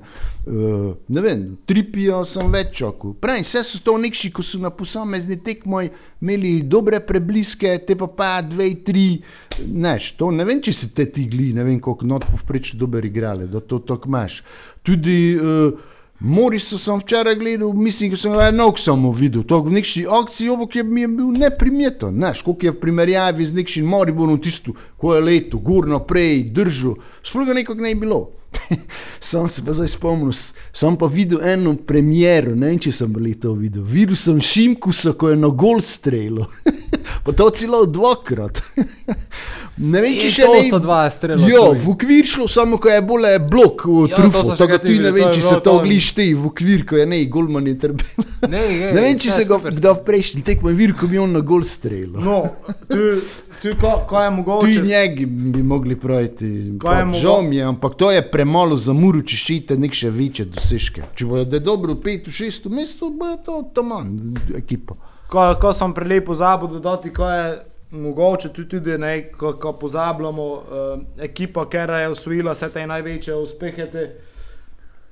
Uh, 0.49 0.95
ne 1.07 1.21
vem, 1.21 1.43
tripijo 1.69 2.23
sem 2.25 2.49
več 2.49 2.71
čakal. 2.79 3.13
Pravi, 3.21 3.43
vse 3.45 3.61
so 3.67 3.83
to 3.85 3.97
nekši, 4.01 4.31
ko 4.33 4.41
so 4.41 4.57
na 4.57 4.71
posamezni 4.73 5.37
tekmoj 5.45 5.91
imeli 6.23 6.55
dobre 6.65 7.03
prebliske, 7.05 7.75
te 7.85 7.93
pa 7.99 8.07
pa 8.09 8.31
dve, 8.41 8.71
tri, 8.85 9.05
neš, 9.61 10.15
to 10.17 10.31
ne 10.33 10.47
vem, 10.47 10.63
če 10.65 10.73
se 10.73 10.89
te 10.95 11.05
tigli, 11.05 11.51
ne 11.53 11.67
vem, 11.67 11.77
koliko 11.77 12.09
not 12.09 12.25
povprečno 12.31 12.81
dober 12.81 13.05
igrale, 13.05 13.45
da 13.51 13.61
to 13.61 13.83
tako 13.85 14.09
imaš. 14.09 14.41
Tudi 14.81 15.19
uh, 15.37 15.98
Morisa 16.19 16.77
sem 16.77 16.99
včeraj 16.99 17.35
gledal, 17.35 17.73
mislim, 17.73 18.11
da 18.11 18.17
sem 18.17 18.33
ga 18.33 18.47
eno 18.47 18.73
samo 18.77 19.11
videl, 19.11 19.43
to 19.47 19.61
v 19.63 19.71
nekši 19.71 20.03
akciji, 20.19 20.49
ovo, 20.49 20.67
je 20.73 20.83
mi 20.83 21.01
je 21.01 21.07
bil 21.07 21.31
neprimeten, 21.31 22.15
znaš, 22.15 22.41
koliko 22.41 22.65
je 22.65 22.79
primerjavi 22.79 23.45
z 23.45 23.55
nekšim 23.55 23.85
Moribonom 23.85 24.41
tisto, 24.41 24.73
ko 24.97 25.15
je 25.15 25.21
leto, 25.21 25.57
gor 25.57 25.87
naprej, 25.87 26.43
držal, 26.43 26.97
sploh 27.23 27.47
ga 27.47 27.53
nekako 27.53 27.81
ne 27.81 27.89
je 27.89 27.95
bilo. 27.95 28.29
sam 29.19 29.47
se 29.49 29.65
pa 29.65 29.73
zdaj 29.73 29.87
spomnil, 29.87 30.31
sem 30.73 30.97
pa 30.97 31.07
videl 31.07 31.39
eno 31.45 31.75
premjero, 31.87 32.55
ne 32.55 32.67
vem, 32.73 32.79
če 32.79 32.91
sem 32.91 33.13
bil 33.13 33.31
to 33.39 33.53
videl. 33.53 33.83
Videl 33.83 34.19
sem 34.19 34.41
Šimkusa, 34.41 35.13
ko 35.13 35.29
je 35.29 35.39
na 35.39 35.47
gol 35.47 35.79
streljal. 35.81 36.49
pa 37.23 37.31
to 37.31 37.49
celo 37.49 37.85
dvakrat. 37.85 38.61
ne 39.91 40.01
vem, 40.03 40.15
če 40.19 40.29
še 40.31 40.47
ne. 40.49 40.61
sta 40.67 40.79
dva 40.83 41.01
strela. 41.09 41.47
Jo, 41.47 41.71
tuj. 41.73 41.81
v 41.85 41.91
okvir 41.93 42.27
šlo, 42.27 42.47
samo 42.51 42.77
ko 42.77 42.89
je 42.91 43.01
bolj 43.01 43.37
blok 43.49 43.85
v 43.85 44.05
Ja, 44.07 44.15
to 44.15 44.21
trufu. 44.21 44.55
Tako 44.59 44.77
ti 44.83 44.99
ne 44.99 45.11
vem, 45.11 45.27
je 45.27 45.33
če 45.39 45.41
se 45.41 45.55
to 45.59 45.65
to- 45.69 45.83
glišti 45.83 46.29
v 46.33 46.49
okvir, 46.51 46.85
ko 46.85 46.99
je 46.99 47.05
ne, 47.05 47.21
golman 47.25 47.67
je 47.67 47.75
trpel. 47.79 48.25
Ne, 48.49 48.63
je, 48.65 48.91
Ne 48.95 49.01
vem, 49.01 49.19
če 49.19 49.29
se 49.31 49.45
ga 49.47 49.59
kdo 49.69 49.93
v 49.93 50.03
prejšnji 50.07 50.43
tekmo 50.43 50.73
vir, 50.75 50.93
ko 50.93 51.07
bi 51.07 51.19
on 51.19 51.31
na 51.31 51.39
gol 51.41 51.63
streljal. 51.63 52.19
No, 52.23 52.39
tu, 52.89 53.19
tu 53.61 53.73
ko, 53.79 54.05
ko 54.07 54.21
je 54.21 54.29
Tu 54.29 54.35
mogoče. 54.35 54.71
in 54.75 54.87
njegi 54.87 55.25
bi 55.25 55.63
mogli 55.63 55.95
praviti, 55.99 56.45
je 56.45 57.19
žal 57.19 57.41
mi 57.43 57.55
je, 57.55 57.63
ampak 57.63 57.95
to 57.95 58.11
je 58.11 58.21
premalo 58.31 58.77
za 58.77 58.93
muru, 58.93 59.21
če 59.21 59.35
ščite 59.35 59.77
nek 59.77 59.93
še 59.93 60.09
večje 60.09 60.45
dosežke. 60.45 61.03
Če 61.15 61.25
bojo 61.25 61.45
da 61.45 61.59
dobro 61.59 61.93
v 61.93 62.01
petu, 62.01 62.31
šestu 62.31 62.69
mestu, 62.69 63.09
bo 63.11 63.35
to, 63.45 63.63
to 63.73 63.83
manj 63.83 64.35
ekipa. 64.55 64.95
Ko, 65.29 65.43
ko 65.61 65.73
sem 65.73 65.93
prej 65.93 66.23
pozabil 66.25 66.71
dodati, 66.73 67.13
ko 67.13 67.27
je 67.29 67.59
mogoče 67.91 68.49
tudi, 68.53 68.69
tudi 68.69 68.97
ne, 68.97 69.31
ko, 69.31 69.53
ko 69.61 69.73
pozabljamo, 69.77 70.45
uh, 70.53 71.23
ekipa, 71.23 71.65
ki 71.69 71.77
je 71.77 72.07
osvojila 72.09 72.53
vse 72.53 72.69
te 72.73 72.85
največje 72.87 73.35
uspehe, 73.35 73.89
te, 73.91 74.05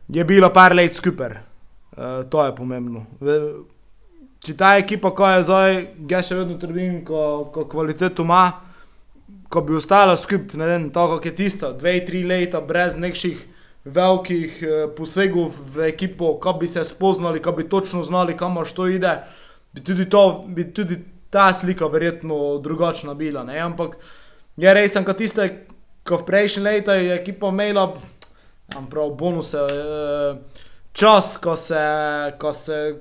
je 0.07 0.23
bila 0.25 0.49
par 0.53 0.75
let 0.75 0.95
skupaj. 0.95 1.37
Uh, 1.97 2.23
to 2.29 2.45
je 2.45 2.55
pomembno. 2.55 3.05
Če 4.45 4.53
ta 4.57 4.75
ekipa, 4.77 5.11
ko 5.17 5.29
je 5.29 5.43
zdaj, 5.43 5.77
jaz 6.09 6.29
še 6.29 6.37
vedno 6.37 6.57
trdim, 6.61 7.01
ko, 7.05 7.49
ko 7.53 7.65
kvaliteto 7.69 8.25
ima, 8.25 8.43
ko 9.49 9.61
bi 9.65 9.77
ostala 9.77 10.17
skupaj, 10.17 10.59
ne 10.61 10.69
vem, 10.69 10.89
tako 10.93 11.17
kot 11.17 11.25
je 11.25 11.35
tisto, 11.35 11.71
dve, 11.77 11.97
tri 12.05 12.21
leta 12.25 12.61
brez 12.61 12.97
nekšnih 12.97 13.45
velikih 13.87 14.61
eh, 14.61 14.85
posegov 14.97 15.53
v 15.73 15.87
ekipo, 15.87 16.35
ko 16.43 16.53
bi 16.59 16.67
se 16.67 16.83
spoznali, 16.85 17.41
ko 17.41 17.51
bi 17.51 17.69
točno 17.69 18.03
znali, 18.03 18.37
kam 18.37 18.59
što 18.65 18.87
ide, 18.87 19.17
bi 19.77 19.83
tudi, 19.83 20.09
to, 20.09 20.45
bi 20.47 20.73
tudi 20.73 20.97
ta 21.29 21.53
slika 21.53 21.85
verjetno 21.85 22.57
drugačna 22.63 23.13
bila. 23.13 23.43
Ne? 23.43 23.59
Ampak 23.59 23.97
je 24.57 24.73
res, 24.73 24.95
kot 25.05 25.17
tiste, 25.17 25.45
ko 26.07 26.17
v 26.17 26.25
prejšnjih 26.25 26.65
letih 26.65 27.03
je 27.03 27.17
ekipa 27.19 27.51
imela 27.53 27.91
imam 28.71 28.89
prav 28.89 29.09
bonuse, 29.09 29.57
eh, 29.57 30.37
čas, 30.91 31.37
ko 31.37 31.55
se, 31.55 31.83
ko 32.39 32.53
se 32.53 32.99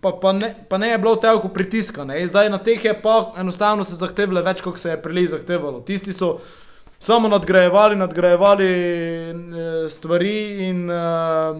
pa, 0.00 0.12
pa, 0.22 0.32
ne, 0.32 0.54
pa 0.68 0.78
ne 0.78 0.88
je 0.88 0.98
bilo 0.98 1.16
toliko 1.16 1.48
pritiska. 1.48 2.04
Ne? 2.04 2.26
Zdaj 2.26 2.50
na 2.50 2.58
teh 2.58 2.84
je 2.84 2.94
pa 3.02 3.32
enostavno 3.36 3.84
se 3.84 3.98
zahtevalo 3.98 4.42
več, 4.46 4.62
kot 4.62 4.78
se 4.78 4.94
je 4.94 5.02
prej 5.02 5.26
zahtevalo. 5.34 5.80
Tisti 5.80 6.12
so 6.12 6.38
samo 6.98 7.28
nadgrajevali, 7.28 7.96
nadgrajevali 7.96 8.70
eh, 8.70 9.90
stvari 9.90 10.38
in 10.68 10.86
uh, 10.90 11.58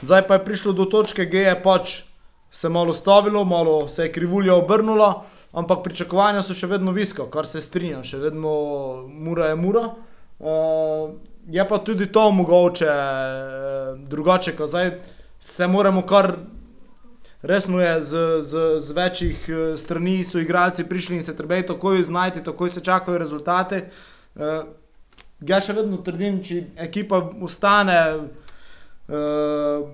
zdaj 0.00 0.26
pa 0.26 0.34
je 0.34 0.44
prišlo 0.44 0.72
do 0.72 0.88
točke, 0.90 1.28
ki 1.30 1.44
je 1.46 1.54
pač 1.62 2.00
se 2.52 2.68
malo 2.68 2.92
stavilo, 2.92 3.44
malo 3.44 3.88
se 3.88 4.06
je 4.06 4.12
krivulja 4.12 4.54
obrnula, 4.54 5.24
ampak 5.52 5.82
pričakovanja 5.84 6.42
so 6.44 6.54
še 6.54 6.68
vedno 6.68 6.92
viska, 6.92 7.24
kar 7.32 7.48
se 7.48 7.64
strinja, 7.64 8.04
še 8.04 8.20
vedno 8.20 8.52
mura 9.08 9.48
je 9.50 9.56
mura. 9.56 9.86
Uh, 10.42 11.14
je 11.48 11.64
pa 11.68 11.78
tudi 11.78 12.10
to 12.12 12.30
mogoče 12.30 12.88
uh, 12.92 13.98
drugače, 14.10 14.56
ko 14.58 14.66
zdaj 14.66 14.98
se 15.40 15.66
moramo 15.66 16.04
kar 16.06 16.36
resno 17.42 17.80
je 17.80 18.00
z, 18.00 18.40
z, 18.40 18.58
z 18.78 18.92
večjih 18.92 19.48
eh, 19.48 19.76
strani 19.76 20.24
so 20.24 20.38
igralci 20.38 20.84
prišli 20.84 21.16
in 21.16 21.22
se 21.22 21.36
trebajo 21.36 21.62
takoj 21.74 22.02
znajti, 22.02 22.44
takoj 22.44 22.70
se 22.70 22.80
čakajo 22.80 23.18
rezultate. 23.18 23.88
Uh, 24.34 24.64
jaz 25.40 25.66
še 25.66 25.74
vedno 25.76 25.98
trdim, 26.00 26.38
če 26.44 26.62
ekipa 26.80 27.18
ostane 27.42 27.98
uh, 28.16 29.90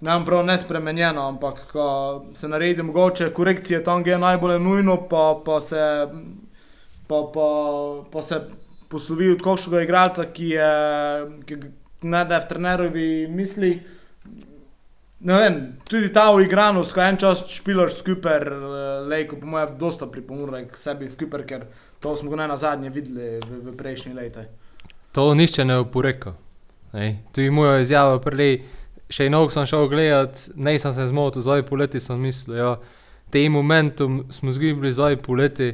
ne 0.00 0.12
vem 0.12 0.24
prav 0.24 0.44
nespremenjeno, 0.46 1.28
ampak 1.28 1.66
ko 1.72 1.86
se 2.34 2.48
naredi 2.48 2.82
mogoče 2.82 3.32
korekcije 3.34 3.84
tam, 3.84 4.04
kjer 4.04 4.14
je 4.14 4.18
najbolj 4.18 4.58
nujno, 4.58 4.96
pa, 5.10 5.40
pa 5.44 5.60
se 5.60 6.06
pa, 7.06 7.22
pa, 7.34 7.48
pa 8.12 8.22
se 8.22 8.40
poslovi 8.88 9.32
od 9.32 9.42
kakšnega 9.42 9.82
igralca, 9.82 10.24
ki 10.32 10.48
je 10.48 10.72
ki 11.46 11.56
ne 12.02 12.24
da 12.24 12.38
v 12.38 12.48
trenerovi 12.48 13.26
misli. 13.30 13.72
Ne 15.20 15.38
vem, 15.40 15.54
tudi 15.88 16.12
ta 16.14 16.28
uigranost, 16.30 16.94
ko 16.94 17.02
en 17.02 17.16
čas 17.18 17.42
špilaš 17.50 17.96
skupaj, 17.98 18.44
lejko 19.10 19.40
po 19.40 19.50
mojem, 19.50 19.72
dosta 19.80 20.06
pripomore 20.06 20.62
k 20.68 20.78
sebi 20.78 21.08
v 21.08 21.16
skupaj, 21.16 21.46
ker 21.48 21.64
to 21.98 22.14
smo 22.16 22.30
ga 22.30 22.46
na 22.46 22.56
zadnje 22.56 22.92
videli 22.94 23.40
v, 23.42 23.62
v 23.66 23.74
prejšnjih 23.76 24.14
letih. 24.14 24.46
To 25.12 25.32
nišče 25.34 25.64
ne 25.64 25.80
oporeka. 25.82 26.36
Tu 27.32 27.42
je 27.42 27.50
moja 27.50 27.80
izjava 27.82 28.20
prelej. 28.22 28.60
Še 29.08 29.26
eno 29.26 29.46
sem 29.50 29.66
šel 29.66 29.88
gledat, 29.88 30.48
ne 30.56 30.76
sem 30.78 30.94
se 30.94 31.08
zmotil, 31.08 31.42
zdaj 31.42 31.64
poleti 31.68 32.00
sem 32.00 32.20
mislil, 32.20 32.58
ja, 32.60 32.72
te 33.32 33.44
momentum 33.48 34.26
smo 34.32 34.52
zgubili 34.52 34.92
zdaj 34.92 35.16
poleti, 35.24 35.72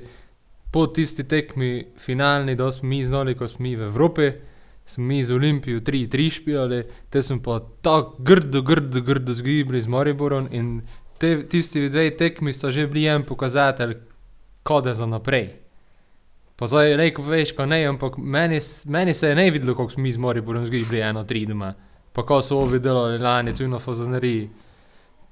po 0.75 0.87
tisti 0.91 1.23
tekmi 1.31 1.87
finalni, 1.99 2.57
da 2.59 2.73
smo 2.73 2.89
mi 2.89 3.05
znali, 3.05 3.37
ko 3.39 3.47
smo 3.49 3.63
mi 3.63 3.77
v 3.77 3.87
Evropi, 3.87 4.31
smo 4.87 5.05
mi 5.05 5.25
z 5.25 5.35
Olimpijo 5.35 5.81
3-3 5.81 6.31
špijali, 6.31 6.83
te 7.11 7.23
smo 7.23 7.39
pa 7.43 7.61
tako 7.83 8.17
grdo, 8.19 8.63
grdo, 8.63 9.01
grdo 9.01 9.35
zgubili 9.35 9.83
z 9.83 9.87
Mariborom 9.89 10.49
in 10.51 10.81
te, 11.19 11.49
tisti 11.49 11.89
dve 11.89 12.11
tekmi 12.17 12.53
sta 12.53 12.71
že 12.71 12.87
bili 12.87 13.07
en 13.07 13.23
pokazatelj, 13.23 13.95
kode 14.63 14.95
za 14.95 15.07
naprej. 15.07 15.53
Pa 16.57 16.67
zdaj 16.67 16.97
rekel, 16.97 17.25
veš, 17.25 17.55
ko 17.55 17.67
ne, 17.67 17.85
ampak 17.87 18.19
meni, 18.19 18.59
meni 18.87 19.15
se 19.15 19.29
je 19.29 19.35
ne 19.35 19.51
videlo, 19.51 19.75
kako 19.75 19.91
smo 19.91 20.03
mi 20.03 20.13
z 20.13 20.19
Mariborom 20.19 20.67
eno 20.93 21.25
tri 21.25 21.47
doma. 21.47 21.75
Pa 22.15 22.23
ko 22.23 22.39
so 22.43 22.61
ovi 22.63 22.79
delali 22.79 23.19
lani 23.19 23.55
tu 23.55 23.67
na 23.69 23.79
Fazaneriji, 23.83 24.49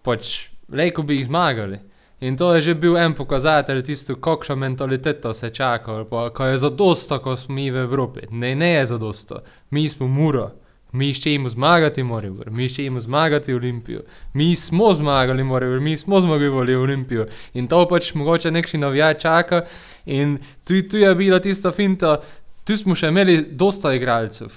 pač 0.03 0.51
rekel 0.69 1.07
bi 1.07 1.21
jih 1.21 1.29
zmagali. 1.31 1.79
In 2.23 2.37
to 2.37 2.55
je 2.55 2.61
že 2.61 2.75
bil 2.75 2.97
en 2.97 3.15
pokazatelj 3.15 3.83
tisto, 3.83 4.17
kakšno 4.17 4.57
mentaliteto 4.57 5.35
se 5.35 5.51
čaka, 5.51 6.05
pa 6.11 6.31
ko 6.31 6.45
je 6.45 6.59
zadosto, 6.59 7.19
ko 7.19 7.37
smo 7.37 7.55
mi 7.55 7.71
v 7.71 7.83
Evropi. 7.83 8.21
Ne, 8.31 8.55
ne 8.55 8.71
je 8.71 8.87
zadosto. 8.87 9.43
Mi 9.71 9.89
smo 9.89 10.07
muro. 10.09 10.51
Mi 10.93 11.09
iščemo 11.09 11.49
zmagati 11.49 12.03
Moribor, 12.03 12.51
mi 12.51 12.67
iščemo 12.69 13.01
zmagati 13.01 13.55
Olimpijo. 13.55 14.03
Mi 14.35 14.57
smo 14.57 14.95
zmagali 14.95 15.45
Moribor, 15.45 15.81
mi 15.81 15.97
smo 15.97 16.21
zmagali 16.21 16.75
Olimpijo. 16.75 17.27
In 17.55 17.69
to 17.69 17.89
pač 17.89 18.15
mogoče 18.15 18.51
nekši 18.51 18.79
navijaj 18.79 19.15
čaka. 19.15 19.65
In 20.07 20.39
tu, 20.65 20.83
tu 20.83 20.97
je 21.01 21.15
bila 21.15 21.41
tista 21.41 21.73
finta, 21.73 22.21
tu 22.65 22.77
smo 22.77 22.95
še 22.95 23.09
imeli 23.09 23.41
dosta 23.51 23.95
igralcev. 23.97 24.53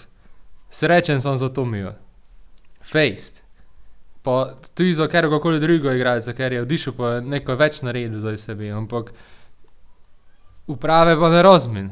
Srečen 0.70 1.22
sem 1.22 1.38
za 1.38 1.50
Tomijo. 1.50 1.96
Fejst. 2.92 3.44
Pa 4.26 4.56
tudi 4.76 4.94
za 4.94 5.08
katerega 5.08 5.40
koli 5.40 5.60
drugega 5.60 5.94
igralca, 5.94 6.34
ker 6.34 6.54
je 6.54 6.62
odišel, 6.62 6.94
pa 6.98 7.10
je 7.16 7.26
nekaj 7.36 7.60
več 7.62 7.82
naredil 7.86 8.20
za 8.20 8.34
sebe. 8.38 8.72
Ampak 8.74 9.12
uprave 10.68 11.14
pa 11.20 11.30
ne 11.30 11.44
razumem. 11.46 11.92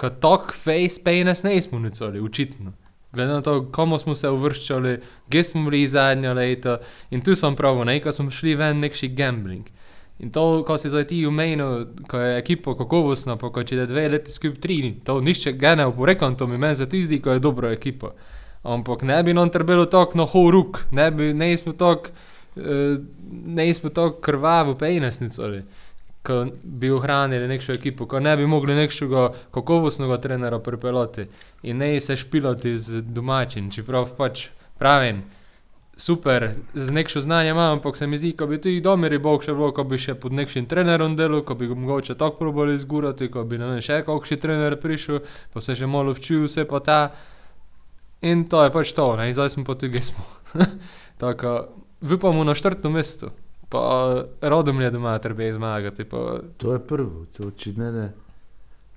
Kot 0.00 0.18
tok 0.20 0.54
face 0.56 1.02
penis 1.04 1.44
ne 1.44 1.60
smo 1.62 1.78
nicoli, 1.78 2.20
očitno. 2.20 2.72
Glede 3.14 3.32
na 3.32 3.42
to, 3.42 3.70
komu 3.72 3.98
smo 3.98 4.14
se 4.14 4.28
uvrščali, 4.28 4.96
kje 5.30 5.44
smo 5.44 5.64
bili 5.68 5.88
zadnja 5.88 6.32
leta. 6.34 6.80
In 7.10 7.22
tu 7.22 7.36
sem 7.38 7.56
prav, 7.56 7.84
nekaj 7.86 8.12
smo 8.12 8.30
šli 8.30 8.56
ven 8.58 8.80
nekši 8.82 9.08
gambling. 9.14 9.68
In 10.18 10.30
to, 10.30 10.62
ko 10.66 10.78
si 10.78 10.90
zdaj 10.90 11.06
ti 11.10 11.20
umenil, 11.26 11.86
ko 12.10 12.18
je 12.18 12.38
ekipa 12.38 12.74
kakovostna, 12.78 13.36
pa 13.36 13.50
ko 13.50 13.62
če 13.66 13.76
je 13.76 13.86
dve 13.90 14.08
leti 14.08 14.32
skupaj 14.32 14.60
tri, 14.62 14.78
to 15.04 15.18
nišče 15.20 15.52
ga 15.58 15.74
ne 15.78 15.86
oporekam, 15.90 16.36
to 16.38 16.46
mi 16.46 16.58
meni 16.58 16.76
se 16.76 16.88
ti 16.88 17.02
zdi, 17.04 17.20
ko 17.22 17.34
je 17.34 17.42
dobra 17.42 17.72
ekipa. 17.74 18.12
Ampak 18.64 19.02
ne 19.02 19.22
bi 19.22 19.34
nam 19.36 19.50
trebalo 19.52 19.86
tako 19.86 20.18
na 20.18 20.24
horuk, 20.24 20.84
ne 20.90 21.10
bi, 21.10 21.32
ne 21.34 21.56
smo 21.56 21.72
tako, 21.72 22.14
uh, 22.56 22.96
ne 23.46 23.74
smo 23.74 23.90
tako 23.90 24.20
krvavo 24.20 24.74
pejnesnico 24.74 25.42
ali. 25.42 25.62
Ko 26.24 26.46
bi 26.64 26.88
ohranili 26.90 27.48
nekšo 27.48 27.72
ekipo, 27.76 28.06
ko 28.08 28.20
ne 28.20 28.36
bi 28.36 28.46
mogli 28.46 28.74
nekšega 28.74 29.28
kakovostnega 29.52 30.16
trenera 30.16 30.58
pripeljati 30.58 31.26
in 31.62 31.76
ne 31.76 32.00
se 32.00 32.16
špilati 32.16 32.78
z 32.78 33.02
domačim, 33.02 33.70
čeprav 33.70 34.14
pač 34.16 34.46
pravim, 34.78 35.20
super, 35.96 36.50
z 36.74 36.90
nekšo 36.90 37.20
znanje 37.20 37.50
imam, 37.50 37.72
ampak 37.72 37.96
se 37.96 38.06
mi 38.06 38.18
zdi, 38.18 38.32
ko 38.32 38.46
bi 38.46 38.58
tudi 38.60 38.80
domeri 38.80 39.18
bog 39.18 39.44
še 39.44 39.54
bilo, 39.54 39.70
ko 39.72 39.84
bi 39.84 39.98
še 39.98 40.16
pod 40.18 40.32
nekšim 40.32 40.66
trenerom 40.66 41.14
delal, 41.16 41.44
ko 41.46 41.54
bi 41.54 41.68
ga 41.70 41.76
mogoče 41.78 42.16
tako 42.18 42.38
probali 42.38 42.78
zgurati, 42.78 43.28
ko 43.30 43.44
bi 43.44 43.58
ne 43.58 43.70
vem, 43.70 43.84
še 43.84 44.02
kakšen 44.06 44.40
trener 44.42 44.76
prišel, 44.80 45.22
pa 45.52 45.60
se 45.60 45.76
že 45.78 45.86
malo 45.86 46.14
včil 46.16 46.48
vse 46.48 46.66
pa 46.70 46.80
ta. 46.80 47.00
In 48.24 48.46
to 48.48 48.64
je 48.64 48.72
pač 48.72 48.92
to, 48.96 49.12
ne, 49.20 49.28
zdaj 49.36 49.52
smo 49.52 49.64
pa 49.68 49.76
tudi 49.76 50.00
smo. 50.08 50.24
Tako, 51.20 51.68
upamo 52.00 52.44
na 52.44 52.54
četrto 52.54 52.90
mesto, 52.90 53.30
pa 53.68 54.24
rodom 54.40 54.80
je 54.80 54.90
doma, 54.90 55.18
treba 55.18 55.42
je 55.42 55.52
zmagati. 55.54 56.04
Pa, 56.04 56.40
To 56.56 56.72
je 56.72 56.78
prvo, 56.80 57.26
to, 57.32 57.52
ne, 57.76 57.92
ne. 57.92 58.12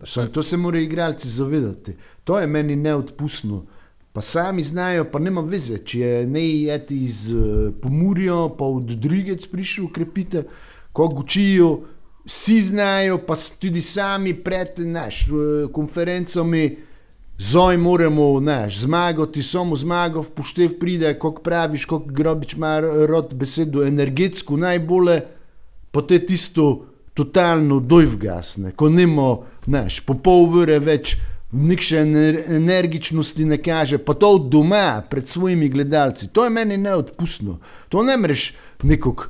Sam, 0.05 0.27
to 0.31 0.43
se 0.43 0.57
morajo 0.57 0.83
igralci 0.83 1.29
zavedati. 1.29 1.95
To 2.23 2.39
je 2.39 2.47
meni 2.47 2.75
neodpustno. 2.75 3.65
Pa 4.13 4.21
sami 4.21 4.63
znajo, 4.63 5.05
pa 5.11 5.19
nema 5.19 5.41
veze, 5.41 5.77
če 5.85 5.99
je 5.99 6.27
ne 6.27 6.41
jeti 6.41 7.03
iz 7.05 7.27
uh, 7.29 7.73
Pomurja, 7.81 8.47
pa 8.57 8.65
od 8.65 8.95
drugec 8.97 9.45
prišel 9.45 9.85
ukrepite, 9.85 10.43
ko 10.91 11.09
učijo, 11.21 11.67
vsi 12.25 12.61
znajo, 12.61 13.19
pa 13.27 13.35
tudi 13.59 13.81
sami 13.81 14.33
pred 14.33 14.79
naš, 14.79 15.27
uh, 15.29 15.71
konferencami. 15.71 16.86
Zdaj 17.39 17.77
moramo 17.77 18.39
naš, 18.39 18.79
zmagati, 18.79 19.43
samo 19.43 19.75
zmago, 19.75 20.23
poštev 20.23 20.79
pride, 20.79 21.13
kot 21.19 21.43
praviš, 21.43 21.85
kot 21.85 22.07
grobič 22.07 22.53
ima 22.53 22.79
rod 22.79 23.33
besedo, 23.33 23.83
energetsko 23.85 24.57
najbolje, 24.57 25.21
pa 25.91 26.01
te 26.01 26.17
tisto 26.25 26.85
totalno 27.13 27.79
dojvgasne, 27.79 28.71
ko 28.71 28.89
nimo, 28.89 29.43
znaš, 29.65 29.99
po 29.99 30.15
pol 30.17 30.49
ure 30.63 30.79
več 30.79 31.15
nikše 31.51 32.01
ener- 32.01 32.41
energičnosti 32.55 33.45
ne 33.45 33.61
kaže, 33.61 33.97
pa 33.97 34.13
to 34.13 34.33
od 34.35 34.49
doma, 34.49 35.03
pred 35.09 35.27
svojimi 35.27 35.69
gledalci. 35.69 36.27
To 36.33 36.43
je 36.43 36.49
meni 36.49 36.77
neodpustno. 36.77 37.59
To 37.89 38.03
ne 38.03 38.17
mreš 38.17 38.53
nekog. 38.83 39.29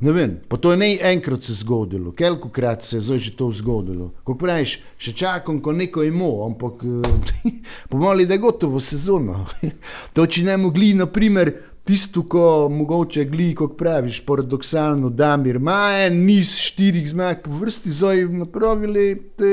Ne 0.00 0.12
vem, 0.12 0.34
pa 0.48 0.56
to 0.60 0.70
je 0.70 0.76
ne 0.76 0.90
enkrat 1.00 1.42
se 1.42 1.54
zgodilo, 1.54 2.12
koliko 2.18 2.48
krat 2.48 2.84
se 2.84 2.96
je 2.96 3.00
zdaj 3.00 3.18
že 3.18 3.36
to 3.36 3.48
zgodilo. 3.52 4.10
Ko 4.24 4.34
praviš, 4.36 4.80
še 4.98 5.12
čakam, 5.16 5.60
ko 5.64 5.72
neko 5.72 6.04
ima, 6.04 6.28
ampak 6.46 6.84
eh, 6.84 7.52
pomali, 7.90 8.26
da 8.26 8.36
je 8.36 8.44
gotovo 8.44 8.80
sezono. 8.80 9.46
To, 10.14 10.26
če 10.26 10.44
ne 10.44 10.56
mogli, 10.60 10.92
naprimer, 10.96 11.52
tisto, 11.86 12.26
ko 12.28 12.68
mogoče 12.72 13.24
gli, 13.30 13.50
kot 13.56 13.76
praviš, 13.78 14.20
paradoksalno, 14.26 15.08
Damir, 15.10 15.60
ima 15.60 15.78
en 16.04 16.18
niz 16.26 16.56
štirih 16.60 17.08
zmag 17.08 17.44
po 17.44 17.56
vrsti, 17.60 17.92
zdaj 17.96 18.24
napravili, 18.36 19.06
te, 19.38 19.52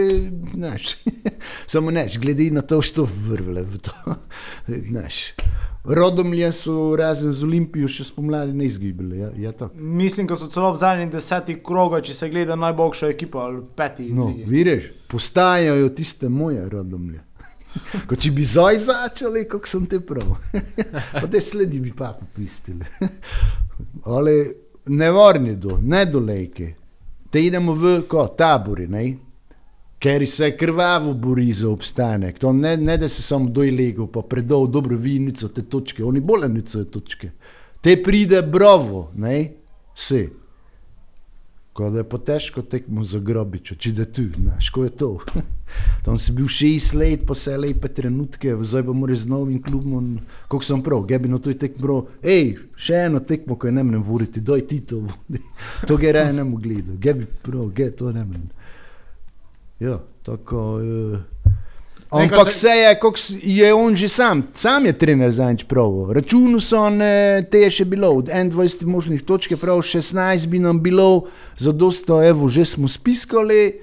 znaš, 0.56 0.96
samo 1.76 1.92
neš, 1.92 2.18
glede 2.20 2.50
na 2.52 2.66
to, 2.68 2.82
što 2.82 3.08
vrvle 3.30 3.64
v 3.64 3.84
to, 3.86 4.16
znaš. 4.90 5.24
Rodomlje 5.84 6.52
so 6.52 6.96
razen 6.96 7.34
z 7.34 7.44
Olimpijo 7.44 7.90
še 7.92 8.06
spomladi 8.08 8.54
ne 8.56 8.66
izgibali, 8.66 9.20
ja, 9.20 9.32
ja. 9.38 9.52
Mislim, 9.76 10.28
da 10.28 10.38
so 10.40 10.48
celo 10.48 10.70
v 10.72 10.80
zadnjih 10.80 11.10
desetih 11.12 11.60
krogah, 11.66 12.00
če 12.04 12.16
se 12.16 12.30
gleda 12.32 12.56
najboljša 12.56 13.10
ekipa 13.12 13.44
ali 13.44 13.60
peti. 13.76 14.08
No, 14.16 14.30
ligi. 14.32 14.48
vidiš, 14.48 14.86
postajajo 15.12 15.90
tiste 15.90 16.30
moje 16.30 16.64
rodomlje. 16.70 17.20
Ko 18.08 18.16
če 18.16 18.32
bi 18.32 18.46
zdaj 18.48 18.80
začeli, 18.86 19.44
kako 19.50 19.68
sem 19.68 19.90
te 19.92 20.00
prav. 20.00 20.38
Te 21.34 21.42
sledi 21.42 21.82
bi 21.84 21.92
pa 21.92 22.14
popistili. 22.20 22.88
Ali 24.16 24.38
nevarni 24.86 25.58
do, 25.60 25.80
ne 25.82 26.06
dolejke. 26.06 26.74
Te 27.32 27.42
idemo 27.44 27.76
v 27.76 27.96
ko, 28.08 28.28
tabori, 28.38 28.88
ne? 28.88 29.04
Ker 30.04 30.28
se 30.28 30.50
krvavo 30.58 31.14
bori 31.14 31.54
za 31.54 31.70
obstanek. 31.70 32.40
To 32.40 32.52
ne, 32.54 32.76
ne 32.78 32.98
da 32.98 33.10
se 33.10 33.22
samo 33.22 33.50
dojlego, 33.50 34.08
pa 34.08 34.22
predol 34.22 34.68
dobro 34.68 34.98
vinico 34.98 35.48
te 35.48 35.64
točke, 35.64 36.04
oni 36.04 36.20
bolj 36.20 36.50
nico 36.52 36.84
točke. 36.84 37.32
Te 37.82 37.96
pride 38.04 38.42
brovo, 38.42 39.12
ne? 39.16 39.52
Se. 39.96 40.28
Ko 41.74 41.88
je 41.90 42.04
pa 42.04 42.18
težko 42.18 42.62
tekmo 42.62 43.04
za 43.04 43.18
grobičo, 43.20 43.76
če 43.76 43.92
da 43.98 44.06
tu, 44.06 44.28
znaš, 44.36 44.70
ko 44.70 44.84
je 44.84 44.90
to. 44.90 45.08
Tam 46.06 46.20
si 46.22 46.36
bil 46.36 46.48
šest 46.52 46.94
let, 46.94 47.24
pa 47.28 47.34
se 47.36 47.56
lepe 47.58 47.88
trenutke, 47.88 48.54
zdaj 48.62 48.84
pa 48.86 48.94
moraš 48.94 49.24
z 49.24 49.32
novim 49.32 49.62
klubom, 49.64 50.18
kako 50.52 50.62
sem 50.64 50.84
prav, 50.86 51.02
gebi 51.10 51.32
na 51.32 51.40
to 51.42 51.50
je 51.50 51.58
tekmo, 51.64 52.04
hej, 52.22 52.60
še 52.76 53.06
eno 53.08 53.24
tekmo, 53.24 53.58
ko 53.58 53.72
je 53.72 53.74
ne 53.80 53.88
morem 53.88 54.04
voditi, 54.04 54.44
doj 54.44 54.68
ti 54.68 54.84
to 54.86 55.02
vodi. 55.08 55.42
To 55.88 55.98
ne 55.98 56.44
mogu 56.44 56.62
gledati, 56.62 57.00
gebi 57.02 57.26
prav, 57.26 57.72
ge 57.74 57.90
to 57.98 58.12
ne 58.12 58.26
morem. 58.26 58.52
Ja, 59.84 60.00
tako. 60.24 60.60
Uh, 60.76 61.20
Ampak 62.12 62.52
se- 62.52 62.60
se 62.60 62.68
je, 62.70 62.94
kako 62.94 63.18
s- 63.18 63.36
je 63.44 63.74
on 63.74 63.96
že 63.96 64.10
sam, 64.10 64.44
sam 64.54 64.86
je 64.86 64.94
trener 64.94 65.32
zadnjič 65.32 65.64
prav. 65.64 66.12
Računal 66.12 66.60
so, 66.60 66.90
ne, 66.90 67.14
te 67.44 67.60
je 67.60 67.72
še 67.72 67.86
bilo, 67.86 68.12
od 68.12 68.26
21 68.26 68.86
možnih 68.86 69.22
točk 69.24 69.52
je 69.52 69.58
prav 69.58 69.78
16 69.80 70.48
bi 70.48 70.60
nam 70.60 70.80
bilo, 70.80 71.26
zadosto, 71.58 72.24
evo, 72.24 72.48
že 72.48 72.66
smo 72.66 72.88
spiskali, 72.88 73.80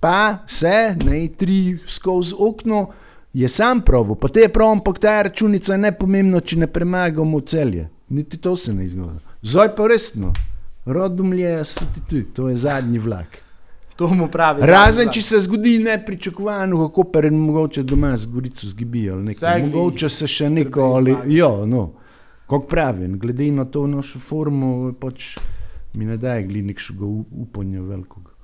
pa 0.00 0.38
se, 0.46 0.72
ne, 1.04 1.28
tri 1.28 1.78
skozi 1.86 2.34
okno, 2.38 2.88
je 3.34 3.48
sam 3.48 3.80
prav, 3.80 4.14
pa 4.14 4.28
te 4.28 4.40
je 4.40 4.48
prav, 4.48 4.70
ampak 4.70 4.98
ta 4.98 5.22
računica 5.22 5.72
je 5.72 5.78
nepomembna, 5.80 6.40
če 6.40 6.56
ne 6.56 6.66
premagamo 6.66 7.40
celje. 7.42 7.88
Niti 8.08 8.36
to 8.36 8.56
se 8.56 8.72
ne 8.72 8.86
izgleda. 8.86 9.20
Zdaj 9.42 9.76
pa 9.76 9.86
resno, 9.86 10.32
stoti 11.64 12.00
tu, 12.08 12.22
to 12.32 12.48
je 12.48 12.56
zadnji 12.56 12.98
vlak. 12.98 13.45
To 13.96 14.08
mu 14.08 14.28
pravi. 14.28 14.66
Razen, 14.66 15.08
če 15.12 15.22
se 15.22 15.38
zgodi 15.40 15.78
nepričakovano, 15.78 16.88
kako 16.88 17.04
pa 17.12 17.18
je 17.24 17.30
mogoče 17.30 17.82
doma 17.82 18.16
z 18.16 18.26
Gorico 18.26 18.68
zgibijo. 18.68 19.22
Mogoče 19.64 20.10
se 20.10 20.28
še 20.28 20.50
neko 20.50 20.82
ali. 20.98 21.12
zmage. 21.12 21.34
Ja, 21.34 21.50
no. 21.66 21.92
Kot 22.46 22.68
pravim, 22.70 23.18
glede 23.18 23.50
na 23.52 23.64
to 23.64 23.86
našo 23.86 24.18
formo, 24.18 24.92
pač 25.00 25.36
mi 25.94 26.04
ne 26.04 26.16
daje 26.16 26.44
glinekšega 26.46 27.06
upanja 27.42 27.80
velikega. 27.82 28.36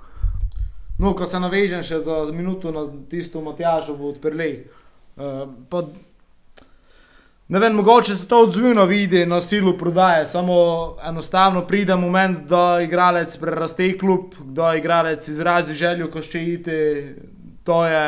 No, 0.99 1.13
ko 1.15 1.27
se 1.27 1.41
navežem 1.41 1.83
še 1.83 2.01
za 2.03 2.17
minuto 2.33 2.73
na 2.73 2.87
tisto 3.11 3.41
Matjažovo 3.45 4.09
odprli. 4.09 4.51
Uh, 5.17 5.45
pa, 5.69 5.85
ne 7.49 7.59
vem, 7.59 7.75
mogoče 7.75 8.17
se 8.17 8.29
to 8.29 8.43
odzivno 8.43 8.85
vidi 8.85 9.27
na 9.27 9.41
silu 9.41 9.79
prodaje, 9.79 10.27
samo 10.27 10.55
enostavno 11.09 11.67
pride 11.67 11.97
moment, 11.97 12.39
da 12.49 12.81
igralec 12.83 13.37
preraste 13.37 13.99
klub, 13.99 14.35
da 14.45 14.75
igralec 14.75 15.29
izrazi 15.29 15.75
željo, 15.75 16.11
ko 16.11 16.23
še 16.23 16.43
iti. 16.43 16.79
To 17.65 17.85
je, 17.87 18.07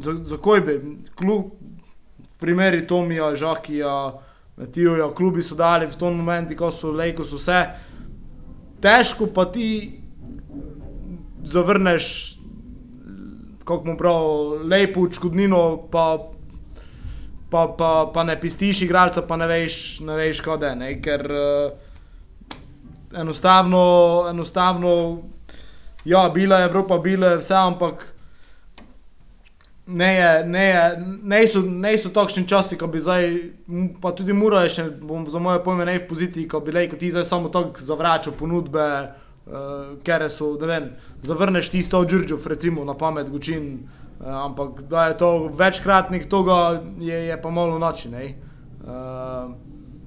za, 0.00 0.36
koj 0.40 0.60
bi, 0.60 0.78
klub, 1.14 1.50
primeri 2.40 2.86
Tomija, 2.86 3.34
Žakija, 3.36 4.12
Matijoja, 4.56 5.10
klubi 5.14 5.42
so 5.42 5.54
dali 5.54 5.86
v 5.86 5.96
tom 5.98 6.16
momentu, 6.16 6.56
ko 6.56 6.70
so 6.72 6.92
lejko, 6.94 7.24
so 7.24 7.36
vse. 7.36 7.58
Težko 8.80 9.26
pa 9.34 9.44
ti 9.52 10.00
zavrneš, 11.44 12.38
kako 13.64 13.84
mu 13.84 13.96
prav, 13.98 14.28
lepo 14.70 15.04
odškodnino, 15.08 15.88
pa, 15.92 16.04
pa, 17.54 17.74
pa, 17.78 18.10
pa 18.14 18.24
ne 18.24 18.34
pistiš 18.40 18.82
igralca, 18.82 19.22
pa 19.22 19.36
ne 19.36 19.46
veš, 19.46 20.00
ne 20.02 20.16
veš 20.18 20.40
kaj 20.42 20.56
da 20.58 20.72
je. 20.74 20.96
Ker 21.02 21.22
uh, 21.30 23.20
enostavno, 23.20 23.84
enostavno, 24.30 25.22
ja, 26.04 26.28
bila 26.34 26.58
je 26.58 26.64
Evropa, 26.70 26.98
bila 26.98 27.34
je 27.34 27.38
vse, 27.44 27.54
ampak. 27.54 28.10
Ne, 29.86 30.14
je, 30.14 30.44
ne, 30.48 30.64
je, 30.64 30.84
ne, 31.22 31.38
so, 31.46 31.60
ne 31.60 31.90
so 32.00 32.08
takšni 32.08 32.46
časi, 32.48 32.78
ko 32.80 32.86
bi 32.88 33.02
zdaj, 33.04 33.26
pa 34.00 34.14
tudi 34.16 34.32
Mura 34.32 34.62
je 34.64 34.70
še, 34.78 34.84
bom 35.04 35.26
za 35.28 35.38
moje 35.38 35.60
pojme, 35.60 35.84
ne 35.84 35.98
v 35.98 36.06
poziciji, 36.08 36.48
ko 36.48 36.62
bi 36.64 36.72
rekel, 36.72 36.96
ti 36.98 37.10
zdaj 37.12 37.26
samo 37.28 37.50
tako 37.52 37.84
zavračal 37.84 38.32
ponudbe, 38.38 38.86
uh, 39.04 39.92
ker 40.06 40.24
so, 40.32 40.54
ne 40.56 40.70
vem, 40.70 40.88
zavrneš 41.22 41.68
tisto 41.68 42.00
od 42.00 42.08
Đurđov, 42.08 42.48
recimo 42.48 42.86
na 42.88 42.96
pamet 42.96 43.28
Gučin, 43.28 43.68
uh, 43.84 44.03
ampak 44.20 44.82
da 44.88 45.06
je 45.06 45.16
to 45.18 45.48
večkratnik 45.48 46.28
toga, 46.28 46.82
je, 46.98 47.26
je 47.26 47.42
pa 47.42 47.50
malo 47.50 47.78
noči. 47.78 48.08
Uh, 48.08 49.54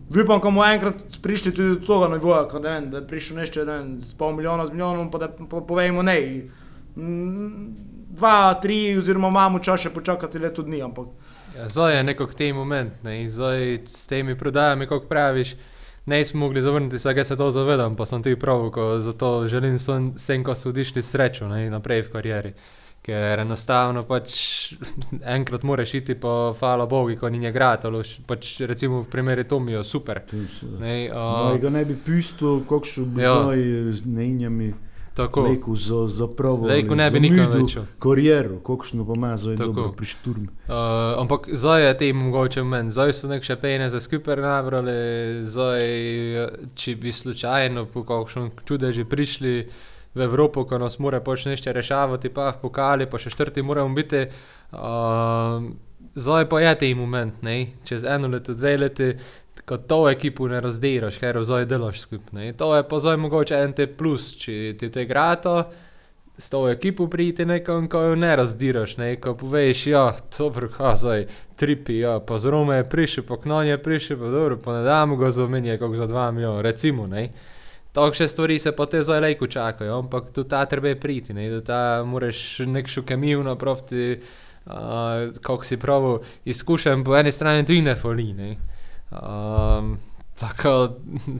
Upam, 0.08 0.40
ko 0.40 0.48
bomo 0.48 0.64
enkrat 0.64 0.96
prišli 1.22 1.52
tudi 1.52 1.80
do 1.80 1.84
tega 1.84 2.08
nivoja, 2.14 2.46
ko, 2.48 2.60
vem, 2.64 2.90
da 2.90 3.02
je 3.02 3.08
prišel 3.08 3.38
nešto 3.38 3.66
ne 3.66 3.74
vem, 3.74 3.98
z 3.98 4.14
pol 4.16 4.32
milijona, 4.38 4.66
z 4.66 4.72
milijonom, 4.72 5.12
pa 5.12 5.18
da 5.18 5.28
po, 5.28 5.62
povejmo 5.68 6.02
ne. 6.02 6.48
Mm, 6.96 7.68
Dva, 8.18 8.54
tri, 8.62 8.98
oziroma 8.98 9.28
imamo 9.28 9.60
čas 9.60 9.84
še 9.84 9.90
počakati 9.94 10.40
leto 10.40 10.64
dni, 10.64 10.80
ampak 10.82 11.12
Ja, 11.58 11.70
zdaj 11.70 11.98
je 11.98 12.04
nekako 12.04 12.34
tej 12.34 12.54
moment, 12.54 12.94
ne, 13.04 13.24
in 13.24 13.30
zdaj 13.30 13.80
s 13.88 14.08
temi 14.08 14.38
prodajami, 14.38 14.88
kot 14.88 15.08
praviš, 15.10 15.56
ne 16.06 16.26
smo 16.26 16.40
mogli 16.40 16.62
zavrniti, 16.62 16.98
vsega 16.98 17.24
se 17.24 17.38
to 17.38 17.52
zavedam, 17.52 17.96
pa 17.96 18.06
sem 18.06 18.24
ti 18.24 18.36
prav, 18.36 18.70
ko 18.72 19.00
zato 19.02 19.48
želim 19.48 19.80
sem, 19.80 20.12
sem 20.18 20.44
ko 20.44 20.56
so 20.56 20.70
odišli 20.70 21.02
srečo 21.04 21.48
ne, 21.48 21.70
naprej 21.70 22.02
v 22.02 22.12
karieri. 22.12 22.54
Ker 23.08 23.40
enostavno 23.40 24.02
pač 24.04 24.34
enkrat 25.26 25.64
moraš 25.64 25.94
iti 25.94 26.16
po 26.16 26.32
hvala 26.54 26.86
Bogu, 26.86 27.16
ko 27.16 27.30
ni 27.30 27.40
igratalo, 27.40 28.02
pač 28.28 28.60
recimo 28.62 29.00
v 29.02 29.08
primeru 29.08 29.44
Tomijo, 29.46 29.84
super. 29.84 30.20
Ne, 30.80 31.08
Uh, 31.08 31.54
uh, 31.54 31.56
ga 31.58 31.70
ne 31.70 31.86
bi 31.86 31.96
pisal, 31.96 32.60
kako 32.62 33.06
bi 33.06 33.22
Ja. 33.22 33.32
zdaj 33.38 33.64
z 33.94 34.02
nejnjami 34.06 34.74
tako. 35.16 35.48
rekel 35.48 35.76
za, 35.78 36.08
za 36.10 36.28
pravo. 36.28 36.68
Lejko 36.68 36.94
ali 36.94 36.98
ne 36.98 37.12
bi 37.12 37.20
nikoli 37.20 37.48
več. 37.56 37.78
Kariero, 37.98 38.60
kakšno 38.60 39.08
pa 39.08 39.14
ima 39.14 39.38
zdaj 39.38 39.56
Tako. 39.56 39.72
dobro 39.72 39.92
pri 39.94 40.06
šturmu. 40.06 40.48
Uh, 40.68 40.76
ampak 41.18 41.48
zdaj 41.50 41.88
je 41.88 41.98
tem 41.98 42.16
mogoče 42.18 42.64
meni, 42.64 42.92
zdaj 42.92 43.14
so 43.14 43.28
nek 43.28 43.42
še 43.42 43.56
pene 43.56 43.88
za 43.90 43.98
skupaj 44.00 44.36
nabrali, 44.38 45.00
zdaj, 45.44 45.84
eh, 46.36 46.50
če 46.76 46.96
bi 46.98 47.12
slučajno 47.14 47.86
po 47.86 48.04
kakšnem 48.04 48.52
čudežu 48.66 49.06
prišli 49.06 49.70
v 50.18 50.26
Evropo, 50.26 50.66
ko 50.66 50.80
nas 50.82 50.98
mora 51.00 51.22
pač 51.24 51.46
nešto 51.48 51.74
rešavati, 51.74 52.34
pa 52.34 52.52
v 52.56 52.62
pokali, 52.66 53.08
pa 53.10 53.22
še 53.22 53.32
četrti 53.34 53.64
moramo 53.64 53.96
biti. 53.96 54.26
Uh, 54.74 55.70
zdaj 56.18 56.50
pa 56.50 56.62
je 56.62 56.76
tej 56.84 56.96
moment, 56.98 57.42
ne? 57.46 57.78
čez 57.86 58.04
eno 58.04 58.28
leto, 58.28 58.58
dve 58.58 58.78
leti, 58.78 59.12
ko 59.68 59.78
to 59.78 60.06
ekipo 60.10 60.48
ne 60.48 60.62
razdiraš, 60.62 61.20
ker 61.22 61.40
zdaj 61.44 61.66
delaš 61.70 62.06
skupaj. 62.06 62.54
To 62.58 62.76
je 62.76 62.88
pa 62.88 63.00
zdaj 63.00 63.18
mogoče 63.18 63.60
en 63.64 63.74
te 63.78 63.88
plus, 63.88 64.34
če 64.40 64.76
ti 64.80 64.90
te 64.92 65.06
grato 65.06 65.68
s 66.38 66.50
to 66.50 66.70
ekipo 66.70 67.08
priti 67.08 67.46
nekom, 67.46 67.88
ko 67.90 68.02
jo 68.02 68.16
ne 68.16 68.36
razdiraš, 68.36 68.98
ne, 68.98 69.16
ko 69.22 69.34
poveš, 69.36 69.88
ja, 69.88 70.14
dobro, 70.38 70.70
ha, 70.78 70.94
zdaj, 70.98 71.26
tripi, 71.56 71.98
ja, 72.00 72.20
pa 72.20 72.38
z 72.38 72.54
Rome 72.54 72.78
je 72.78 72.90
prišel, 72.90 73.26
pa 73.26 73.40
k 73.42 73.50
nam 73.50 73.66
je 73.66 73.78
prišel, 73.82 74.20
pa 74.22 74.30
dobro, 74.30 74.58
pa 74.62 74.78
ne 74.78 74.84
damo 74.86 75.18
ga 75.18 75.32
za 75.32 75.48
menje, 75.48 75.78
kako 75.78 75.96
za 75.96 76.08
2 76.08 76.32
milijona, 76.32 76.62
recimo, 76.62 77.08
ne. 77.08 77.30
Takšne 77.98 78.28
stvari 78.30 78.60
se 78.62 78.72
pa 78.78 78.86
te 78.86 79.02
zdaj 79.04 79.24
lejko 79.26 79.48
čakajo, 79.50 79.96
ampak 80.04 80.30
do 80.36 80.44
ta 80.46 80.66
treba 80.70 80.94
priti, 81.02 81.34
ne, 81.34 81.48
ta 81.66 82.04
moraš 82.06 82.60
nekšo 82.66 83.02
kemijo 83.02 83.42
napraviti, 83.44 84.20
uh, 84.66 85.34
kako 85.42 85.66
si 85.66 85.80
pravi, 85.82 86.20
izkušen 86.46 87.04
po 87.04 87.18
eni 87.18 87.34
strani 87.34 87.66
tudi 87.66 87.82
ne 87.82 87.96
foli, 87.98 88.34
ne. 88.34 88.52
Um, 89.10 89.98
Tako, 90.38 90.90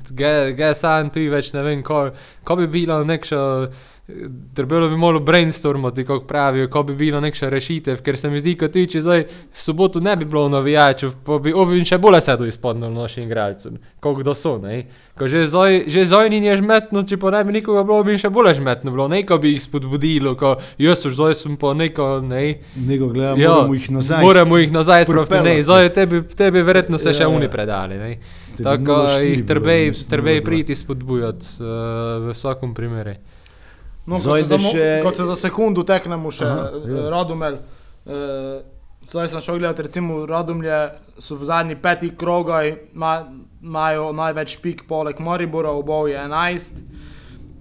ge, 0.10 0.54
ge 0.58 0.72
sam 0.74 1.12
tu 1.14 1.22
več 1.30 1.52
ne 1.54 1.62
vem, 1.62 1.84
ko, 1.86 2.08
ko 2.42 2.56
bi 2.58 2.66
bilo 2.80 3.04
nekšo, 3.06 3.42
trebalo 4.54 4.90
bi 4.90 4.98
malo 4.98 5.20
brainstormati, 5.20 6.06
kako 6.06 6.26
pravijo, 6.26 6.70
ko 6.70 6.84
bi 6.84 6.96
bilo 6.96 7.20
nekša 7.20 7.50
rešitev, 7.50 8.02
ker 8.02 8.18
se 8.18 8.30
mi 8.30 8.40
zdi, 8.40 8.54
kot 8.56 8.72
ti, 8.72 8.86
če 8.88 9.02
zdaj 9.04 9.24
v 9.28 9.60
soboto 9.60 10.00
ne 10.00 10.16
bi 10.16 10.26
bilo 10.26 10.46
navijačev, 10.50 11.12
pa 11.28 11.40
bi 11.44 11.52
ovin 11.54 11.84
še 11.86 12.00
bolj 12.00 12.22
sedel 12.24 12.48
izpodno 12.48 12.90
našim 12.90 13.28
igralcem, 13.28 13.76
kot 14.00 14.22
kdo 14.22 14.36
so, 14.36 14.56
ne. 14.64 14.86
Ko 15.18 15.28
že 15.28 15.44
zdaj, 15.52 15.90
že 15.92 16.06
zdaj 16.08 16.30
ni 16.32 16.40
je 16.46 16.56
žmetno, 16.62 17.04
če 17.04 17.20
pa 17.20 17.34
ne 17.36 17.44
bi 17.44 17.58
nikoga 17.60 17.84
bilo, 17.84 18.00
bi 18.08 18.16
še 18.16 18.32
bolj 18.32 18.56
žmetno 18.62 18.96
bilo, 18.96 19.10
neko 19.12 19.42
bi 19.44 19.56
jih 19.58 19.64
spodbudilo, 19.68 20.38
ko 20.40 20.56
jaz 20.80 21.04
už 21.04 21.20
zdaj 21.20 21.36
sem 21.44 21.60
pa 21.60 21.76
neko, 21.76 22.10
ne. 22.24 22.64
Nego 22.80 23.12
gledamo, 23.12 23.42
Ja, 23.42 23.60
moramo 23.60 23.76
jih 23.76 23.92
nazaj. 23.92 24.24
Moramo 24.24 24.58
jih 24.64 24.72
nazaj 24.72 25.10
spraviti, 25.10 25.44
ne, 25.44 25.62
zdaj 25.68 25.92
tebi, 25.94 26.24
tebi 26.32 26.64
verjetno 26.64 26.98
se 27.02 27.12
Ja, 27.12 27.20
še 27.24 27.28
ja. 27.28 27.34
oni 27.34 27.52
predali, 27.52 28.00
ne. 28.00 28.12
Tako 28.58 29.04
0,4 29.04 29.32
jih 29.36 29.42
trebej, 29.46 29.90
trebej 30.10 30.40
0,2. 30.40 30.46
priti 30.46 30.76
spodbujati 30.76 31.58
uh, 31.60 31.68
v 32.24 32.34
vsakem 32.34 32.72
primeru. 32.74 33.20
No, 34.08 34.16
ko, 34.16 34.38
se 34.38 34.44
za, 34.44 34.58
še... 34.58 34.86
ko 35.04 35.12
se 35.12 35.26
za 35.26 35.36
sekundu 35.38 35.84
teknemo 35.84 36.32
še 36.32 36.46
Aha, 36.46 36.70
Aha, 36.70 36.92
ja. 36.94 37.10
Radomel. 37.10 37.58
Uh, 38.06 38.14
zdaj 39.04 39.28
sem 39.28 39.42
šel 39.42 39.58
gledati, 39.58 39.84
recimo 39.84 40.26
Radomlje 40.26 40.78
so 41.20 41.36
v 41.36 41.44
zadnji 41.44 41.76
peti 41.76 42.10
krogaj, 42.12 42.72
ima- 42.94 43.28
imajo 43.62 44.14
največ 44.14 44.58
pik 44.58 44.86
poleg 44.88 45.20
Maribora, 45.20 45.72
obov 45.72 46.08
je 46.08 46.16
11, 46.18 46.80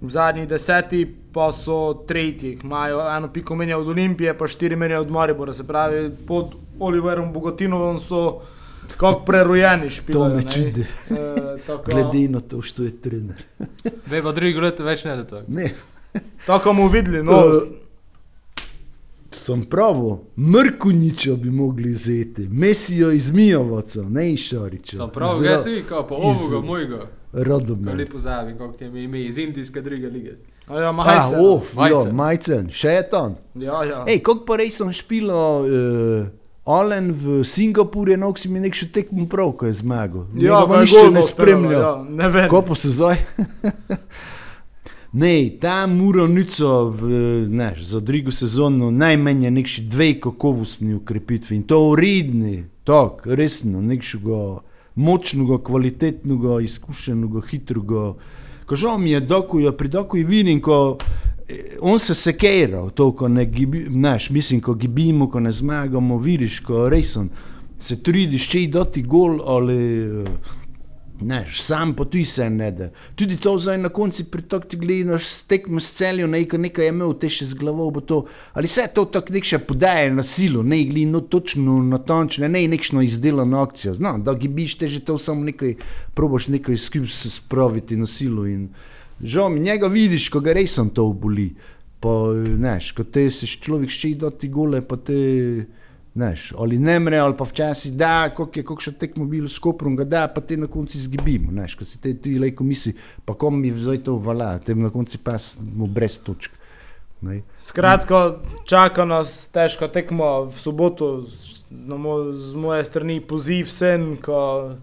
v 0.01 0.09
zadnji 0.09 0.45
deseti 0.45 1.01
pa 1.33 1.51
so 1.51 1.75
tretji, 2.07 2.59
imajo 2.63 3.01
eno 3.07 3.27
piko 3.27 3.55
menja 3.55 3.77
od 3.77 3.87
Olimpije, 3.87 4.31
pa 4.33 4.47
štiri 4.47 4.75
menja 4.75 4.99
od 4.99 5.11
Maribora, 5.11 5.53
se 5.53 5.67
pravi 5.67 6.09
pod 6.27 6.55
Oliverom 6.79 7.33
Bogotinovom 7.33 7.99
so 7.99 8.41
kako 8.97 9.19
prerojeni 9.21 9.89
špili. 9.89 10.29
me 10.29 10.43
čudi. 10.43 10.85
Uh, 11.09 11.17
tako, 11.67 11.91
Glede 11.91 12.27
na 12.29 12.39
to, 12.39 12.61
što 12.61 12.83
je 12.83 13.01
trener. 13.01 13.43
Ve 14.05 14.23
pa 14.23 14.31
drugo 14.31 14.61
leto 14.61 14.83
več 14.83 15.03
ne 15.03 15.15
da 15.15 15.23
to. 15.23 15.41
Ne, 15.47 15.73
tako 16.45 16.69
bomo 16.69 16.87
videli. 16.89 17.23
No, 17.23 17.31
Eh, 17.33 17.61
sem 19.31 19.63
pravo, 19.63 20.23
Mrkuniča 20.37 21.33
bi 21.33 21.49
mogli 21.51 21.91
vzeti, 21.91 22.47
Mesijo 22.49 23.11
iz 23.11 23.31
Mijovaca, 23.31 24.01
ne 24.01 24.33
iz 24.33 24.39
Šariča. 24.39 24.95
Sem 24.95 25.09
prav, 25.09 25.35
Iz 25.35 25.41
gre 25.41 25.55
tu, 25.55 25.87
kao 25.89 26.07
pa 26.07 26.15
ovoga 26.15 26.61
mojega. 26.61 27.07
Radomlja. 27.33 27.93
lepo 27.93 28.19
zavim, 28.19 28.57
kako 28.57 28.73
ti 28.73 28.83
je 28.85 29.03
ime 29.03 29.21
iz 29.21 29.37
indijske 29.37 29.81
druge 29.81 30.07
lige. 30.07 30.31
a 30.67 30.79
ja, 30.79 30.89
Ah, 30.89 30.91
majce. 30.93 31.35
of, 31.37 31.63
ja, 31.67 31.79
Majcen. 31.79 32.15
majcen, 32.15 32.69
še 32.69 32.89
je 32.89 33.09
tam. 33.09 33.35
Ja, 33.55 33.83
ja. 33.83 34.05
Ej, 34.07 34.19
kako 34.19 34.45
pa 34.45 34.55
res 34.55 34.77
sem 34.77 34.91
špilo, 34.93 35.61
uh, 35.61 36.27
Alen 36.65 37.11
v 37.13 37.43
Singapurju, 37.43 38.17
no, 38.17 38.33
si 38.35 38.49
mi 38.49 38.59
nek 38.59 38.73
še 38.73 38.87
tekmo 38.87 39.23
prav, 39.25 39.51
ko 39.53 39.65
je 39.65 39.73
zmagal. 39.73 40.25
Ja, 40.35 40.59
je 40.61 40.79
nišče 40.81 41.11
ne 41.11 41.21
spremlja. 41.23 41.79
Ja, 41.79 42.05
ne 42.09 42.27
vem. 42.29 42.49
Ko 42.49 42.61
pa 42.61 42.75
se 42.75 42.89
zdaj? 42.89 43.15
Ne, 45.17 45.49
ta 45.59 45.87
Muronico 45.87 46.93
ne, 47.49 47.75
za 47.79 47.99
drugo 47.99 48.31
sezono 48.31 48.91
najmanj 48.91 49.43
je 49.43 49.51
nekši 49.51 49.81
dve 49.81 50.19
kakovostni 50.21 50.93
ukrepitvi 50.93 51.55
in 51.55 51.63
to 51.63 51.79
uredni, 51.89 52.65
tako 52.83 53.35
resno, 53.35 53.81
nekšega 53.81 54.41
močnega, 54.95 55.57
kvalitetnega, 55.63 56.59
izkušenega, 56.61 57.41
hitrega. 57.49 58.03
Ko 58.65 58.75
žal 58.75 58.99
mi 59.01 59.11
je 59.11 59.19
dokujo, 59.19 59.71
pri 59.71 59.89
dokuju 59.89 60.27
vidim, 60.27 60.61
ko 60.61 60.97
eh, 61.49 61.79
on 61.81 61.99
se 61.99 62.13
sekera, 62.15 62.85
to, 62.89 63.09
ko 63.11 63.27
ne 63.27 63.45
gibi, 63.45 63.87
znaš, 63.89 64.29
mislim, 64.29 64.61
ko 64.61 64.73
gibimo, 64.73 65.31
ko 65.31 65.39
ne 65.39 65.51
zmagamo, 65.51 66.17
vidiš, 66.17 66.59
ko 66.59 66.89
resen 66.89 67.29
se 67.77 68.03
trudiš, 68.03 68.49
če 68.49 68.61
ji 68.61 68.67
dati 68.67 69.01
gol 69.01 69.41
ali 69.45 69.81
eh, 70.03 70.25
Ne, 71.21 71.45
sam 71.51 71.95
pa 71.95 72.05
tu 72.05 72.25
se 72.25 72.49
ne 72.49 72.71
da. 72.71 72.89
Tudi 73.15 73.37
to 73.37 73.57
zdaj 73.59 73.77
na 73.77 73.89
koncu 73.89 74.25
pritok 74.31 74.67
ti 74.69 74.77
gledaš, 74.77 75.25
stekmo 75.25 75.79
s 75.79 75.95
celjo, 75.97 76.27
nekaj, 76.27 76.59
nekaj 76.59 76.85
je 76.85 76.93
imel 76.93 77.13
te 77.17 77.29
še 77.29 77.45
z 77.49 77.57
glavo, 77.57 77.89
bo 77.91 78.01
to. 78.01 78.19
Ali 78.53 78.69
vse 78.69 78.85
to 78.93 79.07
tako 79.09 79.33
nek 79.33 79.47
še 79.49 79.59
podaje 79.65 80.11
na 80.13 80.23
silo, 80.23 80.61
ne 80.63 80.83
gli 80.85 81.07
no 81.09 81.23
točno, 81.25 81.79
natančno, 81.83 82.47
ne 82.47 82.67
nekšno 82.69 83.01
izdelano 83.01 83.63
akcijo. 83.65 83.95
Znam, 83.97 84.21
da 84.23 84.35
gibiš 84.37 84.77
te 84.77 84.91
že 84.93 85.01
to 85.05 85.17
samo 85.17 85.47
nekaj, 85.47 85.73
probaš 86.13 86.51
nekaj 86.53 86.77
skupaj 86.77 87.09
se 87.09 87.33
spraviti 87.33 87.97
na 87.97 88.05
silo 88.05 88.45
in 88.45 88.69
žal 89.21 89.49
mi 89.49 89.59
njega 89.59 89.87
vidiš, 89.87 90.29
ko 90.29 90.39
ga 90.39 90.53
resno 90.53 90.85
to 90.93 91.09
boli. 91.13 91.49
Pa, 91.99 92.29
neš, 92.61 92.91
ko 92.93 93.03
te 93.03 93.25
se 93.33 93.47
človek 93.49 93.89
še 93.89 94.13
dati 94.21 94.51
gole, 94.53 94.83
pa 94.85 94.99
te, 95.01 95.65
neš, 96.17 96.53
ali 96.57 96.77
ne 96.77 96.99
mre, 96.99 97.17
ali 97.21 97.37
pa 97.37 97.45
včasih 97.45 97.93
da, 97.93 98.29
koliko 98.35 98.59
je 98.59 98.65
kakšen 98.65 98.93
tekmo 98.99 99.25
bilo 99.25 99.49
s 99.49 99.59
koprom, 99.59 99.95
ga 99.95 100.03
da, 100.03 100.27
pa 100.27 100.41
te 100.41 100.57
na 100.57 100.67
koncu 100.67 100.97
izgibimo, 100.97 101.51
neš, 101.53 101.75
ko 101.77 101.85
si 101.85 102.01
te 102.01 102.13
tu 102.17 102.33
lejko 102.41 102.65
misli, 102.65 102.95
pa 103.25 103.35
kom 103.37 103.59
mi 103.61 103.71
zdaj 103.71 104.01
to 104.07 104.17
vala, 104.17 104.57
te 104.59 104.75
na 104.75 104.89
koncu 104.89 105.19
pa 105.23 105.37
smo 105.39 105.85
brez 105.85 106.17
točk. 106.25 106.51
Ne. 107.21 107.41
Skratka, 107.57 108.37
čaka 108.69 109.05
nas 109.05 109.47
težka 109.49 109.87
tekma 109.89 110.45
v 110.45 110.53
soboto, 110.53 111.23
z, 111.25 111.65
mo, 111.89 112.29
z 112.33 112.53
moje 112.53 112.85
strani 112.85 113.17
poziv 113.21 113.65
vsem, 113.65 114.11
ko 114.21 114.73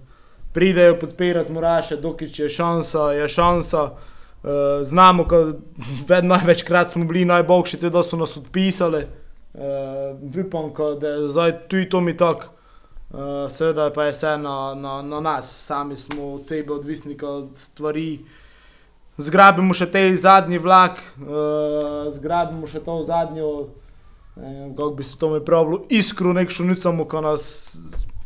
pridejo 0.55 0.97
podpirati 0.99 1.53
Muraše, 1.53 1.99
dokič 2.03 2.39
je 2.39 2.49
šansa, 2.49 3.12
je 3.18 3.28
šansa. 3.28 3.85
Uh, 4.45 4.82
znamo, 4.82 5.24
da 6.09 6.20
največkrat 6.22 6.91
smo 6.93 7.07
bili 7.07 7.24
najboljši, 7.24 7.80
te 7.80 7.91
da 7.91 8.03
so 8.03 8.18
nas 8.18 8.37
odpisali. 8.37 9.07
Uh, 9.55 10.44
Upam, 10.46 10.72
ka 10.74 10.84
da 11.00 11.09
je 11.09 11.28
zdaj 11.28 11.52
tudi 11.68 11.88
to 11.88 12.00
mi 12.00 12.16
tako. 12.16 12.46
Uh, 13.11 13.20
seveda 13.50 13.90
pa 13.94 14.05
je 14.05 14.12
vse 14.12 14.38
na, 14.38 14.74
na, 14.74 15.02
na 15.02 15.20
nas, 15.20 15.66
sami 15.66 15.96
smo 15.96 16.32
od 16.32 16.46
sebe 16.46 16.72
odvisni 16.72 17.16
od 17.22 17.50
stvari. 17.52 18.18
Zgrabimo 19.16 19.74
še 19.74 19.86
te 19.86 20.02
zadnji 20.16 20.59
vlak, 20.59 20.98
uh, 21.22 22.11
zgrabimo 22.11 22.66
še 22.66 22.80
to 22.82 22.96
zadnjo, 23.07 23.50
eh, 24.34 24.72
kako 24.74 24.90
bi 24.90 25.07
se 25.07 25.18
to 25.18 25.28
mi 25.30 25.38
pravilo, 25.44 25.84
iskro 25.86 26.32
nekšno 26.34 26.66
nicamo, 26.72 27.07
ko 27.07 27.20
nas 27.22 27.44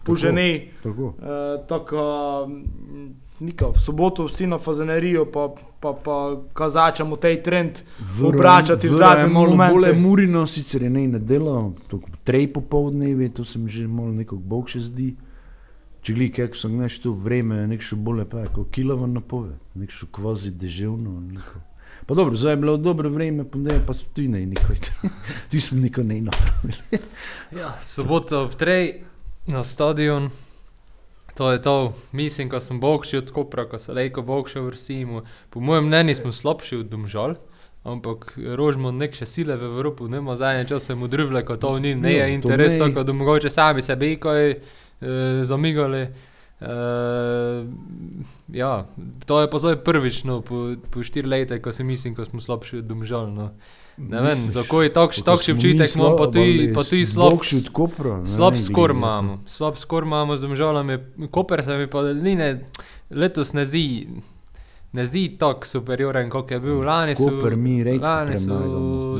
poženi. 0.09 0.71
Tako. 0.83 1.13
Uh, 1.21 1.67
tako, 1.69 2.01
mm, 2.49 3.28
nika, 3.41 3.67
v 3.67 3.81
soboto 3.81 4.25
vsi 4.25 4.47
na 4.47 4.59
fazenerijo, 4.59 5.25
pa, 5.33 5.49
pa, 5.81 5.93
pa 6.05 6.41
kazačamo 6.53 7.17
tej 7.17 7.43
trend 7.43 7.83
obračati 8.23 8.89
v 8.89 8.95
zadnjem 8.95 9.35
Bolje 9.35 9.57
momentu. 9.57 10.01
Murino 10.01 10.47
sicer 10.47 10.83
je 10.83 10.91
ne 10.91 11.09
na 11.09 11.19
delo, 11.19 11.75
trej 12.25 12.53
popoldnevi, 12.53 13.29
to 13.29 13.45
se 13.45 13.59
mi 13.59 13.71
že 13.71 13.87
malo 13.87 14.13
nekako 14.13 14.37
bog 14.37 14.69
še 14.69 14.81
zdi. 14.81 15.15
Če 16.03 16.15
gledaj, 16.15 16.35
kako 16.35 16.57
sem 16.57 16.77
nešto 16.79 17.13
vreme, 17.13 17.67
nekšo 17.67 17.97
bolje 17.97 18.25
pa, 18.31 18.47
kot 18.55 18.71
kilova 18.71 19.07
napoved, 19.07 19.59
nekšo 19.75 20.07
kvazi 20.13 20.51
deževno. 20.55 21.21
Neko. 21.21 21.61
Pa 22.07 22.15
dobro, 22.15 22.37
zdaj 22.37 22.53
je 22.53 22.57
bilo 22.57 22.77
dobro 22.77 23.11
vreme, 23.11 23.45
pa 23.45 23.59
ne, 23.59 23.81
pa 23.87 23.93
tu 24.15 24.23
ne, 24.23 24.47
nikoj. 24.47 24.79
tu 25.51 25.61
smo 25.61 25.81
nikoj 25.81 26.05
ne 26.05 26.21
napravili. 26.21 27.03
Ja, 27.59 27.75
soboto 27.83 28.45
ob 28.47 28.55
trej 28.55 29.03
na 29.47 29.65
stadion. 29.65 30.31
To 31.39 31.53
je 31.53 31.63
to, 31.63 31.93
mislim, 32.13 32.51
ko 32.51 32.61
smo 32.61 32.79
bogši 32.79 33.17
od 33.17 33.31
Kopra, 33.31 33.65
ko 33.65 33.79
se 33.79 33.93
lejko 33.93 34.23
bogši 34.23 34.61
vrstimo. 34.61 35.23
Po 35.51 35.61
mojem 35.61 35.87
mnenju 35.87 36.15
smo 36.15 36.33
slabši 36.33 36.77
od 36.77 36.87
Domžal, 36.87 37.35
ampak 37.85 38.33
rožmo 38.59 38.91
nek 38.91 39.15
še 39.15 39.27
sile 39.27 39.55
v 39.57 39.69
Evropi, 39.71 40.09
nema 40.11 40.35
zadnje 40.37 40.67
čase 40.73 40.97
mu 40.99 41.07
drvle, 41.07 41.45
ko 41.47 41.57
to 41.57 41.77
ni, 41.79 41.95
ne 41.95 42.13
je 42.13 42.25
to 42.27 42.33
interes, 42.35 42.75
ne. 42.75 42.89
tako 42.89 43.07
da 43.07 43.15
mogoče 43.15 43.51
sami 43.55 43.83
sebi 43.87 44.17
kaj 44.19 44.51
e, 44.51 44.57
zamigali. 45.47 46.09
E, 46.59 46.75
ja, 48.59 48.73
to 49.27 49.41
je 49.41 49.51
pa 49.51 49.63
zdaj 49.63 49.79
prvič, 49.87 50.25
no, 50.27 50.41
po, 50.43 50.75
po 50.91 51.07
štiri 51.07 51.29
leta, 51.29 51.63
ko 51.63 51.73
se 51.73 51.87
mislim, 51.87 52.19
ko 52.19 52.27
smo 52.27 52.43
slabši 52.43 52.83
od 52.83 52.91
Domžal. 52.91 53.31
No. 53.31 53.53
Ne 53.99 54.21
vem, 54.21 54.39
Misliš? 54.39 54.53
za 54.53 54.63
koji 54.63 54.93
takšen 54.93 55.25
takš 55.25 55.49
občutek 55.49 55.97
imam, 55.97 56.17
pa 56.19 56.27
tudi 56.27 56.73
pa 56.75 56.85
tudi 56.85 57.07
slab, 57.07 57.33
Kopra. 57.73 58.19
ne, 58.19 58.27
Slab 58.27 58.55
ne, 58.55 58.61
skor 58.61 58.91
imamo, 58.91 59.39
slab 59.47 59.77
skor 59.77 60.03
imamo 60.03 60.37
z 60.37 60.41
domžalami. 60.41 60.99
Koper 61.31 61.65
se 61.65 61.77
mi 61.77 61.87
pa 61.87 62.03
ni 62.13 62.35
ne, 62.35 62.65
letos 63.11 63.53
ne 63.53 63.65
zdi, 63.65 64.09
ne 64.93 65.07
zdi 65.07 65.37
tako 65.39 65.67
superioren, 65.67 66.31
kot 66.31 66.51
je 66.51 66.61
bil 66.61 66.81
lani. 66.81 67.15
So, 67.15 67.25
Koper 67.25 67.57
mi 67.57 67.85
reči, 67.85 67.99
lani 67.99 68.37
so 68.37 68.61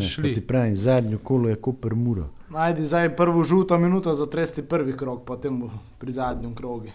šli. 0.01 0.35
Ti 0.35 0.41
pravi, 0.41 0.75
zadnjo 0.75 1.19
kolo 1.19 1.49
je 1.49 1.57
Koper 1.57 1.95
Mura. 1.95 2.25
Najdi 2.51 2.87
zdaj 2.87 3.17
prvo 3.17 3.45
žuto 3.45 3.79
minuto 3.79 4.15
za 4.15 4.27
tresti 4.27 4.63
prvi 4.63 4.97
krok, 4.97 5.25
potem 5.25 5.63
pri 5.99 6.13
zadnjem 6.13 6.55
krogu. 6.55 6.89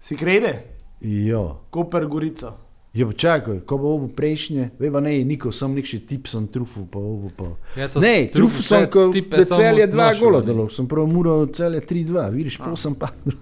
Si 0.00 0.16
krede? 0.16 0.62
Ja. 1.00 1.56
Koper 1.70 2.06
Gorica. 2.06 2.52
Ja, 2.94 3.06
pa 3.06 3.12
čakaj, 3.16 3.60
ko 3.64 3.78
bo 3.80 3.94
ovo 3.96 4.08
prejšnje, 4.12 4.66
veva 4.78 5.00
ne, 5.00 5.14
niko, 5.24 5.48
sem 5.56 5.72
nek 5.72 5.86
še 5.88 6.02
tip 6.04 6.26
sem 6.28 6.44
trufu, 6.52 6.84
pa 6.92 7.00
ovo 7.00 7.30
pa. 7.32 7.48
Sem 7.88 8.04
Ne, 8.04 8.26
trufu 8.28 8.60
sem, 8.60 8.84
ko 8.92 9.06
je 9.08 9.46
celje 9.48 9.86
dva 9.88 10.10
gola 10.20 10.42
delo, 10.44 10.68
sem 10.68 10.84
prav 10.88 11.08
muro 11.08 11.38
celje 11.56 11.80
3-2, 11.88 12.26
vidiš, 12.36 12.60
pol 12.60 12.76
sem 12.76 12.92
padel. 12.92 13.38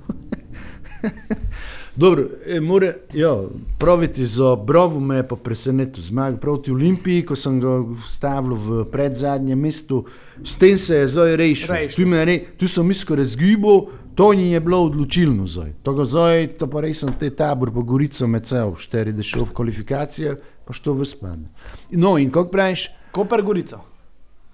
Dobro, 1.97 2.24
e, 2.47 2.61
more, 2.61 2.95
ja, 3.14 3.43
praviti 3.78 4.26
za 4.26 4.57
Bravo 4.57 5.01
me 5.01 5.16
je 5.16 5.28
pa 5.28 5.36
presenetil 5.36 6.05
zmag 6.05 6.38
proti 6.41 6.70
Olimpiji, 6.70 7.24
ko 7.26 7.36
sem 7.36 7.61
ga 7.61 7.82
stavil 8.09 8.55
v 8.55 8.84
predzadnje 8.91 9.57
mesto, 9.57 10.05
s 10.45 10.55
tem 10.55 10.78
se 10.78 10.97
je 10.97 11.09
zdaj 11.09 11.36
rešil. 11.36 11.74
Rešil. 11.74 12.05
Tu, 12.05 12.24
re, 12.24 12.38
tu 12.57 12.68
sem 12.68 12.86
misko 12.86 13.16
razgibal, 13.16 13.88
to 14.14 14.32
ni 14.32 14.53
je 14.53 14.61
bilo 14.61 14.84
odločilno 14.84 15.47
zdaj. 15.47 15.72
To 15.82 15.95
ga 15.95 16.05
zdaj, 16.05 16.47
to 16.59 16.70
pa 16.70 16.80
res 16.80 17.03
sem 17.03 17.12
te 17.18 17.30
tabor 17.30 17.72
po 17.74 17.82
Gorico 17.82 18.26
med 18.26 18.47
cel, 18.47 18.74
štiri 18.78 19.12
da 19.12 19.22
šel 19.22 19.45
v 19.49 19.55
kvalifikacije, 19.55 20.34
pa 20.64 20.72
što 20.72 20.95
v 20.95 21.05
spadne. 21.05 21.49
No 21.91 22.18
in 22.18 22.30
kako 22.30 22.51
praviš, 22.51 22.88
Koper 23.11 23.43
Gorica. 23.43 23.80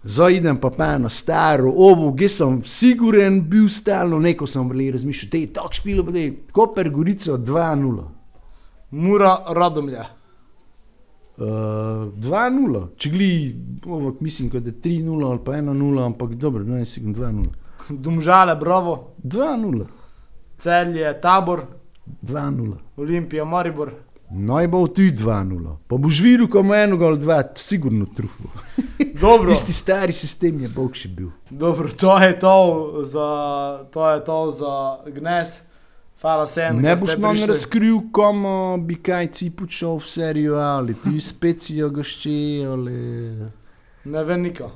Zdaj 0.07 0.37
idem 0.37 0.61
pa 0.61 0.71
pa 0.71 0.93
eno 0.95 1.09
staro, 1.09 1.73
ovo, 1.77 2.13
ki 2.15 2.29
sem 2.31 2.61
siguren 2.65 3.41
bil 3.51 3.69
stalno, 3.69 4.19
neko 4.23 4.47
sem 4.47 4.69
bili 4.69 4.91
razmišljal, 4.95 5.31
te 5.31 5.41
je 5.41 5.53
tako 5.53 5.73
špilo, 5.75 6.05
te 6.13 6.21
je 6.21 6.37
Koper 6.53 6.91
Gorico 6.91 7.39
2-0. 7.39 8.05
Mura 8.91 9.37
Radomlje. 9.51 10.05
Uh, 11.37 11.45
2-0, 12.17 12.85
če 12.97 13.11
gli, 13.11 13.31
ovo, 13.87 14.15
mislim, 14.21 14.49
da 14.49 14.59
je 14.59 14.73
3-0 14.73 15.31
ali 15.31 15.41
pa 15.45 15.59
1-0, 15.59 16.05
ampak 16.07 16.35
dobro, 16.35 16.65
no, 16.65 16.79
jaz 16.79 16.95
sem 16.95 17.15
2-0. 17.15 17.51
Domžale, 18.07 18.57
Bravo. 18.57 19.17
2-0, 19.23 19.85
Celje, 20.59 21.21
Tabor. 21.21 21.67
2-0. 22.23 22.77
Olimpija, 22.97 23.45
Maribor. 23.45 23.93
Naj 24.31 24.68
bo 24.68 24.87
tudi 24.89 25.12
2-0. 25.12 25.77
Pa 25.87 25.97
boš 25.97 26.20
videl, 26.20 26.49
ko 26.51 26.61
ima 26.61 26.77
eno 26.77 26.99
ali 27.05 27.18
dva, 27.18 27.43
sigurno 27.57 28.07
trufo. 28.07 28.51
Dobro. 29.20 29.51
Tisti 29.51 29.72
stari 29.72 30.12
sistem 30.12 30.61
je 30.61 30.68
bog 30.68 30.97
še 30.97 31.09
bil. 31.09 31.31
Dobro, 31.51 31.89
to 31.89 32.18
je 32.18 32.39
to 32.39 32.57
za, 33.05 33.29
to 33.93 34.11
je 34.11 34.24
to 34.24 34.51
za 34.51 34.74
Gnes. 35.07 35.61
Hvala 36.20 36.47
sem. 36.47 36.81
Ne 36.83 36.97
boš 36.97 37.18
nam 37.22 37.37
razkril, 37.47 38.01
komu 38.12 38.79
bi 38.83 38.97
kaj 39.03 39.29
cipu 39.37 39.68
šel 39.70 40.01
v 40.01 40.09
serijo 40.09 40.55
ali 40.57 40.95
ti 40.95 41.20
specijo 41.20 41.91
gošče 41.91 42.39
ali... 42.66 42.97
Ne 44.05 44.24
vem 44.24 44.43
nika. 44.43 44.70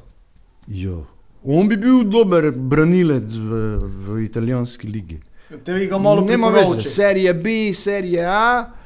Jo. 0.68 1.05
On 1.42 1.68
bi 1.68 1.76
bil 1.80 2.05
dober 2.05 2.51
branilec 2.53 3.34
v, 3.34 3.78
v 3.80 4.20
italijanski 4.24 4.88
ligi. 4.88 5.18
Te 5.64 5.72
vi 5.72 5.86
ga 5.90 5.98
malo 5.98 6.22
Nema 6.22 6.53
veze, 6.55 6.80
serija 6.80 7.32
B, 7.34 7.72
serija 7.74 8.28
A. 8.30 8.80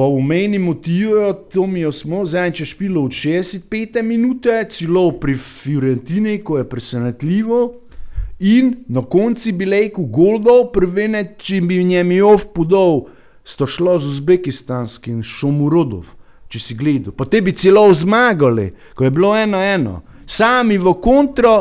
Po 0.00 0.06
umeni 0.06 0.58
motivajo, 0.58 1.32
to 1.32 1.66
mi 1.66 1.82
smo, 1.92 2.22
zdaj 2.24 2.54
če 2.56 2.64
špilo 2.70 3.02
od 3.04 3.12
65 3.12 4.00
minute, 4.02 4.54
celo 4.72 5.02
pri 5.20 5.34
Fiorentini, 5.36 6.38
ko 6.40 6.56
je 6.56 6.64
presenetljivo. 6.68 7.58
In 8.48 8.70
na 8.88 9.02
koncu 9.04 9.52
bi 9.52 9.68
rekel, 9.68 10.06
Goldov, 10.08 10.70
prvene, 10.72 11.20
če 11.36 11.60
bi 11.60 11.82
njem 11.84 12.14
Jov 12.16 12.46
podal, 12.54 13.02
sto 13.44 13.68
šlo 13.68 13.98
z 14.00 14.14
uzbekistanskim 14.14 15.20
Šomurodov, 15.20 16.14
če 16.48 16.62
si 16.64 16.78
gledal. 16.80 17.12
Pa 17.12 17.28
te 17.28 17.44
bi 17.44 17.52
celo 17.52 17.84
zmagali, 17.92 18.70
ko 18.96 19.04
je 19.04 19.12
bilo 19.12 19.34
eno 19.36 19.60
eno. 19.60 19.98
Sami 20.24 20.80
v 20.80 20.96
kontro, 20.96 21.58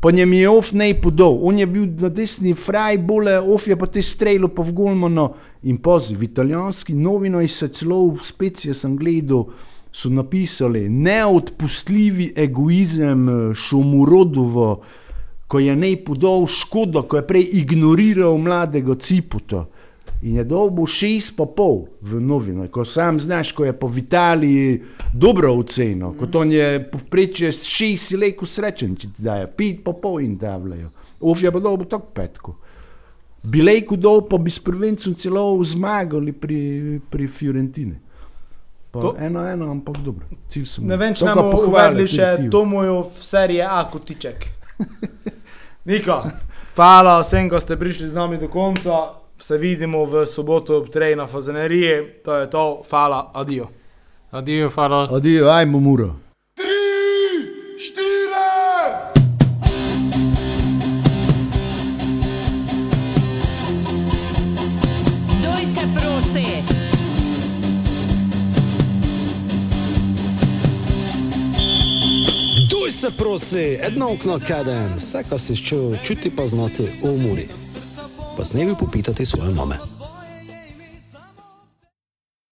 pa 0.00 0.10
njem 0.10 0.32
je 0.32 0.40
Jov 0.40 0.70
ne 0.72 0.94
podal. 0.94 1.38
On 1.42 1.58
je 1.58 1.66
bil 1.66 1.86
na 2.00 2.08
desni 2.08 2.54
fraj, 2.54 2.98
bole, 2.98 3.38
Of 3.38 3.68
je 3.68 3.76
pa 3.76 3.86
te 3.86 4.02
strelo 4.02 4.48
pa 4.48 4.62
v 4.62 4.72
Golmano 4.72 5.34
in 5.62 5.78
pozi. 5.78 6.16
V 6.16 6.24
italijanski 6.24 6.94
novinoj 6.94 7.48
se 7.48 7.68
celo 7.68 8.06
v 8.08 8.24
specije 8.24 8.74
sem 8.74 8.96
gledal, 8.96 9.44
so 9.92 10.08
napisali 10.08 10.88
neodpustljivi 10.88 12.32
egoizem 12.36 13.28
eh, 13.28 13.54
Šomurodovo, 13.54 14.82
ko 15.46 15.58
je 15.58 15.76
ne 15.76 15.96
podal 16.04 16.46
škodo, 16.46 17.02
ko 17.02 17.16
je 17.16 17.26
prej 17.26 17.48
ignoriral 17.58 18.38
mladega 18.38 18.94
Ciputa. 18.94 19.66
In 20.22 20.36
je 20.36 20.44
dobil 20.44 20.84
šest 20.86 21.32
pa 21.36 21.46
pol 21.48 21.86
v 22.04 22.20
novinah, 22.20 22.68
ko 22.68 22.84
sam 22.84 23.20
znaš, 23.20 23.54
ko 23.56 23.64
je 23.64 23.72
po 23.72 23.88
Italiji 23.96 24.82
dobro 25.12 25.54
oceno, 25.56 26.12
kot 26.12 26.36
on 26.36 26.52
je 26.52 26.66
povprečje 26.92 27.52
šest 27.52 28.12
leku 28.20 28.46
srečen, 28.46 28.96
če 28.96 29.08
ti 29.16 29.24
dajo, 29.24 29.48
pet 29.56 29.80
pa 29.84 29.94
pol 29.96 30.20
in 30.20 30.36
davljajo. 30.36 30.90
Of 31.20 31.42
je 31.42 31.52
pa 31.52 31.60
dobil 31.60 31.88
tako 31.88 32.12
petko. 32.14 32.56
Bi 33.42 33.62
lejku 33.64 33.96
dol, 33.96 34.26
pa 34.28 34.36
bi 34.36 34.52
s 34.52 34.60
prvencem 34.60 35.14
celo 35.16 35.56
zmagali 35.64 36.32
pri, 36.32 37.00
pri 37.10 37.28
Fiorentini. 37.28 37.96
Pa 38.90 39.00
To- 39.00 39.14
eno, 39.18 39.46
eno, 39.46 39.70
ampak 39.70 40.02
dobro. 40.04 40.26
Cilj 40.48 40.66
sem 40.66 40.84
Ne 40.84 40.96
vem, 40.96 41.14
če 41.14 41.24
nam 41.24 41.38
bomo 41.38 41.50
pohvali, 41.52 42.02
uvedli 42.02 42.08
še. 42.10 42.50
Tomojo 42.50 43.00
v 43.06 43.24
serije 43.24 43.64
A 43.64 43.84
kotiček. 43.88 44.48
Nika, 45.88 46.18
hvala 46.76 47.20
vsem, 47.22 47.48
ko 47.48 47.60
ste 47.60 47.78
prišli 47.80 48.10
z 48.10 48.14
nami 48.18 48.36
do 48.36 48.50
konca. 48.52 49.19
Se 49.40 49.58
vidimo 49.58 50.04
v 50.04 50.26
soboto 50.26 50.76
ob 50.78 50.88
3 50.88 51.16
na 51.16 51.26
Fazaneriji. 51.26 52.22
To 52.24 52.34
je 52.36 52.50
to, 52.50 52.82
hvala, 52.90 53.30
adijo. 53.34 53.66
Adijo, 54.30 54.70
hvala. 54.70 55.08
Adijo, 55.10 55.48
ajmo 55.48 55.80
muro. 55.80 56.14
Se 73.00 73.10
prosi, 73.10 73.78
edno 73.80 74.12
okno 74.12 74.40
kaden, 74.48 74.92
vse, 74.96 75.22
kar 75.28 75.40
si 75.40 75.56
čutil, 75.56 75.96
čuti 76.04 76.30
pa 76.36 76.46
znati 76.46 76.82
v 76.82 77.08
umori. 77.08 77.46
Pa 78.40 78.44
snevi 78.44 78.74
popitati 78.74 79.26
svoje 79.26 79.50
mame. 79.54 79.76